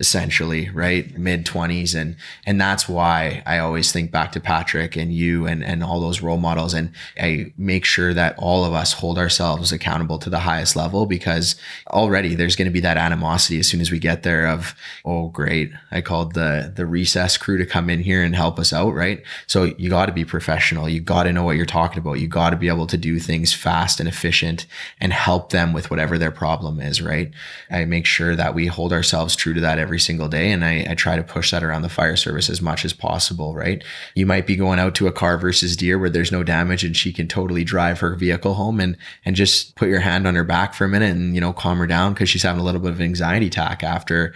essentially, 0.00 0.70
right? 0.70 1.16
Mid 1.18 1.44
20s. 1.44 1.98
And, 1.98 2.16
and 2.46 2.60
that's 2.60 2.88
why 2.88 3.42
I 3.46 3.58
always 3.58 3.90
think 3.90 4.12
back 4.12 4.32
to 4.32 4.40
Patrick 4.40 4.96
and 4.96 5.12
you 5.12 5.46
and, 5.46 5.64
and 5.64 5.82
all 5.82 6.00
those 6.00 6.22
role 6.22 6.38
models. 6.38 6.72
And 6.72 6.92
I 7.20 7.52
make 7.56 7.84
sure 7.84 8.14
that 8.14 8.36
all 8.38 8.64
of 8.64 8.72
us 8.72 8.92
hold 8.92 9.18
ourselves 9.18 9.72
accountable 9.72 10.18
to 10.18 10.30
the 10.30 10.40
highest 10.40 10.76
level 10.76 11.06
because 11.06 11.56
already 11.88 12.36
there's 12.36 12.54
going 12.54 12.66
to 12.66 12.72
be 12.72 12.80
that 12.80 12.96
animosity 12.96 13.58
as 13.58 13.66
soon 13.66 13.80
as 13.80 13.90
we 13.90 13.98
get 13.98 14.22
there 14.22 14.46
of, 14.46 14.74
oh, 15.04 15.28
great. 15.28 15.72
I 15.90 16.00
called 16.00 16.34
the, 16.34 16.72
the 16.74 16.86
recess 16.86 17.36
crew 17.36 17.58
to 17.58 17.66
come 17.66 17.90
in 17.90 18.00
here 18.00 18.22
and 18.22 18.36
help 18.36 18.58
us 18.60 18.72
out, 18.72 18.94
right? 18.94 19.22
So 19.48 19.64
you 19.78 19.90
got 19.90 20.06
to 20.06 20.12
be 20.12 20.24
professional. 20.24 20.88
You 20.88 21.00
got 21.00 21.24
to 21.24 21.32
know 21.32 21.42
what 21.42 21.56
you're 21.56 21.66
talking 21.66 21.98
about. 21.98 22.20
You 22.20 22.28
got 22.28 22.50
to 22.50 22.56
be 22.56 22.68
able 22.68 22.86
to 22.86 22.96
do 22.96 23.18
things 23.18 23.52
fast 23.52 23.98
and 23.98 24.08
efficient 24.08 24.66
and 25.00 25.12
help 25.12 25.50
them 25.50 25.72
with 25.72 25.90
whatever 25.90 26.18
their 26.18 26.30
problem 26.30 26.80
is, 26.80 27.02
right? 27.02 27.32
I 27.68 27.84
make 27.84 28.06
sure 28.06 28.36
that 28.36 28.54
we 28.54 28.66
hold 28.66 28.92
ourselves 28.92 29.34
true 29.34 29.54
to 29.54 29.60
that 29.60 29.78
every 29.88 29.98
single 29.98 30.28
day. 30.28 30.52
And 30.52 30.66
I, 30.66 30.86
I, 30.90 30.94
try 30.94 31.16
to 31.16 31.22
push 31.22 31.50
that 31.50 31.64
around 31.64 31.80
the 31.80 31.88
fire 31.88 32.14
service 32.14 32.50
as 32.50 32.60
much 32.60 32.84
as 32.84 32.92
possible, 32.92 33.54
right? 33.54 33.82
You 34.14 34.26
might 34.26 34.46
be 34.46 34.54
going 34.54 34.78
out 34.78 34.94
to 34.96 35.06
a 35.06 35.12
car 35.12 35.38
versus 35.38 35.78
deer 35.78 35.98
where 35.98 36.10
there's 36.10 36.30
no 36.30 36.42
damage 36.42 36.84
and 36.84 36.94
she 36.94 37.10
can 37.10 37.26
totally 37.26 37.64
drive 37.64 38.00
her 38.00 38.14
vehicle 38.14 38.52
home 38.52 38.80
and, 38.80 38.98
and 39.24 39.34
just 39.34 39.76
put 39.76 39.88
your 39.88 40.00
hand 40.00 40.26
on 40.26 40.34
her 40.34 40.44
back 40.44 40.74
for 40.74 40.84
a 40.84 40.88
minute 40.90 41.16
and, 41.16 41.34
you 41.34 41.40
know, 41.40 41.54
calm 41.54 41.78
her 41.78 41.86
down 41.86 42.12
because 42.12 42.28
she's 42.28 42.42
having 42.42 42.60
a 42.60 42.64
little 42.64 42.82
bit 42.82 42.90
of 42.90 43.00
anxiety 43.00 43.46
attack 43.46 43.82
after 43.82 44.34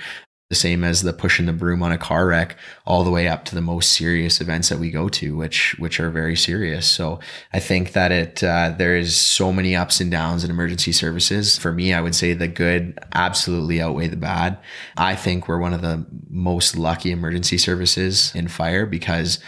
the 0.52 0.56
same 0.56 0.84
as 0.84 1.00
the 1.00 1.14
pushing 1.14 1.46
the 1.46 1.52
broom 1.54 1.82
on 1.82 1.92
a 1.92 1.96
car 1.96 2.26
wreck 2.26 2.58
all 2.84 3.04
the 3.04 3.10
way 3.10 3.26
up 3.26 3.42
to 3.46 3.54
the 3.54 3.62
most 3.62 3.90
serious 3.94 4.38
events 4.38 4.68
that 4.68 4.78
we 4.78 4.90
go 4.90 5.08
to 5.08 5.34
which 5.34 5.74
which 5.78 5.98
are 5.98 6.10
very 6.10 6.36
serious. 6.36 6.86
So 6.86 7.20
i 7.54 7.58
think 7.58 7.92
that 7.92 8.12
it 8.12 8.44
uh, 8.44 8.74
there 8.76 8.94
is 8.94 9.16
so 9.16 9.50
many 9.50 9.74
ups 9.74 9.98
and 9.98 10.10
downs 10.10 10.44
in 10.44 10.50
emergency 10.50 10.92
services. 10.92 11.56
For 11.56 11.72
me 11.72 11.94
i 11.94 12.02
would 12.02 12.14
say 12.14 12.34
the 12.34 12.48
good 12.48 12.98
absolutely 13.14 13.80
outweigh 13.80 14.08
the 14.08 14.16
bad. 14.16 14.58
I 14.98 15.16
think 15.16 15.48
we're 15.48 15.58
one 15.58 15.72
of 15.72 15.80
the 15.80 16.04
most 16.28 16.76
lucky 16.76 17.12
emergency 17.12 17.56
services 17.56 18.30
in 18.34 18.48
fire 18.48 18.84
because 18.84 19.38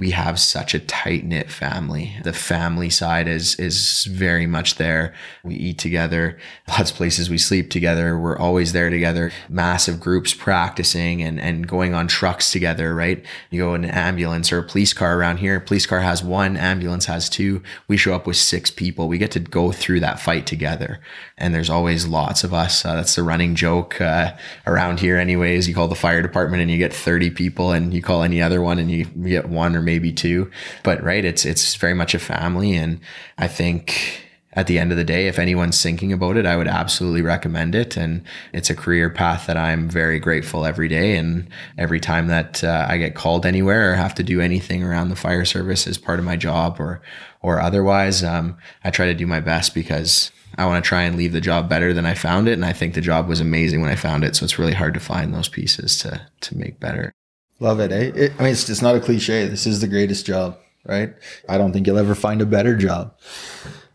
we 0.00 0.12
have 0.12 0.40
such 0.40 0.72
a 0.72 0.80
tight 0.80 1.24
knit 1.26 1.50
family. 1.50 2.16
The 2.24 2.32
family 2.32 2.88
side 2.88 3.28
is 3.28 3.54
is 3.56 4.06
very 4.06 4.46
much 4.46 4.76
there. 4.76 5.14
We 5.44 5.54
eat 5.56 5.78
together. 5.78 6.38
Lots 6.66 6.90
of 6.90 6.96
places 6.96 7.28
we 7.28 7.36
sleep 7.36 7.70
together. 7.70 8.18
We're 8.18 8.38
always 8.38 8.72
there 8.72 8.88
together. 8.88 9.30
Massive 9.50 10.00
groups 10.00 10.32
practicing 10.32 11.22
and 11.22 11.38
and 11.38 11.68
going 11.68 11.92
on 11.92 12.08
trucks 12.08 12.50
together. 12.50 12.94
Right? 12.94 13.24
You 13.50 13.60
go 13.60 13.74
in 13.74 13.84
an 13.84 13.90
ambulance 13.90 14.50
or 14.50 14.58
a 14.58 14.62
police 14.62 14.94
car 14.94 15.18
around 15.18 15.36
here. 15.36 15.60
Police 15.60 15.84
car 15.84 16.00
has 16.00 16.24
one. 16.24 16.56
Ambulance 16.56 17.04
has 17.04 17.28
two. 17.28 17.62
We 17.86 17.98
show 17.98 18.14
up 18.14 18.26
with 18.26 18.38
six 18.38 18.70
people. 18.70 19.06
We 19.06 19.18
get 19.18 19.32
to 19.32 19.40
go 19.40 19.70
through 19.70 20.00
that 20.00 20.18
fight 20.18 20.46
together. 20.46 21.00
And 21.36 21.54
there's 21.54 21.68
always 21.68 22.06
lots 22.06 22.42
of 22.42 22.54
us. 22.54 22.86
Uh, 22.86 22.94
that's 22.96 23.16
the 23.16 23.22
running 23.22 23.54
joke 23.54 24.00
uh, 24.00 24.34
around 24.66 25.00
here. 25.00 25.18
Anyways, 25.18 25.68
you 25.68 25.74
call 25.74 25.88
the 25.88 25.94
fire 25.94 26.22
department 26.22 26.62
and 26.62 26.70
you 26.70 26.78
get 26.78 26.94
30 26.94 27.30
people, 27.30 27.72
and 27.72 27.92
you 27.92 28.00
call 28.00 28.22
any 28.22 28.40
other 28.40 28.62
one 28.62 28.78
and 28.78 28.90
you 28.90 29.04
get 29.04 29.50
one 29.50 29.76
or 29.76 29.82
maybe 29.90 30.12
two. 30.12 30.48
But 30.84 31.02
right, 31.02 31.24
it's 31.24 31.44
it's 31.44 31.74
very 31.74 31.94
much 31.94 32.14
a 32.14 32.20
family, 32.20 32.76
and 32.76 33.00
I 33.38 33.48
think 33.48 34.22
at 34.52 34.66
the 34.66 34.78
end 34.78 34.90
of 34.90 34.98
the 34.98 35.04
day, 35.04 35.28
if 35.28 35.38
anyone's 35.38 35.80
thinking 35.80 36.12
about 36.12 36.36
it, 36.36 36.44
I 36.44 36.56
would 36.56 36.66
absolutely 36.66 37.22
recommend 37.22 37.74
it. 37.74 37.96
And 37.96 38.24
it's 38.52 38.70
a 38.70 38.74
career 38.74 39.08
path 39.08 39.46
that 39.46 39.56
I'm 39.56 39.88
very 39.88 40.18
grateful 40.18 40.66
every 40.66 40.88
day. 40.88 41.16
And 41.16 41.48
every 41.78 42.00
time 42.00 42.26
that 42.28 42.64
uh, 42.64 42.86
I 42.88 42.96
get 42.98 43.14
called 43.14 43.46
anywhere 43.46 43.92
or 43.92 43.94
have 43.94 44.14
to 44.16 44.24
do 44.24 44.40
anything 44.40 44.82
around 44.82 45.08
the 45.08 45.16
fire 45.16 45.44
service 45.44 45.86
as 45.86 45.98
part 45.98 46.18
of 46.18 46.24
my 46.24 46.36
job 46.36 46.80
or, 46.80 47.00
or 47.42 47.60
otherwise, 47.60 48.24
um, 48.24 48.58
I 48.82 48.90
try 48.90 49.06
to 49.06 49.14
do 49.14 49.26
my 49.26 49.38
best 49.38 49.72
because 49.72 50.32
I 50.58 50.66
want 50.66 50.82
to 50.82 50.88
try 50.88 51.02
and 51.02 51.16
leave 51.16 51.32
the 51.32 51.40
job 51.40 51.68
better 51.68 51.94
than 51.94 52.04
I 52.04 52.14
found 52.14 52.48
it. 52.48 52.54
And 52.54 52.64
I 52.64 52.72
think 52.72 52.94
the 52.94 53.00
job 53.00 53.28
was 53.28 53.40
amazing 53.40 53.80
when 53.80 53.90
I 53.90 53.94
found 53.96 54.24
it. 54.24 54.34
So 54.34 54.42
it's 54.44 54.58
really 54.58 54.74
hard 54.74 54.94
to 54.94 55.00
find 55.00 55.32
those 55.32 55.48
pieces 55.48 55.96
to, 56.00 56.26
to 56.40 56.58
make 56.58 56.80
better. 56.80 57.12
Love 57.60 57.78
it, 57.80 57.92
eh? 57.92 58.10
It, 58.14 58.32
I 58.38 58.42
mean, 58.44 58.52
it's, 58.52 58.68
it's 58.68 58.82
not 58.82 58.96
a 58.96 59.00
cliche. 59.00 59.46
This 59.46 59.66
is 59.66 59.80
the 59.80 59.88
greatest 59.88 60.26
job, 60.26 60.58
right? 60.84 61.14
I 61.48 61.58
don't 61.58 61.72
think 61.72 61.86
you'll 61.86 61.98
ever 61.98 62.14
find 62.14 62.40
a 62.40 62.46
better 62.46 62.74
job. 62.76 63.14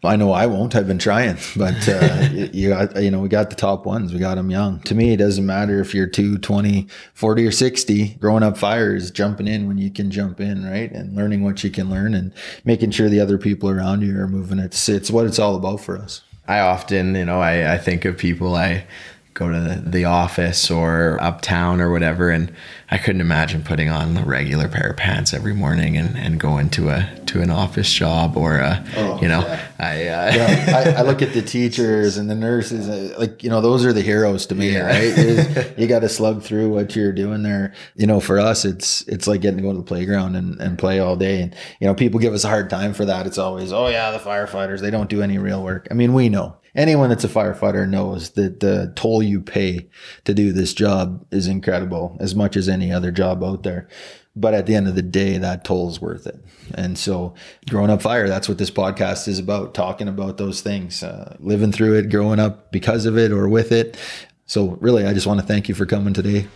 I 0.04 0.16
know 0.16 0.32
I 0.32 0.46
won't. 0.46 0.76
I've 0.76 0.88
been 0.88 1.00
trying, 1.00 1.38
but 1.56 1.90
uh, 1.90 2.30
you 2.32 2.70
got, 2.70 3.02
you 3.02 3.12
know, 3.12 3.20
we 3.20 3.28
got 3.28 3.50
the 3.50 3.56
top 3.56 3.86
ones. 3.86 4.14
We 4.14 4.20
got 4.20 4.36
them 4.36 4.52
young. 4.52 4.80
To 4.82 4.96
me, 4.96 5.14
it 5.14 5.18
doesn't 5.18 5.46
matter 5.46 5.80
if 5.80 5.96
you're 5.96 6.08
2, 6.08 6.38
20, 6.38 6.88
40 7.14 7.48
or 7.48 7.52
60. 7.52 8.08
Growing 8.16 8.44
up 8.44 8.58
fire 8.58 8.96
is 8.96 9.12
jumping 9.12 9.48
in 9.48 9.68
when 9.68 9.78
you 9.78 9.90
can 9.90 10.12
jump 10.12 10.40
in, 10.40 10.64
right? 10.64 10.92
And 10.92 11.16
learning 11.16 11.44
what 11.44 11.64
you 11.64 11.72
can 11.72 11.90
learn 11.90 12.14
and 12.14 12.34
making 12.64 12.92
sure 12.92 13.10
the 13.10 13.20
other 13.20 13.38
people 13.38 13.70
around 13.70 14.02
you 14.02 14.18
are 14.20 14.28
moving. 14.28 14.60
It's, 14.60 14.88
it's 14.88 15.10
what 15.10 15.26
it's 15.26 15.40
all 15.40 15.56
about 15.56 15.82
for 15.82 15.98
us. 15.98 16.22
I 16.48 16.60
often, 16.60 17.16
you 17.16 17.26
know, 17.26 17.42
I, 17.42 17.74
I 17.74 17.78
think 17.80 18.06
of 18.06 18.18
people 18.18 18.56
I 18.56 18.86
go 19.34 19.52
to 19.52 19.60
the, 19.60 19.90
the 19.90 20.06
office 20.06 20.72
or 20.72 21.18
uptown 21.22 21.82
or 21.82 21.92
whatever, 21.92 22.30
and 22.30 22.54
I 22.90 23.00
couldn't 23.00 23.22
imagine 23.22 23.64
putting 23.64 23.90
on 23.90 24.16
a 24.16 24.24
regular 24.24 24.68
pair 24.68 24.92
of 24.92 24.98
pants 24.98 25.34
every 25.34 25.54
morning 25.54 25.98
and, 25.98 26.16
and 26.16 26.40
going 26.40 26.70
to 26.72 26.90
a 26.90 27.10
to 27.28 27.42
an 27.42 27.50
office 27.50 27.92
job 27.92 28.38
or 28.38 28.60
a, 28.60 28.86
oh, 28.96 29.20
you 29.22 29.28
know, 29.28 29.40
yeah. 29.40 29.68
I, 29.80 29.92
uh, 30.08 30.36
yeah, 30.36 30.94
I, 30.96 31.00
I 31.00 31.02
look 31.02 31.24
at 31.24 31.34
the 31.34 31.42
teachers 31.42 32.18
and 32.18 32.30
the 32.30 32.36
nurses, 32.36 32.88
uh, 32.88 33.16
like 33.18 33.44
you 33.44 33.50
know, 33.50 33.60
those 33.60 33.84
are 33.86 33.92
the 33.92 34.04
heroes 34.04 34.46
to 34.48 34.56
me, 34.56 34.74
yeah. 34.74 34.86
right? 34.86 35.74
you 35.78 35.88
got 35.88 36.00
to 36.00 36.10
slug 36.10 36.44
through 36.44 36.70
what 36.70 36.96
you're 36.96 37.12
doing 37.12 37.42
there. 37.42 37.74
You 37.96 38.06
know, 38.06 38.20
for 38.20 38.40
us, 38.40 38.66
it's 38.66 39.02
it's 39.08 39.26
like 39.26 39.42
getting 39.42 39.58
to 39.58 39.64
go 39.64 39.72
to 39.72 39.80
the 39.80 39.84
playground 39.84 40.36
and, 40.36 40.62
and 40.62 40.78
play 40.78 41.00
all 41.00 41.16
day, 41.16 41.42
and 41.42 41.56
you 41.80 41.88
know, 41.88 41.96
people 41.96 42.20
give 42.20 42.34
us 42.34 42.44
a 42.44 42.50
hard 42.50 42.70
time 42.70 42.94
for 42.94 43.06
that. 43.06 43.26
It's 43.26 43.40
always, 43.40 43.74
oh 43.74 43.88
yeah, 43.88 44.12
the 44.12 44.20
firefighters, 44.20 44.80
they 44.80 44.92
don't 44.92 45.10
do 45.10 45.24
any 45.24 45.40
real 45.40 45.64
work. 45.64 45.88
I 45.90 45.96
mean, 45.96 46.14
we 46.14 46.30
know 46.30 46.58
anyone 46.76 47.10
that's 47.10 47.24
a 47.24 47.30
firefighter 47.30 47.88
knows 47.88 48.32
that 48.32 48.60
the 48.60 48.92
toll 48.96 49.24
you 49.24 49.42
pay 49.42 49.88
to 50.26 50.34
do 50.34 50.52
this 50.52 50.74
job 50.74 51.26
is 51.32 51.48
incredible 51.48 52.18
as 52.20 52.36
much 52.36 52.56
as 52.56 52.70
any 52.70 52.92
other 52.92 53.12
job 53.12 53.44
out 53.44 53.64
there. 53.64 53.88
But 54.36 54.54
at 54.54 54.66
the 54.66 54.76
end 54.76 54.90
of 54.90 54.96
the 54.96 55.02
day, 55.02 55.38
that 55.38 55.64
toll 55.64 55.90
is 55.90 56.02
worth 56.02 56.28
it. 56.28 56.38
And 56.74 56.98
so, 56.98 57.36
growing 57.70 57.90
up 57.90 58.02
fire, 58.02 58.28
that's 58.28 58.50
what 58.50 58.58
this 58.58 58.70
podcast 58.70 59.30
is 59.30 59.40
about 59.40 59.74
talking 59.74 60.10
about 60.10 60.38
those 60.38 60.60
things, 60.60 61.04
uh, 61.04 61.38
living 61.40 61.72
through 61.72 61.98
it, 62.00 62.10
growing 62.10 62.40
up 62.40 62.70
because 62.72 63.06
of 63.06 63.18
it 63.18 63.32
or 63.32 63.48
with 63.48 63.72
it. 63.72 63.98
So, 64.46 64.78
really, 64.82 65.06
I 65.06 65.14
just 65.14 65.26
want 65.26 65.40
to 65.40 65.46
thank 65.46 65.70
you 65.70 65.76
for 65.76 65.86
coming 65.86 66.14
today. 66.14 66.48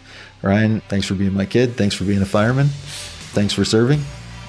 Ryan, 0.42 0.82
thanks 0.90 1.08
for 1.08 1.16
being 1.16 1.34
my 1.34 1.46
kid. 1.46 1.78
Thanks 1.78 1.96
for 1.96 2.04
being 2.04 2.22
a 2.22 2.26
fireman. 2.26 2.68
Thanks 2.68 3.54
for 3.54 3.64
serving. 3.64 4.02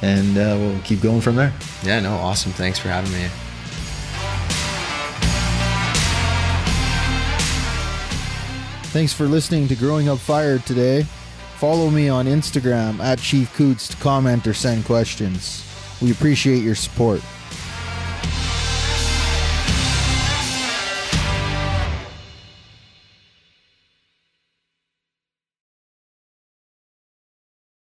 And 0.02 0.36
uh, 0.36 0.56
we'll 0.58 0.80
keep 0.82 1.00
going 1.00 1.20
from 1.20 1.36
there. 1.36 1.52
Yeah, 1.84 2.00
no, 2.00 2.14
awesome. 2.14 2.52
Thanks 2.52 2.80
for 2.80 2.88
having 2.88 3.12
me. 3.12 3.28
Thanks 8.90 9.12
for 9.12 9.26
listening 9.26 9.68
to 9.68 9.76
Growing 9.76 10.08
Up 10.08 10.18
Fire 10.18 10.58
today. 10.58 11.04
Follow 11.58 11.90
me 11.90 12.08
on 12.08 12.26
Instagram 12.26 12.98
at 12.98 13.20
Chief 13.20 13.56
Coutts 13.56 13.86
to 13.86 13.96
comment 13.98 14.48
or 14.48 14.52
send 14.52 14.84
questions. 14.84 15.64
We 16.02 16.10
appreciate 16.10 16.64
your 16.64 16.74
support. 16.74 17.20